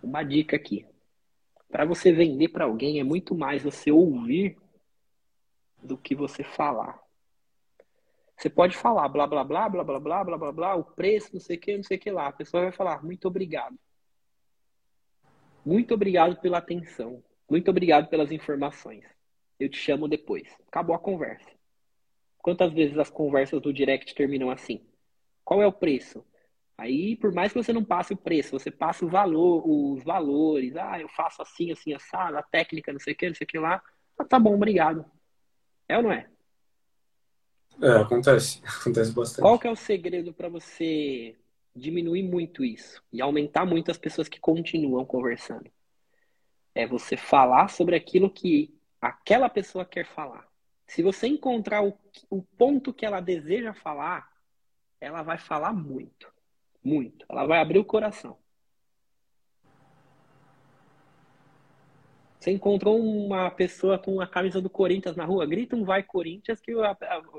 Uma 0.00 0.22
dica 0.22 0.54
aqui. 0.54 0.86
Para 1.68 1.84
você 1.84 2.12
vender 2.12 2.50
para 2.50 2.66
alguém, 2.66 3.00
é 3.00 3.02
muito 3.02 3.34
mais 3.34 3.64
você 3.64 3.90
ouvir 3.90 4.56
do 5.82 5.98
que 5.98 6.14
você 6.14 6.44
falar. 6.44 7.02
Você 8.36 8.50
pode 8.50 8.76
falar 8.76 9.08
blá 9.08 9.26
blá 9.26 9.42
blá 9.42 9.68
blá 9.68 9.82
blá 9.84 9.98
blá 9.98 10.24
blá 10.24 10.38
blá 10.38 10.52
blá, 10.52 10.74
o 10.74 10.84
preço, 10.84 11.30
não 11.32 11.40
sei 11.40 11.56
o 11.56 11.60
que, 11.60 11.76
não 11.76 11.82
sei 11.82 11.96
o 11.96 12.00
que 12.00 12.10
lá. 12.10 12.28
A 12.28 12.32
pessoa 12.32 12.64
vai 12.64 12.72
falar 12.72 13.02
muito 13.02 13.26
obrigado. 13.26 13.78
Muito 15.64 15.94
obrigado 15.94 16.40
pela 16.40 16.58
atenção. 16.58 17.22
Muito 17.48 17.70
obrigado 17.70 18.08
pelas 18.08 18.30
informações. 18.30 19.04
Eu 19.58 19.68
te 19.68 19.78
chamo 19.78 20.06
depois. 20.06 20.54
Acabou 20.68 20.94
a 20.94 20.98
conversa. 20.98 21.50
Quantas 22.38 22.72
vezes 22.72 22.98
as 22.98 23.10
conversas 23.10 23.60
do 23.60 23.72
direct 23.72 24.14
terminam 24.14 24.50
assim? 24.50 24.86
Qual 25.44 25.62
é 25.62 25.66
o 25.66 25.72
preço? 25.72 26.24
Aí, 26.78 27.16
por 27.16 27.32
mais 27.32 27.52
que 27.52 27.62
você 27.62 27.72
não 27.72 27.82
passe 27.82 28.12
o 28.12 28.16
preço, 28.16 28.50
você 28.50 28.70
passa 28.70 29.04
o 29.04 29.08
valor, 29.08 29.66
os 29.66 30.04
valores. 30.04 30.76
Ah, 30.76 31.00
eu 31.00 31.08
faço 31.08 31.40
assim, 31.40 31.72
assim, 31.72 31.94
assado, 31.94 32.36
a 32.36 32.42
técnica, 32.42 32.92
não 32.92 33.00
sei 33.00 33.14
o 33.14 33.16
que, 33.16 33.28
não 33.28 33.34
sei 33.34 33.44
o 33.46 33.48
que 33.48 33.58
lá. 33.58 33.82
Ah, 34.18 34.24
tá 34.24 34.38
bom, 34.38 34.54
obrigado. 34.54 35.04
É 35.88 35.96
ou 35.96 36.02
não 36.02 36.12
é? 36.12 36.28
É, 37.80 38.00
acontece. 38.00 38.60
Acontece 38.80 39.12
bastante. 39.12 39.42
Qual 39.42 39.58
que 39.58 39.66
é 39.66 39.70
o 39.70 39.76
segredo 39.76 40.32
para 40.32 40.48
você 40.48 41.36
diminuir 41.74 42.22
muito 42.22 42.64
isso 42.64 43.02
e 43.12 43.20
aumentar 43.20 43.66
muito 43.66 43.90
as 43.90 43.98
pessoas 43.98 44.28
que 44.28 44.40
continuam 44.40 45.04
conversando? 45.04 45.70
É 46.74 46.86
você 46.86 47.16
falar 47.16 47.68
sobre 47.68 47.96
aquilo 47.96 48.30
que 48.30 48.74
aquela 49.00 49.48
pessoa 49.48 49.84
quer 49.84 50.06
falar. 50.06 50.46
Se 50.86 51.02
você 51.02 51.26
encontrar 51.26 51.84
o, 51.84 51.98
o 52.30 52.42
ponto 52.42 52.92
que 52.92 53.04
ela 53.04 53.20
deseja 53.20 53.74
falar, 53.74 54.30
ela 55.00 55.22
vai 55.22 55.38
falar 55.38 55.72
muito. 55.72 56.32
Muito. 56.82 57.26
Ela 57.28 57.46
vai 57.46 57.60
abrir 57.60 57.78
o 57.78 57.84
coração. 57.84 58.38
Você 62.46 62.52
encontrou 62.52 62.96
uma 62.96 63.50
pessoa 63.50 63.98
com 63.98 64.20
a 64.20 64.26
camisa 64.26 64.62
do 64.62 64.70
Corinthians 64.70 65.16
na 65.16 65.24
rua, 65.24 65.44
grita 65.44 65.74
um 65.74 65.84
vai 65.84 66.04
Corinthians 66.04 66.60
que 66.60 66.72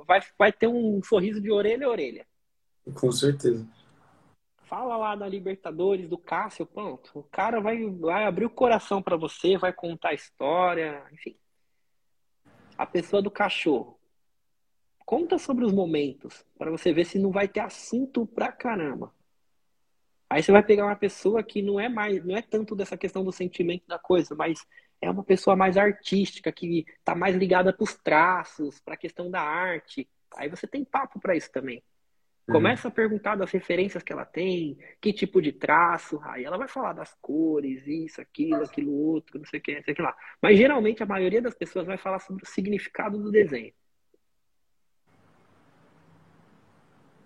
vai, 0.06 0.22
vai 0.38 0.52
ter 0.52 0.68
um 0.68 1.02
sorriso 1.02 1.40
de 1.40 1.50
orelha 1.50 1.88
a 1.88 1.90
orelha. 1.90 2.28
Com 2.94 3.10
certeza. 3.10 3.66
Fala 4.64 4.98
lá 4.98 5.16
da 5.16 5.26
Libertadores, 5.26 6.10
do 6.10 6.18
Cássio, 6.18 6.66
pronto. 6.66 7.20
O 7.20 7.24
cara 7.24 7.62
vai, 7.62 7.90
vai 7.90 8.26
abrir 8.26 8.48
o 8.48 8.50
coração 8.50 9.02
para 9.02 9.16
você, 9.16 9.58
vai 9.58 9.72
contar 9.72 10.10
a 10.10 10.14
história, 10.14 11.02
enfim. 11.14 11.38
A 12.78 12.86
pessoa 12.86 13.22
do 13.22 13.32
cachorro. 13.32 13.98
Conta 15.06 15.38
sobre 15.38 15.64
os 15.64 15.72
momentos, 15.72 16.46
para 16.58 16.70
você 16.70 16.92
ver 16.92 17.06
se 17.06 17.18
não 17.18 17.32
vai 17.32 17.48
ter 17.48 17.62
assunto 17.62 18.26
pra 18.28 18.52
caramba. 18.52 19.16
Aí 20.30 20.44
você 20.44 20.52
vai 20.52 20.62
pegar 20.62 20.86
uma 20.86 20.98
pessoa 20.98 21.42
que 21.42 21.62
não 21.62 21.80
é 21.80 21.88
mais, 21.88 22.26
não 22.26 22.36
é 22.36 22.42
tanto 22.42 22.76
dessa 22.76 22.98
questão 22.98 23.24
do 23.24 23.32
sentimento 23.32 23.88
da 23.88 23.98
coisa, 23.98 24.36
mas 24.36 24.68
é 25.02 25.10
uma 25.10 25.24
pessoa 25.24 25.56
mais 25.56 25.78
artística, 25.78 26.52
que 26.52 26.86
está 27.00 27.14
mais 27.14 27.36
ligada 27.36 27.72
para 27.72 27.84
os 27.84 27.96
traços, 27.96 28.80
para 28.80 28.96
a 28.96 28.98
questão 28.98 29.30
da 29.30 29.42
arte. 29.42 30.10
Aí 30.36 30.50
você 30.50 30.68
tem 30.68 30.84
papo 30.84 31.20
para 31.20 31.36
isso 31.36 31.52
também. 31.52 31.84
Uhum. 32.48 32.56
Começa 32.56 32.88
uhum. 32.88 32.92
a 32.92 32.96
perguntar 32.96 33.36
das 33.36 33.52
referências 33.52 34.02
que 34.02 34.12
ela 34.12 34.26
tem, 34.26 34.78
que 35.02 35.12
tipo 35.12 35.42
de 35.42 35.52
traço, 35.52 36.20
aí 36.24 36.46
ela 36.46 36.58
vai 36.58 36.68
falar 36.68 36.94
das 36.94 37.14
cores, 37.22 37.86
isso, 37.86 38.22
aquilo, 38.22 38.64
aquilo 38.64 38.94
outro, 38.94 39.38
não 39.38 39.46
sei 39.46 39.60
o 39.60 39.64
que, 39.64 39.76
não 39.76 39.84
sei 39.84 39.94
o 39.94 39.96
que 39.96 40.02
lá. 40.02 40.16
Mas 40.42 40.58
geralmente 40.58 41.04
a 41.04 41.06
maioria 41.06 41.42
das 41.42 41.54
pessoas 41.54 41.86
vai 41.86 41.98
falar 41.98 42.20
sobre 42.20 42.44
o 42.44 42.48
significado 42.48 43.22
do 43.22 43.32
desenho. 43.32 43.74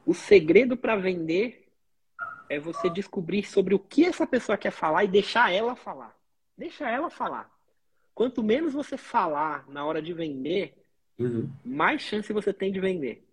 O 0.06 0.14
segredo 0.14 0.76
para 0.76 0.96
vender 0.96 1.68
é 2.50 2.60
você 2.60 2.90
descobrir 2.90 3.44
sobre 3.44 3.76
o 3.76 3.80
que 3.80 4.04
essa 4.04 4.26
pessoa 4.26 4.58
quer 4.58 4.72
falar 4.72 5.04
e 5.04 5.08
deixar 5.08 5.54
ela 5.54 5.76
falar. 5.76 6.16
Deixa 6.58 6.90
ela 6.90 7.10
falar. 7.10 7.51
Quanto 8.22 8.44
menos 8.44 8.74
você 8.74 8.98
falar 8.98 9.68
na 9.68 9.84
hora 9.84 10.00
de 10.00 10.14
vender, 10.14 10.76
uhum. 11.18 11.50
mais 11.66 12.04
chance 12.04 12.32
você 12.32 12.54
tem 12.54 12.72
de 12.72 12.80
vender. 12.80 13.26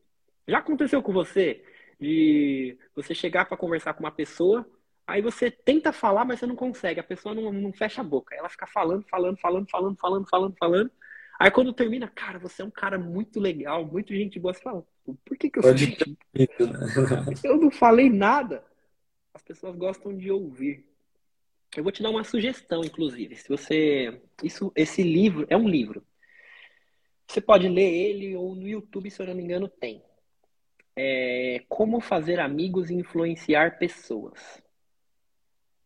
Já 0.47 0.61
aconteceu 0.61 1.03
com 1.03 1.12
você 1.12 1.62
de 2.01 2.74
você 2.97 3.14
chegar 3.14 3.45
para 3.45 3.59
conversar 3.59 3.93
com 3.93 4.03
uma 4.03 4.11
pessoa, 4.11 4.66
aí 5.07 5.20
você 5.20 5.51
tenta 5.51 5.93
falar, 5.93 6.24
mas 6.24 6.39
você 6.39 6.47
não 6.47 6.57
consegue, 6.57 7.01
a 7.01 7.05
pessoa 7.05 7.34
não, 7.34 7.53
não 7.53 7.70
fecha 7.70 8.01
a 8.01 8.05
boca. 8.05 8.34
Ela 8.34 8.49
fica 8.49 8.66
falando, 8.66 9.05
falando, 9.07 9.36
falando, 9.36 9.68
falando, 9.68 9.97
falando, 9.99 10.26
falando, 10.26 10.57
falando. 10.59 10.91
Aí 11.39 11.51
quando 11.51 11.74
termina, 11.74 12.09
cara, 12.09 12.39
você 12.39 12.62
é 12.62 12.64
um 12.64 12.70
cara 12.70 12.99
muito 12.99 13.39
legal, 13.39 13.84
muito 13.84 14.14
gente 14.14 14.41
boa. 14.41 14.55
Você 14.55 14.62
fala, 14.62 14.82
por 15.05 15.36
que, 15.36 15.51
que 15.51 15.59
eu 15.59 15.64
sou 15.64 15.76
gente... 15.76 16.16
Eu 17.45 17.59
não 17.59 17.70
falei 17.70 18.09
nada. 18.09 18.64
As 19.34 19.43
pessoas 19.43 19.76
gostam 19.76 20.16
de 20.16 20.30
ouvir. 20.30 20.88
Eu 21.77 21.83
vou 21.83 21.93
te 21.93 22.03
dar 22.03 22.11
uma 22.11 22.25
sugestão, 22.25 22.83
inclusive. 22.83 23.37
Se 23.37 23.49
você. 23.49 24.21
Isso, 24.43 24.73
esse 24.75 25.03
livro 25.03 25.47
é 25.51 25.57
um 25.57 25.69
livro. 25.69 26.05
Você 27.27 27.41
pode 27.41 27.69
ler 27.69 27.93
ele 27.93 28.35
ou 28.35 28.55
no 28.55 28.66
YouTube, 28.66 29.11
se 29.11 29.21
eu 29.21 29.27
não 29.27 29.35
me 29.35 29.43
engano, 29.43 29.69
tem. 29.69 30.03
É 30.97 31.62
Como 31.69 32.01
fazer 32.01 32.41
amigos 32.41 32.91
e 32.91 32.95
influenciar 32.95 33.79
pessoas. 33.79 34.62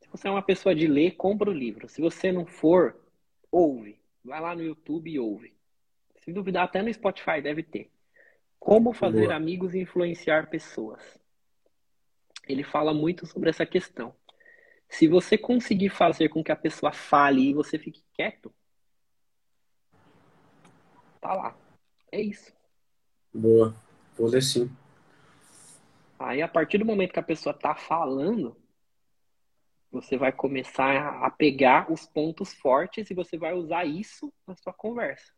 Se 0.00 0.08
você 0.08 0.28
é 0.28 0.30
uma 0.30 0.42
pessoa 0.42 0.74
de 0.74 0.86
ler, 0.86 1.16
compra 1.16 1.50
o 1.50 1.54
livro. 1.54 1.88
Se 1.88 2.00
você 2.00 2.30
não 2.30 2.46
for, 2.46 2.96
ouve. 3.50 4.00
Vai 4.24 4.40
lá 4.40 4.54
no 4.54 4.62
YouTube 4.62 5.10
e 5.10 5.18
ouve. 5.18 5.52
Se 6.18 6.32
duvidar, 6.32 6.64
até 6.64 6.80
no 6.80 6.92
Spotify 6.94 7.42
deve 7.42 7.64
ter. 7.64 7.90
Como 8.58 8.92
fazer 8.92 9.24
Boa. 9.24 9.34
amigos 9.34 9.74
e 9.74 9.80
influenciar 9.80 10.48
pessoas. 10.48 11.02
Ele 12.48 12.62
fala 12.62 12.94
muito 12.94 13.26
sobre 13.26 13.50
essa 13.50 13.66
questão. 13.66 14.14
Se 14.92 15.08
você 15.08 15.38
conseguir 15.38 15.88
fazer 15.88 16.28
com 16.28 16.44
que 16.44 16.52
a 16.52 16.56
pessoa 16.56 16.92
fale 16.92 17.48
e 17.48 17.54
você 17.54 17.78
fique 17.78 18.04
quieto, 18.12 18.54
tá 21.18 21.32
lá. 21.32 21.56
É 22.12 22.20
isso. 22.20 22.52
Boa. 23.32 23.74
Vou 24.18 24.28
ler 24.28 24.42
sim. 24.42 24.70
Aí, 26.18 26.42
a 26.42 26.46
partir 26.46 26.76
do 26.76 26.84
momento 26.84 27.14
que 27.14 27.18
a 27.18 27.22
pessoa 27.22 27.54
está 27.54 27.74
falando, 27.74 28.54
você 29.90 30.18
vai 30.18 30.30
começar 30.30 31.24
a 31.24 31.30
pegar 31.30 31.90
os 31.90 32.04
pontos 32.04 32.52
fortes 32.52 33.10
e 33.10 33.14
você 33.14 33.38
vai 33.38 33.54
usar 33.54 33.86
isso 33.86 34.30
na 34.46 34.54
sua 34.56 34.74
conversa. 34.74 35.32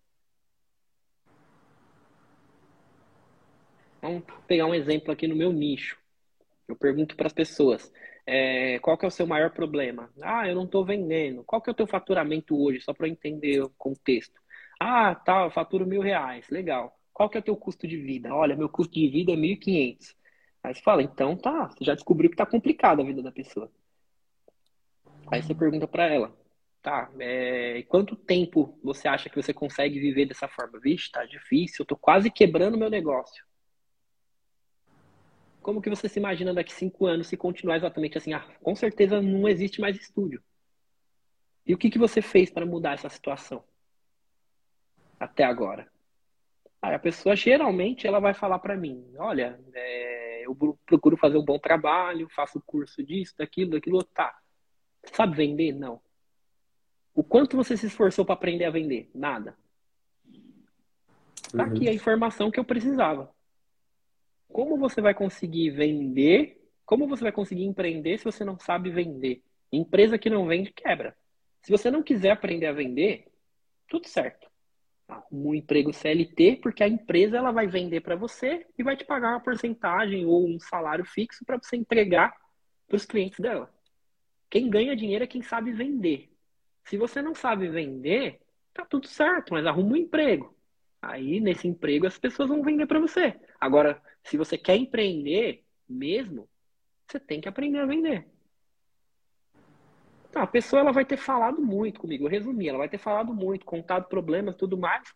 Vamos 4.03 4.25
pegar 4.49 4.67
um 4.67 4.75
exemplo 4.75 5.13
aqui 5.13 5.29
no 5.29 5.37
meu 5.37 5.53
nicho. 5.53 5.97
Eu 6.67 6.75
pergunto 6.75 7.15
para 7.15 7.29
as 7.29 7.33
pessoas: 7.33 7.93
é, 8.27 8.79
qual 8.79 8.97
que 8.97 9.05
é 9.05 9.09
o 9.09 9.11
seu 9.11 9.27
maior 9.27 9.51
problema? 9.51 10.11
Ah, 10.23 10.49
eu 10.49 10.55
não 10.55 10.65
estou 10.65 10.85
vendendo. 10.85 11.45
Qual 11.45 11.61
que 11.61 11.69
é 11.69 11.73
o 11.73 11.77
teu 11.77 11.87
faturamento 11.87 12.61
hoje? 12.61 12.81
Só 12.81 12.95
para 12.95 13.09
entender 13.09 13.61
o 13.63 13.71
contexto. 13.71 14.41
Ah, 14.81 15.15
tá, 15.15 15.45
eu 15.45 15.51
faturo 15.51 15.87
mil 15.87 16.01
reais. 16.01 16.49
Legal. 16.49 16.99
Qual 17.13 17.29
que 17.29 17.37
é 17.37 17.41
o 17.41 17.45
teu 17.45 17.57
custo 17.57 17.87
de 17.87 17.97
vida? 17.97 18.35
Olha, 18.35 18.57
meu 18.57 18.69
custo 18.69 18.95
de 18.95 19.09
vida 19.09 19.33
é 19.33 19.37
1.500. 19.37 20.15
Aí 20.63 20.75
você 20.75 20.81
fala, 20.81 21.03
então 21.03 21.37
tá, 21.37 21.69
você 21.69 21.85
já 21.85 21.95
descobriu 21.95 22.31
que 22.31 22.37
tá 22.37 22.47
complicada 22.47 23.03
a 23.03 23.05
vida 23.05 23.23
da 23.23 23.31
pessoa. 23.31 23.71
Aí 25.31 25.43
você 25.43 25.55
pergunta 25.55 25.87
para 25.87 26.07
ela, 26.07 26.35
tá, 26.83 27.11
é, 27.19 27.83
quanto 27.89 28.17
tempo 28.17 28.79
você 28.83 29.07
acha 29.07 29.29
que 29.29 29.37
você 29.37 29.53
consegue 29.53 30.01
viver 30.01 30.27
dessa 30.27 30.49
forma? 30.49 30.81
Vixe, 30.81 31.13
tá 31.13 31.25
difícil, 31.25 31.83
eu 31.83 31.87
tô 31.87 31.97
quase 31.97 32.31
quebrando 32.31 32.79
meu 32.79 32.89
negócio. 32.89 33.45
Como 35.65 35.81
que 35.81 35.89
você 35.89 36.11
se 36.11 36.19
imagina 36.19 36.53
daqui 36.53 36.75
cinco 36.75 37.07
anos 37.07 37.27
se 37.27 37.39
continuar 37.39 37.77
exatamente 37.77 38.19
assim? 38.19 38.35
Ah, 38.35 38.47
com 38.63 38.77
certeza 38.77 39.23
não 39.23 39.49
existe 39.49 39.81
mais 39.81 39.97
estúdio. 39.97 40.45
E 41.67 41.73
o 41.73 41.79
que, 41.79 41.89
que 41.89 41.99
você 41.99 42.21
fez 42.21 42.51
para 42.51 42.67
mudar 42.67 42.93
essa 42.93 43.09
situação? 43.09 43.65
Até 45.19 45.43
agora. 45.43 45.91
A 46.83 46.99
pessoa 46.99 47.35
geralmente 47.35 48.07
ela 48.07 48.21
vai 48.21 48.35
falar 48.35 48.59
para 48.59 48.77
mim, 48.77 49.11
olha, 49.17 49.59
é, 49.73 50.43
eu 50.45 50.55
procuro 50.85 51.17
fazer 51.17 51.39
um 51.39 51.45
bom 51.45 51.59
trabalho, 51.59 52.29
faço 52.29 52.63
curso 52.67 53.03
disso, 53.03 53.35
daquilo, 53.39 53.71
daquilo, 53.71 54.05
tá. 54.05 54.39
Sabe 55.15 55.35
vender? 55.35 55.73
Não. 55.73 55.99
O 57.15 57.25
quanto 57.25 57.57
você 57.57 57.75
se 57.75 57.87
esforçou 57.87 58.27
para 58.27 58.35
aprender 58.35 58.67
a 58.67 58.71
vender? 58.71 59.11
Nada. 59.15 59.57
Tá 61.57 61.65
aqui 61.65 61.89
a 61.89 61.95
informação 61.95 62.51
que 62.51 62.61
eu 62.61 62.65
precisava 62.65 63.34
como 64.55 64.79
você 64.79 65.01
vai 65.01 65.13
conseguir 65.13 65.71
vender? 65.71 66.65
Como 66.87 67.09
você 67.09 67.25
vai 67.25 67.33
conseguir 67.33 67.65
empreender 67.65 68.19
se 68.19 68.25
você 68.25 68.45
não 68.45 68.57
sabe 68.57 68.89
vender? 68.89 69.43
Empresa 69.73 70.17
que 70.17 70.31
não 70.31 70.47
vende 70.47 70.73
quebra. 70.73 71.17
Se 71.61 71.73
você 71.73 71.91
não 71.91 72.05
quiser 72.05 72.31
aprender 72.31 72.67
a 72.67 72.73
vender, 72.73 73.27
tudo 73.89 74.07
certo. 74.07 74.49
Arruma 75.09 75.49
um 75.49 75.55
emprego 75.57 75.93
CLT, 75.93 76.61
porque 76.63 76.85
a 76.85 76.89
empresa 76.89 77.37
ela 77.37 77.51
vai 77.51 77.67
vender 77.67 78.01
para 78.03 78.15
você 78.15 78.65
e 78.79 78.85
vai 78.85 78.97
te 78.97 79.05
pagar 79.05 79.31
uma 79.31 79.41
porcentagem 79.41 80.25
ou 80.25 80.49
um 80.49 80.61
salário 80.61 81.05
fixo 81.05 81.45
para 81.45 81.59
você 81.59 81.75
entregar 81.75 82.33
para 82.87 82.97
os 82.97 83.05
clientes 83.05 83.41
dela. 83.41 83.75
Quem 84.49 84.71
ganha 84.71 84.95
dinheiro 84.95 85.25
é 85.25 85.27
quem 85.27 85.43
sabe 85.43 85.73
vender. 85.73 86.31
Se 86.85 86.97
você 86.97 87.21
não 87.21 87.35
sabe 87.35 87.67
vender, 87.69 88.41
tá 88.73 88.87
tudo 88.87 89.09
certo, 89.09 89.53
mas 89.53 89.67
arruma 89.67 89.95
um 89.95 89.97
emprego. 89.97 90.57
Aí, 91.03 91.41
nesse 91.41 91.67
emprego, 91.67 92.07
as 92.07 92.17
pessoas 92.19 92.49
vão 92.49 92.63
vender 92.63 92.87
para 92.87 93.01
você. 93.01 93.35
Agora, 93.61 94.01
se 94.25 94.37
você 94.37 94.59
quer 94.59 94.77
empreender 94.77 95.63
mesmo, 95.89 96.49
você 97.07 97.21
tem 97.21 97.41
que 97.41 97.49
aprender 97.49 97.79
a 97.79 97.87
vender. 97.87 98.27
Então, 100.29 100.43
a 100.43 100.47
pessoa 100.47 100.81
ela 100.81 100.93
vai 100.93 101.05
ter 101.05 101.17
falado 101.17 101.63
muito 101.63 102.01
comigo, 102.01 102.25
eu 102.25 102.31
resumi, 102.31 102.69
ela 102.69 102.79
vai 102.79 102.89
ter 102.89 102.99
falado 102.99 103.33
muito, 103.33 103.65
contado 103.65 104.09
problemas, 104.09 104.57
tudo 104.57 104.77
mais. 104.77 105.15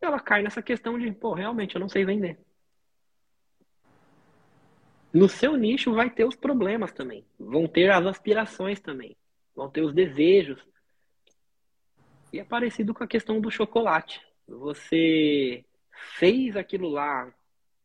Ela 0.00 0.18
cai 0.18 0.42
nessa 0.42 0.62
questão 0.62 0.98
de, 0.98 1.12
pô, 1.12 1.32
realmente 1.32 1.76
eu 1.76 1.80
não 1.80 1.88
sei 1.88 2.04
vender. 2.04 2.38
No 5.12 5.28
seu 5.28 5.56
nicho 5.56 5.94
vai 5.94 6.10
ter 6.10 6.24
os 6.24 6.34
problemas 6.34 6.92
também, 6.92 7.24
vão 7.38 7.68
ter 7.68 7.90
as 7.90 8.04
aspirações 8.04 8.80
também, 8.80 9.16
vão 9.54 9.70
ter 9.70 9.82
os 9.82 9.94
desejos. 9.94 10.60
E 12.32 12.40
é 12.40 12.44
parecido 12.44 12.92
com 12.92 13.04
a 13.04 13.06
questão 13.06 13.40
do 13.40 13.50
chocolate. 13.50 14.20
Você 14.48 15.64
fez 16.18 16.56
aquilo 16.56 16.88
lá, 16.88 17.32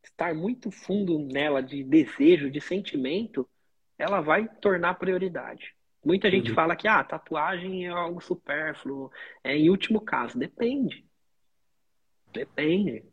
estar 0.03 0.33
muito 0.33 0.71
fundo 0.71 1.19
nela 1.19 1.61
de 1.61 1.83
desejo, 1.83 2.49
de 2.49 2.59
sentimento, 2.59 3.47
ela 3.97 4.21
vai 4.21 4.47
tornar 4.47 4.95
prioridade. 4.95 5.75
Muita 6.03 6.31
gente 6.31 6.49
uhum. 6.49 6.55
fala 6.55 6.75
que 6.75 6.87
ah, 6.87 7.03
tatuagem 7.03 7.85
é 7.85 7.89
algo 7.89 8.19
supérfluo, 8.21 9.11
é 9.43 9.55
em 9.55 9.69
último 9.69 10.01
caso. 10.01 10.37
Depende. 10.37 11.05
Depende. 12.33 13.05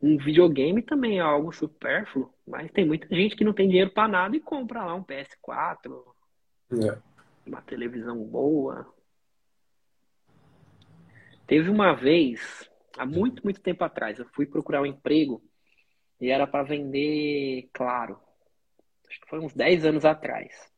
Um 0.00 0.16
videogame 0.16 0.80
também 0.80 1.18
é 1.18 1.22
algo 1.22 1.52
supérfluo, 1.52 2.32
mas 2.46 2.70
tem 2.70 2.86
muita 2.86 3.08
gente 3.14 3.36
que 3.36 3.44
não 3.44 3.52
tem 3.52 3.68
dinheiro 3.68 3.90
para 3.90 4.08
nada 4.08 4.36
e 4.36 4.40
compra 4.40 4.84
lá 4.84 4.94
um 4.94 5.02
PS4, 5.02 6.04
é. 6.72 6.98
uma 7.44 7.60
televisão 7.60 8.16
boa. 8.24 8.86
Teve 11.46 11.68
uma 11.68 11.94
vez, 11.94 12.70
há 12.96 13.04
muito, 13.04 13.42
muito 13.42 13.60
tempo 13.60 13.82
atrás, 13.82 14.18
eu 14.18 14.26
fui 14.32 14.46
procurar 14.46 14.82
um 14.82 14.86
emprego 14.86 15.42
e 16.20 16.30
era 16.30 16.46
para 16.46 16.64
vender 16.64 17.68
Claro. 17.72 18.18
Acho 19.08 19.20
que 19.20 19.28
foi 19.28 19.38
uns 19.40 19.54
10 19.54 19.84
anos 19.84 20.04
atrás. 20.04 20.70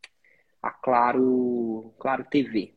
A 0.62 0.70
Claro, 0.70 1.94
Claro 1.98 2.24
TV. 2.24 2.74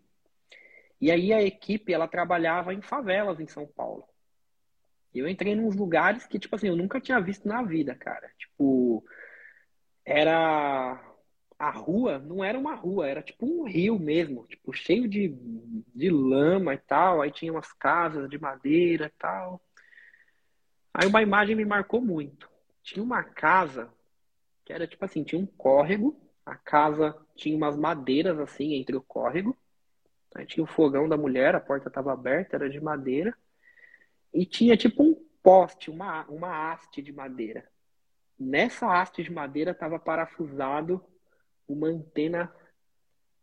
E 0.99 1.11
aí 1.11 1.33
a 1.33 1.43
equipe, 1.43 1.93
ela 1.93 2.07
trabalhava 2.07 2.73
em 2.73 2.81
favelas 2.81 3.39
em 3.39 3.47
São 3.47 3.67
Paulo. 3.67 4.07
E 5.13 5.19
eu 5.19 5.27
entrei 5.27 5.53
nos 5.53 5.75
lugares 5.75 6.25
que, 6.25 6.39
tipo 6.39 6.55
assim, 6.55 6.69
eu 6.69 6.75
nunca 6.75 6.99
tinha 6.99 7.19
visto 7.19 7.47
na 7.47 7.61
vida, 7.61 7.93
cara. 7.93 8.31
Tipo, 8.37 9.03
era 10.05 10.99
a 11.59 11.69
rua 11.69 12.19
não 12.19 12.43
era 12.43 12.57
uma 12.59 12.75
rua, 12.75 13.07
era 13.07 13.21
tipo 13.21 13.45
um 13.45 13.63
rio 13.63 13.97
mesmo, 13.97 14.45
tipo 14.47 14.73
cheio 14.73 15.07
de, 15.07 15.29
de 15.95 16.09
lama 16.09 16.73
e 16.73 16.77
tal. 16.79 17.21
Aí 17.21 17.31
tinha 17.31 17.51
umas 17.51 17.71
casas 17.73 18.29
de 18.29 18.39
madeira 18.39 19.07
e 19.07 19.19
tal. 19.19 19.61
Aí 20.93 21.07
uma 21.07 21.21
imagem 21.21 21.55
me 21.55 21.65
marcou 21.65 22.01
muito 22.01 22.52
tinha 22.83 23.01
uma 23.01 23.23
casa 23.23 23.89
que 24.65 24.71
era 24.71 24.85
tipo 24.85 25.03
assim, 25.03 25.23
tinha 25.23 25.41
um 25.41 25.45
córrego, 25.45 26.19
a 26.45 26.55
casa 26.55 27.15
tinha 27.35 27.55
umas 27.55 27.75
madeiras 27.75 28.39
assim 28.39 28.75
entre 28.75 28.95
o 28.95 29.01
córrego, 29.01 29.57
aí 30.35 30.45
tinha 30.45 30.63
o 30.63 30.67
fogão 30.67 31.07
da 31.07 31.17
mulher, 31.17 31.55
a 31.55 31.59
porta 31.59 31.87
estava 31.87 32.13
aberta, 32.13 32.55
era 32.55 32.69
de 32.69 32.79
madeira, 32.79 33.35
e 34.33 34.45
tinha 34.45 34.77
tipo 34.77 35.03
um 35.03 35.15
poste, 35.41 35.89
uma, 35.89 36.25
uma 36.25 36.71
haste 36.71 37.01
de 37.01 37.11
madeira. 37.11 37.67
Nessa 38.39 38.87
haste 38.87 39.23
de 39.23 39.31
madeira 39.31 39.71
estava 39.71 39.99
parafusado 39.99 41.03
uma 41.67 41.87
antena 41.87 42.53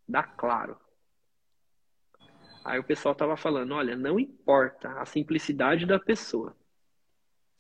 da 0.07 0.23
Claro. 0.23 0.79
Aí 2.65 2.79
o 2.79 2.85
pessoal 2.85 3.15
tava 3.15 3.37
falando, 3.37 3.75
olha, 3.75 3.97
não 3.97 4.21
importa 4.21 5.01
a 5.01 5.07
simplicidade 5.07 5.87
da 5.87 5.99
pessoa 5.99 6.55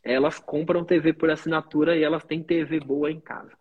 elas 0.02 0.38
compram 0.38 0.84
TV 0.84 1.12
por 1.12 1.30
assinatura 1.30 1.96
e 1.96 2.02
elas 2.02 2.24
têm 2.24 2.42
TV 2.42 2.80
boa 2.80 3.10
em 3.10 3.20
casa. 3.20 3.52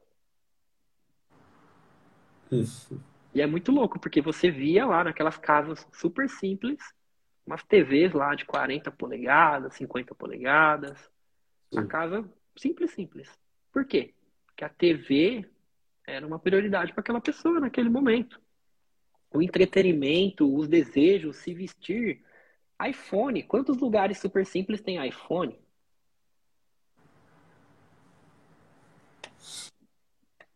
Isso. 2.51 2.99
E 3.33 3.41
é 3.41 3.45
muito 3.45 3.71
louco, 3.71 3.99
porque 3.99 4.21
você 4.21 4.49
via 4.49 4.85
lá 4.85 5.03
naquelas 5.03 5.37
casas 5.37 5.87
super 5.93 6.27
simples, 6.29 6.79
umas 7.45 7.63
TVs 7.63 8.13
lá 8.13 8.33
de 8.33 8.45
40 8.45 8.91
polegadas, 8.91 9.75
50 9.75 10.15
polegadas. 10.15 10.97
Sim. 11.71 11.79
A 11.79 11.85
casa 11.85 12.29
simples, 12.55 12.91
simples. 12.91 13.29
Por 13.71 13.85
quê? 13.85 14.13
Porque 14.47 14.65
a 14.65 14.69
TV 14.69 15.47
era 16.05 16.25
uma 16.25 16.39
prioridade 16.39 16.91
para 16.91 17.01
aquela 17.01 17.21
pessoa 17.21 17.59
naquele 17.59 17.89
momento. 17.89 18.41
O 19.31 19.41
entretenimento, 19.41 20.55
os 20.55 20.67
desejos, 20.67 21.37
se 21.37 21.53
vestir. 21.53 22.23
iPhone. 22.83 23.43
Quantos 23.43 23.77
lugares 23.77 24.17
super 24.17 24.45
simples 24.45 24.81
tem 24.81 25.05
iPhone? 25.07 25.57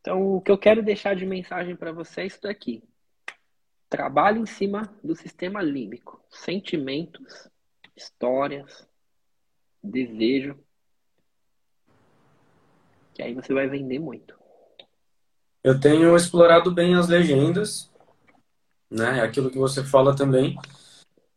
Então, 0.02 0.36
o 0.36 0.42
que 0.42 0.52
eu 0.52 0.58
quero 0.58 0.84
deixar 0.84 1.16
de 1.16 1.26
mensagem 1.26 1.76
para 1.76 1.92
vocês 1.92 2.18
é 2.18 2.28
isso 2.28 2.42
daqui. 2.42 2.84
Trabalhe 3.90 4.40
em 4.40 4.46
cima 4.46 4.94
do 5.04 5.16
sistema 5.16 5.62
límbico. 5.62 6.22
Sentimentos, 6.30 7.48
histórias, 7.96 8.86
desejo. 9.82 10.60
Que 13.14 13.22
aí 13.22 13.34
você 13.34 13.54
vai 13.54 13.68
vender 13.68 14.00
muito. 14.00 14.36
Eu 15.64 15.80
tenho 15.80 16.16
explorado 16.18 16.70
bem 16.70 16.96
as 16.96 17.08
legendas, 17.08 17.90
né? 18.90 19.22
Aquilo 19.22 19.50
que 19.50 19.58
você 19.58 19.84
fala 19.84 20.14
também. 20.14 20.58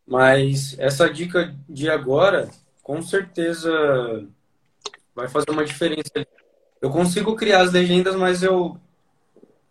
Mas 0.04 0.76
essa 0.78 1.08
dica 1.08 1.54
de 1.68 1.88
agora, 1.88 2.50
com 2.82 3.00
certeza, 3.00 3.70
vai 5.14 5.28
fazer 5.28 5.50
uma 5.50 5.64
diferença 5.64 6.26
eu 6.80 6.90
consigo 6.90 7.34
criar 7.36 7.62
as 7.62 7.72
legendas, 7.72 8.14
mas 8.16 8.42
eu 8.42 8.78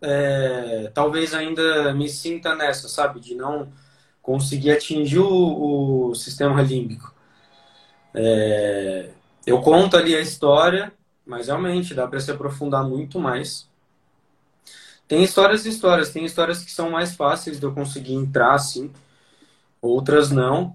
é, 0.00 0.90
talvez 0.94 1.34
ainda 1.34 1.92
me 1.94 2.08
sinta 2.08 2.54
nessa, 2.54 2.88
sabe? 2.88 3.20
De 3.20 3.34
não 3.34 3.72
conseguir 4.22 4.70
atingir 4.72 5.18
o, 5.20 6.10
o 6.10 6.14
sistema 6.14 6.62
límbico. 6.62 7.14
É, 8.14 9.10
eu 9.46 9.60
conto 9.60 9.96
ali 9.96 10.14
a 10.14 10.20
história, 10.20 10.92
mas 11.24 11.48
realmente 11.48 11.94
dá 11.94 12.06
para 12.06 12.20
se 12.20 12.30
aprofundar 12.30 12.84
muito 12.84 13.20
mais. 13.20 13.68
Tem 15.08 15.22
histórias 15.22 15.64
e 15.66 15.68
histórias, 15.68 16.10
tem 16.10 16.24
histórias 16.24 16.64
que 16.64 16.70
são 16.72 16.90
mais 16.90 17.14
fáceis 17.14 17.60
de 17.60 17.64
eu 17.64 17.72
conseguir 17.72 18.14
entrar 18.14 18.54
assim, 18.54 18.92
outras 19.80 20.30
não. 20.30 20.74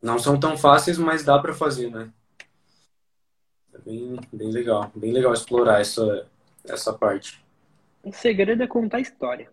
Não 0.00 0.18
são 0.18 0.38
tão 0.38 0.56
fáceis, 0.56 0.98
mas 0.98 1.24
dá 1.24 1.38
para 1.38 1.54
fazer, 1.54 1.90
né? 1.90 2.10
É 3.74 3.78
bem, 3.78 4.16
bem 4.32 4.50
legal, 4.50 4.90
bem 4.94 5.12
legal 5.12 5.32
explorar 5.32 5.80
essa, 5.80 6.28
essa 6.64 6.92
parte. 6.92 7.44
O 8.02 8.12
segredo 8.12 8.62
é 8.62 8.66
contar 8.66 8.98
a 8.98 9.00
história. 9.00 9.50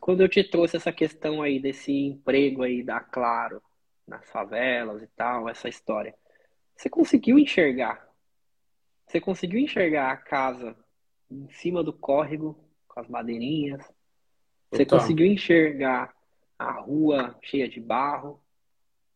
Quando 0.00 0.22
eu 0.22 0.28
te 0.28 0.42
trouxe 0.44 0.76
essa 0.76 0.92
questão 0.92 1.42
aí 1.42 1.60
desse 1.60 1.92
emprego 1.92 2.62
aí 2.62 2.82
da 2.82 3.00
Claro, 3.00 3.60
nas 4.06 4.28
favelas 4.30 5.02
e 5.02 5.06
tal, 5.08 5.48
essa 5.48 5.68
história, 5.68 6.14
você 6.76 6.88
conseguiu 6.88 7.38
enxergar? 7.38 8.08
Você 9.06 9.20
conseguiu 9.20 9.58
enxergar 9.60 10.12
a 10.12 10.16
casa 10.16 10.76
em 11.30 11.48
cima 11.50 11.82
do 11.82 11.92
córrego, 11.92 12.58
com 12.88 13.00
as 13.00 13.08
madeirinhas? 13.08 13.82
Você 14.70 14.84
Total. 14.84 15.00
conseguiu 15.00 15.26
enxergar 15.26 16.14
a 16.58 16.72
rua 16.72 17.36
cheia 17.42 17.68
de 17.68 17.80
barro? 17.80 18.40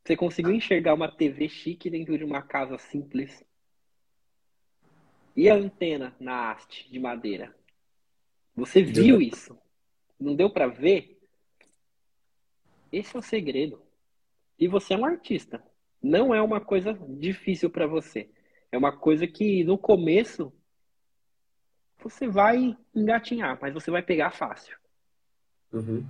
Você 0.04 0.16
conseguiu 0.16 0.52
enxergar 0.52 0.92
uma 0.92 1.10
TV 1.10 1.48
chique 1.48 1.88
dentro 1.88 2.18
de 2.18 2.24
uma 2.24 2.42
casa 2.42 2.76
simples? 2.76 3.42
E 5.34 5.48
a 5.48 5.54
antena 5.54 6.14
na 6.20 6.50
haste 6.50 6.90
de 6.90 6.98
madeira? 6.98 7.56
Você 8.54 8.82
viu 8.82 9.20
isso? 9.20 9.58
Não 10.20 10.36
deu 10.36 10.50
para 10.50 10.66
ver? 10.66 11.18
Esse 12.92 13.16
é 13.16 13.18
o 13.18 13.22
segredo. 13.22 13.80
E 14.58 14.68
você 14.68 14.92
é 14.92 14.98
um 14.98 15.06
artista. 15.06 15.64
Não 16.02 16.34
é 16.34 16.42
uma 16.42 16.60
coisa 16.60 16.92
difícil 16.92 17.70
para 17.70 17.86
você. 17.86 18.28
É 18.70 18.76
uma 18.76 18.92
coisa 18.92 19.26
que 19.26 19.64
no 19.64 19.78
começo 19.78 20.52
você 21.98 22.28
vai 22.28 22.76
engatinhar, 22.94 23.58
mas 23.60 23.72
você 23.72 23.90
vai 23.90 24.02
pegar 24.02 24.32
fácil. 24.32 24.76
Uhum. 25.72 26.06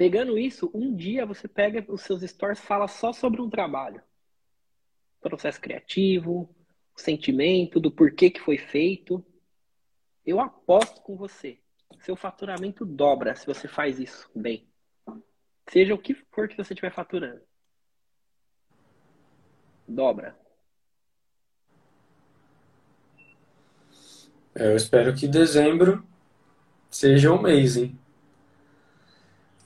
Pegando 0.00 0.38
isso, 0.38 0.70
um 0.72 0.96
dia 0.96 1.26
você 1.26 1.46
pega 1.46 1.84
os 1.92 2.00
seus 2.00 2.22
stories, 2.22 2.58
fala 2.58 2.88
só 2.88 3.12
sobre 3.12 3.42
um 3.42 3.50
trabalho. 3.50 4.00
Processo 5.20 5.60
criativo, 5.60 6.48
o 6.96 6.98
sentimento, 6.98 7.78
do 7.78 7.90
porquê 7.90 8.30
que 8.30 8.40
foi 8.40 8.56
feito. 8.56 9.22
Eu 10.24 10.40
aposto 10.40 11.02
com 11.02 11.18
você. 11.18 11.60
Seu 11.98 12.16
faturamento 12.16 12.86
dobra 12.86 13.36
se 13.36 13.44
você 13.44 13.68
faz 13.68 14.00
isso 14.00 14.26
bem. 14.34 14.66
Seja 15.68 15.92
o 15.92 15.98
que 15.98 16.14
for 16.14 16.48
que 16.48 16.56
você 16.56 16.72
estiver 16.72 16.94
faturando. 16.94 17.42
Dobra. 19.86 20.34
Eu 24.54 24.74
espero 24.76 25.14
que 25.14 25.28
dezembro 25.28 26.02
seja 26.88 27.30
o 27.30 27.42
mês, 27.42 27.76
hein? 27.76 27.99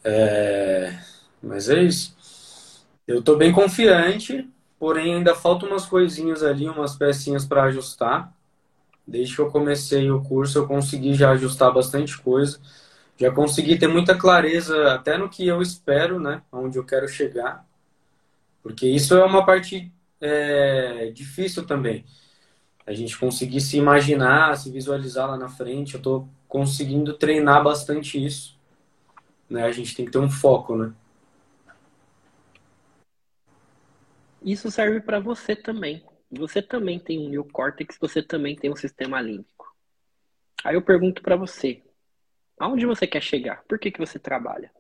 É... 0.05 0.99
Mas 1.43 1.69
é 1.69 1.83
isso. 1.83 2.15
Eu 3.07 3.23
tô 3.23 3.37
bem 3.37 3.53
confiante, 3.53 4.49
porém 4.79 5.15
ainda 5.15 5.35
faltam 5.35 5.69
umas 5.69 5.87
coisinhas 5.87 6.43
ali, 6.43 6.69
umas 6.69 6.97
pecinhas 6.97 7.45
para 7.45 7.65
ajustar. 7.65 8.33
Desde 9.07 9.35
que 9.35 9.41
eu 9.41 9.51
comecei 9.51 10.11
o 10.11 10.23
curso, 10.23 10.59
eu 10.59 10.67
consegui 10.67 11.15
já 11.15 11.31
ajustar 11.33 11.73
bastante 11.73 12.19
coisa. 12.19 12.59
Já 13.17 13.31
consegui 13.31 13.79
ter 13.79 13.87
muita 13.87 14.17
clareza 14.17 14.93
até 14.93 15.17
no 15.19 15.29
que 15.29 15.47
eu 15.47 15.63
espero, 15.63 16.19
né? 16.19 16.43
Onde 16.51 16.79
eu 16.79 16.85
quero 16.85 17.07
chegar. 17.07 17.67
Porque 18.63 18.87
isso 18.89 19.15
é 19.15 19.25
uma 19.25 19.45
parte 19.45 19.93
é, 20.21 21.11
difícil 21.15 21.67
também. 21.67 22.05
A 22.87 22.93
gente 22.95 23.17
conseguir 23.19 23.61
se 23.61 23.77
imaginar, 23.77 24.57
se 24.57 24.71
visualizar 24.71 25.29
lá 25.29 25.37
na 25.37 25.49
frente. 25.49 25.95
Eu 25.95 26.03
tô 26.03 26.27
conseguindo 26.49 27.15
treinar 27.15 27.63
bastante 27.63 28.23
isso. 28.25 28.54
Né? 29.49 29.63
A 29.65 29.73
gente 29.73 29.95
tem 29.95 30.05
que 30.05 30.13
ter 30.13 30.19
um 30.19 30.31
foco, 30.31 30.77
né? 30.77 30.93
Isso 34.43 34.71
serve 34.71 35.01
para 35.01 35.19
você 35.19 35.57
também. 35.57 36.05
Você 36.31 36.61
também 36.61 36.99
tem 36.99 37.19
um 37.19 37.31
neocórtex, 37.31 37.97
você 37.99 38.23
também 38.23 38.57
tem 38.57 38.71
um 38.71 38.77
sistema 38.77 39.21
límbico. 39.21 39.75
Aí 40.63 40.75
eu 40.75 40.83
pergunto 40.83 41.23
para 41.23 41.37
você, 41.37 41.83
aonde 42.59 42.85
você 42.85 43.07
quer 43.07 43.23
chegar? 43.23 43.63
Por 43.69 43.79
que, 43.79 43.91
que 43.91 43.99
você 43.99 44.19
trabalha? 44.19 44.71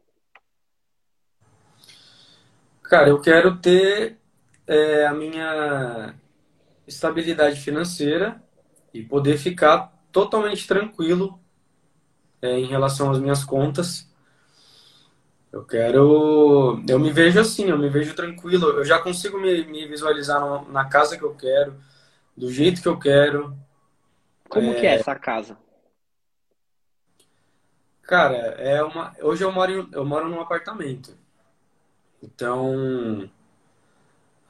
Cara, 2.82 3.08
eu 3.08 3.20
quero 3.20 3.58
ter 3.58 4.18
é, 4.66 5.06
a 5.06 5.14
minha 5.14 6.14
estabilidade 6.86 7.60
financeira 7.60 8.42
e 8.92 9.02
poder 9.02 9.38
ficar 9.38 9.92
totalmente 10.12 10.66
tranquilo 10.66 11.40
é, 12.42 12.58
em 12.58 12.66
relação 12.66 13.10
às 13.10 13.18
minhas 13.18 13.44
contas 13.44 14.13
eu 15.54 15.64
quero. 15.64 16.82
Eu 16.88 16.98
me 16.98 17.12
vejo 17.12 17.38
assim, 17.38 17.66
eu 17.66 17.78
me 17.78 17.88
vejo 17.88 18.12
tranquilo. 18.16 18.70
Eu 18.70 18.84
já 18.84 18.98
consigo 18.98 19.38
me, 19.38 19.64
me 19.64 19.86
visualizar 19.86 20.40
no, 20.40 20.68
na 20.72 20.86
casa 20.86 21.16
que 21.16 21.22
eu 21.22 21.32
quero, 21.32 21.76
do 22.36 22.50
jeito 22.50 22.82
que 22.82 22.88
eu 22.88 22.98
quero. 22.98 23.56
Como 24.48 24.72
é... 24.72 24.74
que 24.74 24.84
é 24.84 24.96
essa 24.96 25.14
casa? 25.14 25.56
Cara, 28.02 28.36
é 28.36 28.82
uma. 28.82 29.14
Hoje 29.22 29.44
eu 29.44 29.52
moro, 29.52 29.70
em... 29.70 29.88
eu 29.92 30.04
moro 30.04 30.28
num 30.28 30.40
apartamento. 30.40 31.16
Então, 32.20 33.30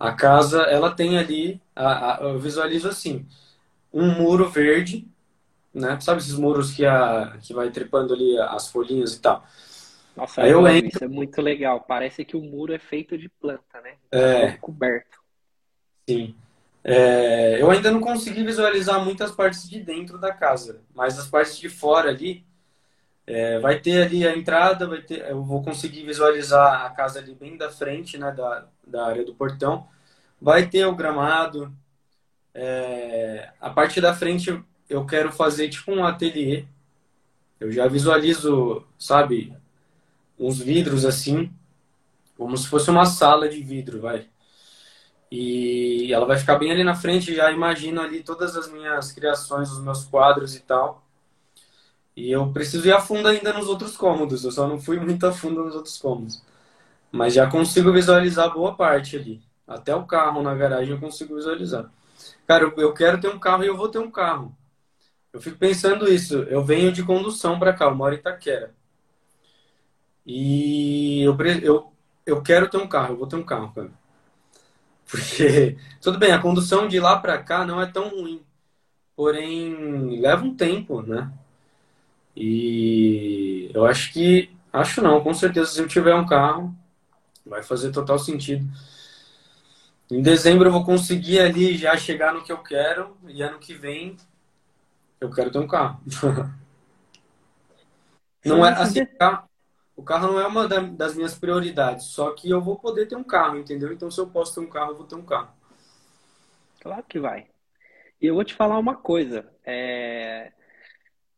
a 0.01 0.13
casa, 0.13 0.63
ela 0.63 0.91
tem 0.91 1.19
ali, 1.19 1.61
a, 1.77 2.15
a, 2.15 2.29
eu 2.29 2.39
visualizo 2.39 2.89
assim, 2.89 3.27
um 3.93 4.11
muro 4.11 4.49
verde, 4.49 5.07
né? 5.73 6.01
Sabe 6.01 6.21
esses 6.21 6.35
muros 6.35 6.73
que, 6.73 6.87
a, 6.87 7.37
que 7.43 7.53
vai 7.53 7.71
trepando 7.71 8.15
ali 8.15 8.39
as 8.39 8.71
folhinhas 8.71 9.15
e 9.15 9.21
tal? 9.21 9.45
Nossa, 10.17 10.43
Aí 10.43 10.51
eu 10.51 10.67
entro... 10.69 10.89
isso 10.89 11.05
é 11.05 11.09
muito 11.09 11.41
legal. 11.43 11.81
Parece 11.81 12.25
que 12.25 12.37
o 12.37 12.41
muro 12.41 12.73
é 12.73 12.79
feito 12.79 13.19
de 13.19 13.29
planta, 13.29 13.81
né? 13.81 13.95
É. 14.11 14.53
Tá 14.53 14.59
coberto. 14.59 15.19
Sim. 16.09 16.35
É, 16.87 17.61
eu 17.61 17.71
ainda 17.71 17.91
não 17.91 18.01
consegui 18.01 18.45
visualizar 18.45 19.03
muitas 19.03 19.33
partes 19.33 19.69
de 19.69 19.81
dentro 19.81 20.19
da 20.19 20.31
casa, 20.33 20.83
mas 20.95 21.19
as 21.19 21.27
partes 21.27 21.57
de 21.59 21.71
fora 21.71 22.11
ali, 22.11 22.45
é, 23.27 23.59
vai 23.59 23.81
ter 23.81 24.03
ali 24.03 24.27
a 24.27 24.37
entrada, 24.37 24.87
vai 24.87 25.01
ter, 25.01 25.27
eu 25.31 25.43
vou 25.43 25.63
conseguir 25.63 26.05
visualizar 26.05 26.85
a 26.85 26.91
casa 26.91 27.21
ali 27.21 27.35
bem 27.35 27.57
da 27.57 27.71
frente, 27.71 28.19
né, 28.19 28.31
da, 28.33 28.67
da 28.87 29.07
área 29.07 29.25
do 29.25 29.35
portão. 29.35 29.89
Vai 30.39 30.67
ter 30.67 30.85
o 30.85 30.95
gramado. 30.95 31.75
É, 32.53 33.51
a 33.59 33.71
parte 33.71 33.99
da 33.99 34.15
frente 34.15 34.63
eu 34.89 35.07
quero 35.07 35.33
fazer 35.33 35.71
tipo 35.71 35.91
um 35.91 36.05
ateliê. 36.05 36.67
Eu 37.59 37.73
já 37.73 37.87
visualizo, 37.89 38.87
sabe, 38.99 39.57
uns 40.47 40.59
vidros 40.59 41.05
assim, 41.05 41.51
como 42.37 42.57
se 42.57 42.69
fosse 42.69 42.91
uma 42.91 43.07
sala 43.07 43.49
de 43.49 43.61
vidro, 43.63 44.01
vai. 44.01 44.29
E 45.31 46.13
ela 46.13 46.27
vai 46.27 46.39
ficar 46.39 46.59
bem 46.59 46.71
ali 46.71 46.85
na 46.85 46.95
frente, 46.95 47.35
já 47.35 47.51
imagino 47.51 48.01
ali 48.01 48.23
todas 48.23 48.57
as 48.57 48.71
minhas 48.71 49.11
criações, 49.13 49.71
os 49.71 49.81
meus 49.81 50.05
quadros 50.05 50.55
e 50.55 50.61
tal. 50.61 51.05
E 52.17 52.31
eu 52.31 52.53
preciso 52.53 52.87
ir 52.87 52.93
a 52.93 53.01
fundo 53.01 53.27
ainda 53.27 53.53
nos 53.53 53.69
outros 53.69 53.97
cômodos, 53.97 54.45
eu 54.45 54.53
só 54.53 54.69
não 54.69 54.81
fui 54.81 55.01
muito 55.01 55.27
a 55.27 55.33
fundo 55.33 55.65
nos 55.65 55.75
outros 55.75 55.99
cômodos. 55.99 56.43
Mas 57.11 57.35
já 57.35 57.49
consigo 57.51 57.93
visualizar 57.93 58.53
boa 58.53 58.75
parte 58.77 59.17
ali. 59.17 59.43
Até 59.67 59.95
o 59.95 60.05
carro 60.07 60.43
na 60.43 60.55
garagem 60.55 60.95
eu 60.95 61.01
consigo 61.01 61.35
visualizar. 61.37 61.91
Cara, 62.47 62.73
eu 62.77 62.93
quero 62.93 63.21
ter 63.21 63.29
um 63.29 63.39
carro 63.39 63.65
e 63.65 63.67
eu 63.67 63.77
vou 63.77 63.89
ter 63.89 63.99
um 63.99 64.11
carro. 64.11 64.57
Eu 65.33 65.41
fico 65.41 65.59
pensando 65.59 66.09
isso. 66.09 66.35
Eu 66.45 66.65
venho 66.65 66.93
de 66.93 67.03
condução 67.03 67.59
para 67.59 67.73
cá, 67.73 67.87
eu 67.87 67.95
moro 67.95 68.15
em 68.15 68.19
Itaquera. 68.19 68.75
E 70.27 71.23
eu, 71.23 71.37
eu, 71.63 71.93
eu 72.27 72.43
quero 72.43 72.69
ter 72.69 72.79
um 72.79 72.89
carro, 72.89 73.15
eu 73.15 73.19
vou 73.19 73.27
ter 73.27 73.37
um 73.37 73.45
carro, 73.45 73.73
cara. 73.75 73.91
Porque, 75.07 75.77
tudo 76.01 76.19
bem, 76.19 76.33
a 76.33 76.41
condução 76.41 76.89
de 76.89 76.99
lá 76.99 77.19
para 77.19 77.43
cá 77.43 77.65
não 77.65 77.81
é 77.81 77.87
tão 77.87 78.09
ruim. 78.09 78.43
Porém, 79.17 80.21
leva 80.21 80.45
um 80.45 80.55
tempo, 80.57 81.03
né? 81.03 81.33
E 82.37 83.71
eu 83.73 83.85
acho 83.87 84.13
que, 84.13 84.51
acho 84.73 85.01
não, 85.03 85.23
com 85.23 85.33
certeza, 85.33 85.71
se 85.71 85.81
eu 85.81 85.89
tiver 85.89 86.15
um 86.15 86.27
carro, 86.27 86.75
vai 87.47 87.63
fazer 87.63 87.93
total 87.93 88.19
sentido. 88.19 88.67
Em 90.11 90.21
dezembro 90.21 90.69
eu 90.69 90.73
vou 90.73 90.85
conseguir 90.85 91.41
ali 91.41 91.77
já 91.77 91.97
chegar 91.97 92.35
no 92.35 92.43
que 92.43 92.53
eu 92.53 92.59
quero 92.59 93.17
e 93.27 93.43
ano 93.43 93.59
que 93.59 93.75
vem 93.75 94.17
eu 95.21 95.31
quero 95.31 95.51
ter 95.51 95.59
um 95.59 95.67
carro. 95.67 96.01
não 98.45 98.65
é 98.65 98.71
assim, 98.71 99.05
carro, 99.07 99.49
o 99.97 100.03
carro 100.03 100.33
não 100.33 100.41
é 100.41 100.47
uma 100.47 100.67
das 100.67 101.15
minhas 101.15 101.39
prioridades, 101.39 102.07
só 102.07 102.33
que 102.33 102.51
eu 102.51 102.61
vou 102.61 102.79
poder 102.79 103.07
ter 103.07 103.17
um 103.17 103.25
carro, 103.25 103.59
entendeu? 103.59 103.93
Então, 103.93 104.11
se 104.11 104.21
eu 104.21 104.27
posso 104.27 104.55
ter 104.55 104.61
um 104.61 104.69
carro, 104.69 104.93
eu 104.93 104.97
vou 104.97 105.07
ter 105.07 105.15
um 105.15 105.25
carro. 105.25 105.53
Claro 106.81 107.05
que 107.09 107.19
vai. 107.21 107.47
E 108.21 108.27
eu 108.27 108.35
vou 108.35 108.45
te 108.45 108.55
falar 108.55 108.79
uma 108.79 108.97
coisa. 108.97 109.51
É... 109.65 110.53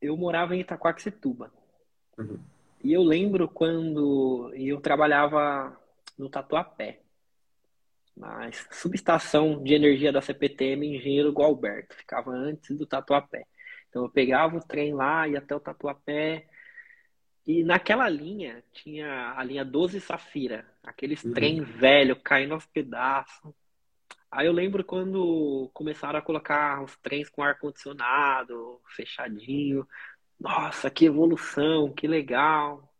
Eu 0.00 0.16
morava 0.16 0.56
em 0.56 0.60
Itaquaquecetuba. 0.60 1.52
Uhum. 2.18 2.38
E 2.82 2.92
eu 2.92 3.02
lembro 3.02 3.48
quando 3.48 4.52
eu 4.54 4.80
trabalhava 4.80 5.76
no 6.16 6.28
Tatuapé. 6.28 7.00
na 8.16 8.50
subestação 8.70 9.62
de 9.62 9.74
energia 9.74 10.10
da 10.10 10.22
CPTM 10.22 10.96
Engenheiro 10.96 11.32
Gualberto, 11.32 11.94
ficava 11.94 12.30
antes 12.30 12.76
do 12.76 12.86
Tatuapé. 12.86 13.44
Então 13.88 14.04
eu 14.04 14.10
pegava 14.10 14.56
o 14.56 14.66
trem 14.66 14.94
lá, 14.94 15.28
ia 15.28 15.38
até 15.38 15.54
o 15.54 15.60
Tatuapé, 15.60 16.46
e 17.46 17.62
naquela 17.62 18.08
linha 18.08 18.62
tinha 18.72 19.32
a 19.36 19.44
linha 19.44 19.64
12 19.64 20.00
Safira, 20.00 20.66
aqueles 20.82 21.22
uhum. 21.22 21.32
trem 21.32 21.60
velho 21.62 22.16
caindo 22.16 22.54
aos 22.54 22.66
pedaços. 22.66 23.54
Aí 24.30 24.46
eu 24.46 24.52
lembro 24.52 24.82
quando 24.82 25.70
começaram 25.72 26.18
a 26.18 26.22
colocar 26.22 26.82
os 26.82 26.96
trens 26.96 27.30
com 27.30 27.42
ar-condicionado, 27.42 28.80
fechadinho. 28.96 29.86
Nossa, 30.38 30.90
que 30.90 31.06
evolução, 31.06 31.92
que 31.92 32.08
legal. 32.08 32.92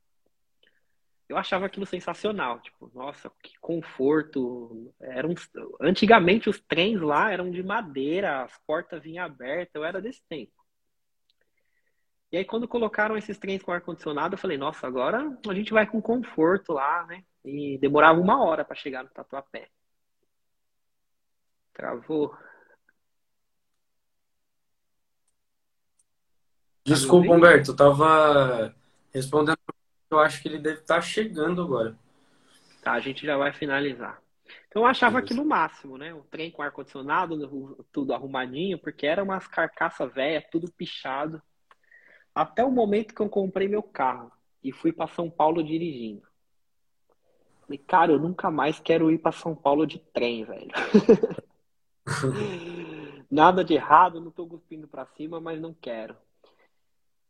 Eu 1.28 1.36
achava 1.36 1.66
aquilo 1.66 1.84
sensacional, 1.84 2.60
tipo, 2.60 2.88
nossa, 2.94 3.30
que 3.42 3.58
conforto. 3.60 4.94
Eram, 5.00 5.34
antigamente 5.80 6.48
os 6.48 6.60
trens 6.60 7.00
lá 7.00 7.32
eram 7.32 7.50
de 7.50 7.64
madeira, 7.64 8.44
as 8.44 8.56
portas 8.64 9.02
vinham 9.02 9.24
abertas, 9.24 9.74
eu 9.74 9.84
era 9.84 10.00
desse 10.00 10.22
tempo. 10.28 10.55
E 12.32 12.36
aí 12.36 12.44
quando 12.44 12.66
colocaram 12.66 13.16
esses 13.16 13.38
trens 13.38 13.62
com 13.62 13.72
ar-condicionado, 13.72 14.34
eu 14.34 14.38
falei, 14.38 14.58
nossa, 14.58 14.86
agora 14.86 15.38
a 15.48 15.54
gente 15.54 15.72
vai 15.72 15.86
com 15.86 16.02
conforto 16.02 16.72
lá, 16.72 17.06
né? 17.06 17.22
E 17.44 17.78
demorava 17.78 18.20
uma 18.20 18.44
hora 18.44 18.64
para 18.64 18.74
chegar 18.74 19.04
no 19.04 19.10
Tatuapé. 19.10 19.68
Travou. 21.72 22.36
Desculpa, 26.84 27.32
Humberto, 27.32 27.72
eu 27.72 27.76
tava 27.76 28.74
respondendo. 29.12 29.58
Eu 30.10 30.18
acho 30.20 30.40
que 30.40 30.48
ele 30.48 30.58
deve 30.58 30.80
estar 30.80 30.96
tá 30.96 31.00
chegando 31.00 31.62
agora. 31.62 31.96
Tá, 32.82 32.92
a 32.92 33.00
gente 33.00 33.26
já 33.26 33.36
vai 33.36 33.52
finalizar. 33.52 34.22
Então 34.68 34.82
eu 34.82 34.86
achava 34.86 35.18
aquilo 35.18 35.44
máximo, 35.44 35.98
né? 35.98 36.14
O 36.14 36.22
trem 36.22 36.50
com 36.50 36.62
ar-condicionado, 36.62 37.84
tudo 37.92 38.14
arrumadinho, 38.14 38.78
porque 38.78 39.06
era 39.06 39.22
umas 39.22 39.46
carcaças 39.48 40.12
velhas, 40.12 40.44
tudo 40.50 40.70
pichado. 40.70 41.42
Até 42.36 42.62
o 42.62 42.70
momento 42.70 43.14
que 43.14 43.22
eu 43.22 43.30
comprei 43.30 43.66
meu 43.66 43.82
carro 43.82 44.30
e 44.62 44.70
fui 44.70 44.92
para 44.92 45.08
São 45.08 45.30
Paulo 45.30 45.64
dirigindo. 45.64 46.20
Falei, 47.62 47.78
cara, 47.78 48.12
eu 48.12 48.18
nunca 48.18 48.50
mais 48.50 48.78
quero 48.78 49.10
ir 49.10 49.16
para 49.16 49.32
São 49.32 49.56
Paulo 49.56 49.86
de 49.86 49.98
trem, 49.98 50.44
velho. 50.44 50.70
Nada 53.30 53.64
de 53.64 53.72
errado, 53.72 54.20
não 54.20 54.28
estou 54.28 54.46
cuspindo 54.46 54.86
para 54.86 55.06
cima, 55.06 55.40
mas 55.40 55.58
não 55.58 55.72
quero. 55.72 56.14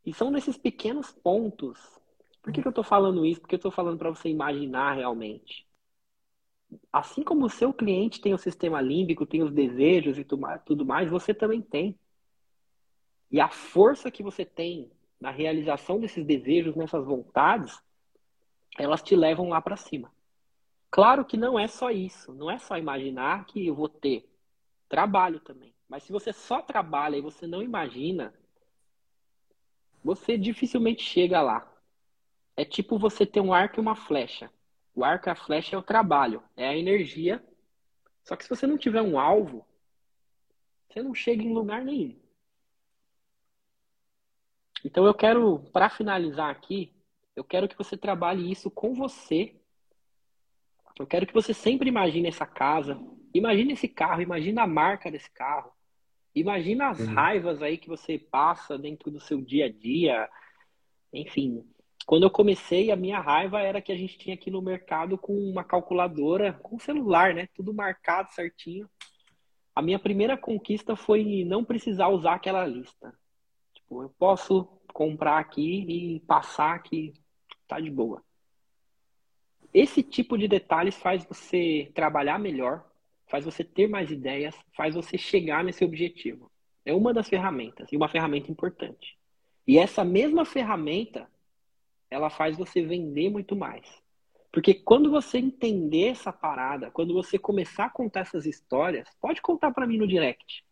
E 0.05 0.13
são 0.13 0.29
nesses 0.29 0.59
pequenos 0.59 1.13
pontos. 1.13 1.79
Por 2.43 2.53
que, 2.53 2.61
que 2.61 2.67
eu 2.67 2.71
estou 2.71 2.83
falando 2.83 3.25
isso? 3.25 3.41
Porque 3.41 3.55
eu 3.55 3.59
estou 3.59 3.71
falando 3.71 3.99
para 3.99 4.11
você 4.11 4.29
imaginar 4.29 4.95
realmente. 4.95 5.69
Assim 6.93 7.23
como 7.23 7.47
o 7.47 7.51
seu 7.51 7.73
cliente 7.73 8.21
tem 8.21 8.35
o 8.35 8.39
sistema 8.39 8.81
límbico, 8.81 9.25
tem 9.25 9.45
os 9.45 9.53
desejos 9.53 10.19
e 10.19 10.25
tudo 10.25 10.85
mais, 10.85 11.09
você 11.09 11.33
também 11.33 11.63
tem. 11.63 11.97
E 13.31 13.41
a 13.41 13.49
força 13.49 14.11
que 14.11 14.21
você 14.21 14.45
tem 14.45 14.91
na 15.21 15.31
realização 15.31 15.99
desses 15.99 16.25
desejos, 16.25 16.77
nessas 16.77 17.05
vontades, 17.05 17.81
elas 18.79 19.03
te 19.03 19.17
levam 19.17 19.49
lá 19.49 19.61
para 19.61 19.77
cima. 19.77 20.13
Claro 20.91 21.25
que 21.25 21.37
não 21.37 21.59
é 21.59 21.67
só 21.67 21.91
isso, 21.91 22.33
não 22.33 22.51
é 22.51 22.59
só 22.59 22.77
imaginar 22.77 23.45
que 23.47 23.67
eu 23.67 23.75
vou 23.75 23.89
ter 23.89 24.29
trabalho 24.89 25.41
também. 25.41 25.75
Mas 25.89 26.03
se 26.03 26.13
você 26.13 26.33
só 26.33 26.61
trabalha 26.61 27.17
e 27.17 27.21
você 27.21 27.47
não 27.47 27.63
imagina, 27.63 28.35
você 30.03 30.37
dificilmente 30.37 31.03
chega 31.03 31.43
lá. 31.43 31.71
É 32.57 32.65
tipo 32.65 32.99
você 32.99 33.27
ter 33.27 33.41
um 33.41 33.53
arco 33.53 33.79
e 33.79 33.81
uma 33.81 33.95
flecha. 33.95 34.51
O 34.95 35.05
arco 35.05 35.29
e 35.29 35.31
a 35.31 35.35
flecha 35.35 35.77
é 35.77 35.79
o 35.79 35.83
trabalho, 35.83 36.43
é 36.57 36.67
a 36.69 36.77
energia. 36.77 37.45
Só 38.25 38.35
que 38.35 38.45
se 38.45 38.51
você 38.51 38.67
não 38.67 38.79
tiver 38.79 39.03
um 39.03 39.19
alvo, 39.19 39.67
você 40.89 41.03
não 41.03 41.15
chega 41.15 41.43
em 41.43 41.53
lugar 41.53 41.85
nenhum. 41.85 42.19
Então 44.87 45.05
eu 45.05 45.13
quero, 45.13 45.59
para 45.73 45.91
finalizar 45.91 46.49
aqui, 46.49 46.95
eu 47.35 47.43
quero 47.43 47.69
que 47.69 47.77
você 47.77 47.97
trabalhe 47.97 48.51
isso 48.51 48.71
com 48.71 48.95
você. 48.95 49.55
Eu 50.99 51.07
quero 51.07 51.27
que 51.27 51.35
você 51.35 51.53
sempre 51.53 51.89
imagine 51.89 52.29
essa 52.29 52.47
casa, 52.47 52.99
Imagina 53.37 53.73
esse 53.73 53.87
carro, 53.87 54.23
imagina 54.23 54.63
a 54.63 54.67
marca 54.67 55.11
desse 55.11 55.31
carro. 55.31 55.71
Imagina 56.35 56.89
as 56.89 57.01
uhum. 57.01 57.15
raivas 57.15 57.61
aí 57.61 57.77
que 57.77 57.89
você 57.89 58.19
passa 58.19 58.79
dentro 58.79 59.11
do 59.11 59.21
seu 59.21 59.43
dia 59.43 59.67
a 59.67 59.71
dia. 59.71 60.27
Enfim, 61.13 61.63
quando 62.07 62.23
eu 62.23 62.31
comecei, 62.31 62.91
a 62.91 62.97
minha 62.97 63.21
raiva 63.21 63.61
era 63.61 63.83
que 63.83 63.93
a 63.93 63.97
gente 63.97 64.17
tinha 64.17 64.35
aqui 64.35 64.51
no 64.51 64.63
mercado 64.63 65.19
com 65.19 65.35
uma 65.35 65.63
calculadora, 65.63 66.55
com 66.55 66.79
celular, 66.79 67.35
né? 67.35 67.47
Tudo 67.55 67.75
marcado 67.75 68.33
certinho. 68.33 68.89
A 69.75 69.83
minha 69.83 69.99
primeira 69.99 70.35
conquista 70.35 70.97
foi 70.97 71.45
não 71.45 71.63
precisar 71.63 72.09
usar 72.09 72.37
aquela 72.37 72.67
lista. 72.67 73.13
Tipo, 73.75 74.03
eu 74.03 74.09
posso 74.19 74.76
comprar 74.97 75.39
aqui 75.39 75.85
e 75.87 76.21
passar 76.21 76.75
aqui, 76.75 77.13
tá 77.69 77.79
de 77.79 77.91
boa. 77.91 78.23
Esse 79.75 80.03
tipo 80.03 80.39
de 80.39 80.49
detalhes 80.49 80.97
faz 80.97 81.23
você 81.23 81.93
trabalhar 81.95 82.39
melhor, 82.39 82.83
faz 83.27 83.45
você 83.45 83.63
ter 83.63 83.91
mais 83.91 84.11
ideias, 84.11 84.57
faz 84.75 84.95
você 84.95 85.19
chegar 85.19 85.63
nesse 85.63 85.85
objetivo. 85.85 86.51
É 86.83 86.95
uma 86.95 87.13
das 87.13 87.29
ferramentas, 87.29 87.93
e 87.93 87.97
uma 87.97 88.09
ferramenta 88.09 88.51
importante. 88.51 89.19
E 89.67 89.77
essa 89.77 90.03
mesma 90.03 90.47
ferramenta, 90.47 91.31
ela 92.11 92.31
faz 92.31 92.57
você 92.57 92.81
vender 92.81 93.29
muito 93.29 93.55
mais. 93.55 94.03
Porque 94.51 94.73
quando 94.73 95.11
você 95.11 95.37
entender 95.37 96.13
essa 96.13 96.33
parada, 96.33 96.91
quando 96.91 97.13
você 97.13 97.39
começar 97.39 97.85
a 97.85 97.91
contar 97.91 98.21
essas 98.21 98.47
histórias, 98.47 99.07
pode 99.21 99.43
contar 99.43 99.73
para 99.73 99.87
mim 99.87 99.99
no 99.99 100.09
direct. 100.09 100.66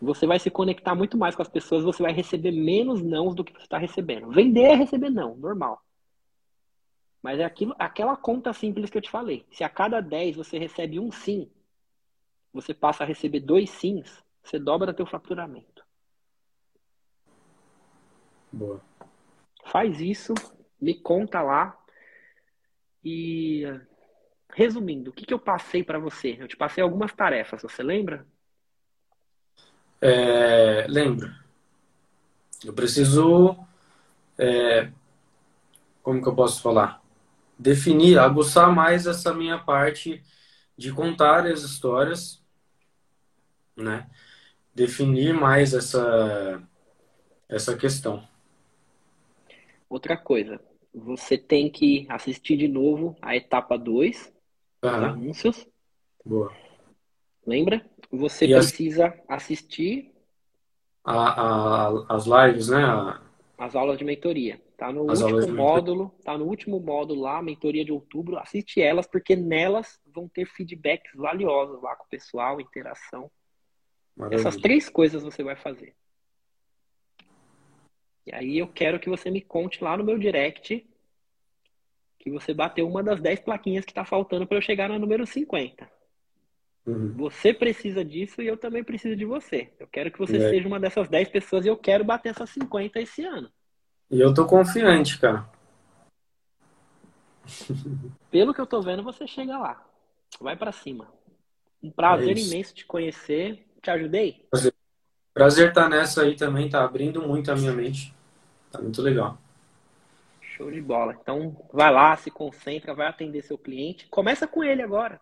Você 0.00 0.26
vai 0.26 0.38
se 0.38 0.50
conectar 0.50 0.94
muito 0.94 1.16
mais 1.16 1.34
com 1.34 1.42
as 1.42 1.48
pessoas, 1.48 1.84
você 1.84 2.02
vai 2.02 2.12
receber 2.12 2.52
menos 2.52 3.02
não 3.02 3.34
do 3.34 3.42
que 3.42 3.52
você 3.52 3.62
está 3.62 3.78
recebendo. 3.78 4.30
Vender 4.30 4.64
é 4.64 4.74
receber 4.74 5.10
não, 5.10 5.36
normal. 5.36 5.82
Mas 7.22 7.40
é 7.40 7.44
aquilo, 7.44 7.74
aquela 7.78 8.16
conta 8.16 8.52
simples 8.52 8.90
que 8.90 8.98
eu 8.98 9.02
te 9.02 9.10
falei. 9.10 9.46
Se 9.50 9.64
a 9.64 9.68
cada 9.68 10.00
10 10.00 10.36
você 10.36 10.58
recebe 10.58 11.00
um 11.00 11.10
sim, 11.10 11.50
você 12.52 12.72
passa 12.72 13.04
a 13.04 13.06
receber 13.06 13.40
dois 13.40 13.70
sims, 13.70 14.22
você 14.42 14.58
dobra 14.58 14.94
teu 14.94 15.06
faturamento. 15.06 15.84
Boa. 18.52 18.80
Faz 19.64 20.00
isso, 20.00 20.34
me 20.80 20.94
conta 20.94 21.42
lá. 21.42 21.76
E 23.04 23.64
resumindo, 24.54 25.10
o 25.10 25.12
que, 25.12 25.26
que 25.26 25.34
eu 25.34 25.38
passei 25.38 25.82
para 25.82 25.98
você? 25.98 26.36
Eu 26.38 26.48
te 26.48 26.56
passei 26.56 26.82
algumas 26.82 27.12
tarefas, 27.12 27.62
você 27.62 27.82
lembra? 27.82 28.26
É, 30.00 30.86
lembro. 30.88 31.32
Eu 32.64 32.72
preciso. 32.72 33.56
É, 34.38 34.90
como 36.02 36.22
que 36.22 36.28
eu 36.28 36.34
posso 36.34 36.62
falar? 36.62 37.02
definir, 37.58 38.18
aguçar 38.18 38.74
mais 38.74 39.06
essa 39.06 39.32
minha 39.32 39.58
parte 39.58 40.22
de 40.76 40.92
contar 40.92 41.46
as 41.46 41.62
histórias, 41.62 42.42
né? 43.76 44.08
Definir 44.74 45.32
mais 45.32 45.72
essa 45.72 46.62
essa 47.48 47.76
questão. 47.76 48.26
Outra 49.88 50.16
coisa, 50.16 50.60
você 50.92 51.38
tem 51.38 51.70
que 51.70 52.06
assistir 52.08 52.56
de 52.56 52.66
novo 52.66 53.16
a 53.22 53.36
etapa 53.36 53.78
2 53.78 54.32
dos 54.82 54.92
anúncios. 54.92 55.66
Boa. 56.24 56.52
Lembra? 57.46 57.84
Você 58.10 58.46
e 58.46 58.52
precisa 58.52 59.06
as... 59.06 59.42
assistir 59.42 60.12
a, 61.04 61.88
a, 61.88 62.06
as 62.08 62.26
lives, 62.26 62.68
né? 62.68 62.84
A... 62.84 63.22
As 63.58 63.74
aulas 63.74 63.96
de 63.96 64.04
mentoria. 64.04 64.60
Tá 64.76 64.92
no 64.92 65.10
As 65.10 65.22
último 65.22 65.54
módulo, 65.54 66.14
tá 66.22 66.36
no 66.36 66.44
último 66.44 66.78
módulo 66.78 67.22
lá, 67.22 67.40
mentoria 67.40 67.84
de 67.84 67.92
outubro. 67.92 68.36
Assiste 68.38 68.82
elas, 68.82 69.06
porque 69.06 69.34
nelas 69.34 69.98
vão 70.04 70.28
ter 70.28 70.44
feedbacks 70.44 71.14
valiosos 71.14 71.80
lá 71.82 71.96
com 71.96 72.04
o 72.04 72.08
pessoal, 72.08 72.60
interação. 72.60 73.30
Maravilha. 74.14 74.40
Essas 74.40 74.56
três 74.60 74.90
coisas 74.90 75.22
você 75.22 75.42
vai 75.42 75.56
fazer. 75.56 75.94
E 78.26 78.34
aí 78.34 78.58
eu 78.58 78.66
quero 78.66 78.98
que 78.98 79.08
você 79.08 79.30
me 79.30 79.40
conte 79.40 79.82
lá 79.82 79.96
no 79.96 80.04
meu 80.04 80.18
direct 80.18 80.86
que 82.18 82.30
você 82.30 82.52
bateu 82.52 82.88
uma 82.88 83.04
das 83.04 83.20
10 83.20 83.40
plaquinhas 83.40 83.84
que 83.84 83.92
está 83.92 84.04
faltando 84.04 84.46
para 84.48 84.58
eu 84.58 84.62
chegar 84.62 84.88
no 84.88 84.98
número 84.98 85.24
50. 85.24 85.88
Uhum. 86.86 87.12
Você 87.16 87.52
precisa 87.52 88.04
disso 88.04 88.40
e 88.40 88.46
eu 88.46 88.56
também 88.56 88.84
preciso 88.84 89.16
de 89.16 89.24
você. 89.24 89.72
Eu 89.78 89.88
quero 89.88 90.10
que 90.10 90.18
você 90.18 90.36
é. 90.36 90.50
seja 90.50 90.68
uma 90.68 90.78
dessas 90.78 91.08
10 91.08 91.28
pessoas 91.28 91.64
e 91.64 91.68
eu 91.68 91.76
quero 91.76 92.04
bater 92.04 92.28
essas 92.28 92.48
50 92.50 93.00
esse 93.00 93.24
ano. 93.24 93.50
E 94.08 94.20
eu 94.20 94.32
tô 94.32 94.46
confiante, 94.46 95.18
cara. 95.18 95.48
Pelo 98.30 98.54
que 98.54 98.60
eu 98.60 98.66
tô 98.66 98.80
vendo, 98.80 99.02
você 99.02 99.26
chega 99.26 99.58
lá. 99.58 99.84
Vai 100.40 100.56
para 100.56 100.70
cima. 100.70 101.12
Um 101.82 101.90
prazer 101.90 102.36
é 102.36 102.40
imenso 102.40 102.72
te 102.72 102.86
conhecer. 102.86 103.66
Te 103.82 103.90
ajudei? 103.90 104.46
Prazer. 104.50 104.72
Prazer 105.34 105.68
estar 105.68 105.82
tá 105.82 105.88
nessa 105.88 106.22
aí 106.22 106.34
também, 106.34 106.68
tá 106.68 106.82
abrindo 106.82 107.20
muito 107.20 107.50
a 107.50 107.56
minha 107.56 107.72
mente. 107.72 108.14
Tá 108.70 108.80
muito 108.80 109.02
legal. 109.02 109.36
Show 110.40 110.70
de 110.70 110.80
bola. 110.80 111.16
Então, 111.20 111.54
vai 111.72 111.92
lá, 111.92 112.16
se 112.16 112.30
concentra, 112.30 112.94
vai 112.94 113.06
atender 113.06 113.42
seu 113.42 113.58
cliente. 113.58 114.06
Começa 114.08 114.46
com 114.46 114.64
ele 114.64 114.82
agora. 114.82 115.20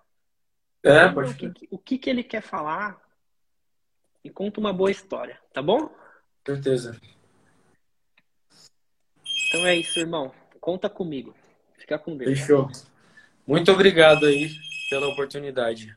É, 0.85 1.09
pode 1.09 1.33
o, 1.33 1.35
que, 1.35 1.69
o 1.71 1.79
que, 1.79 1.99
que 1.99 2.11
ele 2.11 2.23
quer 2.23 2.43
falar 2.43 3.01
e 4.23 4.29
conta 4.29 4.61
uma 4.61 4.73
boa 4.73 4.91
história, 4.91 5.41
tá 5.53 5.63
bom? 5.63 5.91
Certeza. 6.47 7.01
Então 9.49 9.67
é 9.67 9.77
isso, 9.77 9.99
irmão. 9.99 10.31
Conta 10.61 10.91
comigo. 10.91 11.35
Fica 11.79 11.99
com 11.99 12.17
Deus. 12.17 12.39
Fechou. 12.39 12.71
Muito 13.47 13.73
obrigado 13.73 14.27
aí 14.27 14.51
pela 14.91 15.09
oportunidade. 15.09 15.97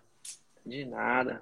De 0.65 0.85
nada. 0.85 1.41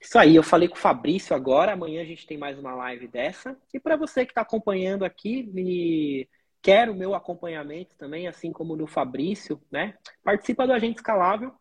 Isso 0.00 0.18
aí, 0.18 0.36
eu 0.36 0.42
falei 0.42 0.68
com 0.68 0.76
o 0.76 0.78
Fabrício 0.78 1.34
agora. 1.34 1.72
Amanhã 1.72 2.02
a 2.02 2.04
gente 2.04 2.26
tem 2.26 2.36
mais 2.36 2.58
uma 2.58 2.74
live 2.74 3.08
dessa. 3.08 3.56
E 3.72 3.80
para 3.80 3.96
você 3.96 4.24
que 4.26 4.32
está 4.32 4.42
acompanhando 4.42 5.04
aqui, 5.04 5.42
me 5.42 6.28
quer 6.62 6.88
o 6.88 6.94
meu 6.94 7.14
acompanhamento 7.14 7.96
também, 7.96 8.26
assim 8.26 8.52
como 8.52 8.76
do 8.76 8.86
Fabrício, 8.86 9.60
né? 9.70 9.96
Participa 10.22 10.66
do 10.66 10.72
Agente 10.72 10.96
Escalável. 10.96 11.52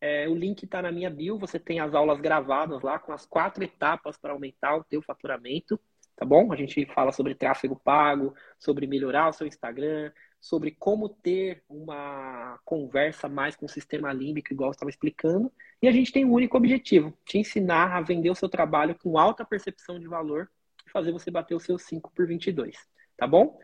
É, 0.00 0.28
o 0.28 0.34
link 0.34 0.64
está 0.64 0.82
na 0.82 0.90
minha 0.90 1.08
bio. 1.08 1.38
Você 1.38 1.58
tem 1.58 1.78
as 1.78 1.94
aulas 1.94 2.20
gravadas 2.20 2.82
lá 2.82 2.98
com 2.98 3.12
as 3.12 3.24
quatro 3.24 3.62
etapas 3.62 4.16
para 4.16 4.32
aumentar 4.32 4.76
o 4.76 4.84
teu 4.84 5.00
faturamento, 5.00 5.78
tá 6.16 6.24
bom? 6.24 6.52
A 6.52 6.56
gente 6.56 6.84
fala 6.86 7.12
sobre 7.12 7.34
tráfego 7.34 7.80
pago, 7.82 8.34
sobre 8.58 8.86
melhorar 8.86 9.28
o 9.28 9.32
seu 9.32 9.46
Instagram, 9.46 10.10
sobre 10.40 10.72
como 10.72 11.08
ter 11.08 11.62
uma 11.68 12.58
conversa 12.64 13.28
mais 13.28 13.54
com 13.54 13.66
o 13.66 13.68
sistema 13.68 14.12
límbico, 14.12 14.52
igual 14.52 14.70
eu 14.70 14.72
estava 14.72 14.90
explicando. 14.90 15.52
E 15.80 15.86
a 15.86 15.92
gente 15.92 16.12
tem 16.12 16.24
um 16.24 16.32
único 16.32 16.56
objetivo: 16.56 17.16
te 17.24 17.38
ensinar 17.38 17.96
a 17.96 18.00
vender 18.00 18.28
o 18.28 18.34
seu 18.34 18.48
trabalho 18.48 18.96
com 18.98 19.16
alta 19.16 19.44
percepção 19.44 20.00
de 20.00 20.08
valor 20.08 20.50
e 20.84 20.90
fazer 20.90 21.12
você 21.12 21.30
bater 21.30 21.54
o 21.54 21.60
seu 21.60 21.78
5 21.78 22.10
por 22.12 22.26
22, 22.26 22.76
tá 23.16 23.24
bom? 23.24 23.56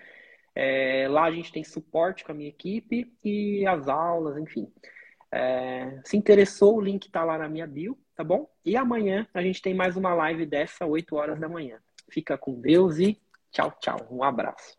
É, 0.61 1.07
lá 1.09 1.23
a 1.23 1.31
gente 1.31 1.53
tem 1.53 1.63
suporte 1.63 2.25
com 2.25 2.33
a 2.33 2.35
minha 2.35 2.49
equipe 2.49 3.15
e 3.25 3.65
as 3.65 3.87
aulas, 3.87 4.37
enfim. 4.37 4.69
É, 5.31 6.01
se 6.05 6.17
interessou, 6.17 6.79
o 6.79 6.81
link 6.81 7.07
está 7.07 7.23
lá 7.23 7.39
na 7.39 7.49
minha 7.49 7.65
bio, 7.65 7.97
tá 8.17 8.25
bom? 8.25 8.51
E 8.65 8.77
amanhã 8.77 9.25
a 9.33 9.41
gente 9.41 9.63
tem 9.63 9.73
mais 9.73 9.97
uma 9.97 10.13
live 10.15 10.45
dessa, 10.45 10.85
8 10.85 11.15
horas 11.15 11.39
da 11.39 11.49
manhã. 11.49 11.79
Fica 12.11 12.37
com 12.37 12.61
Deus 12.61 12.99
e 12.99 13.17
tchau, 13.53 13.73
tchau. 13.81 14.05
Um 14.11 14.25
abraço. 14.25 14.78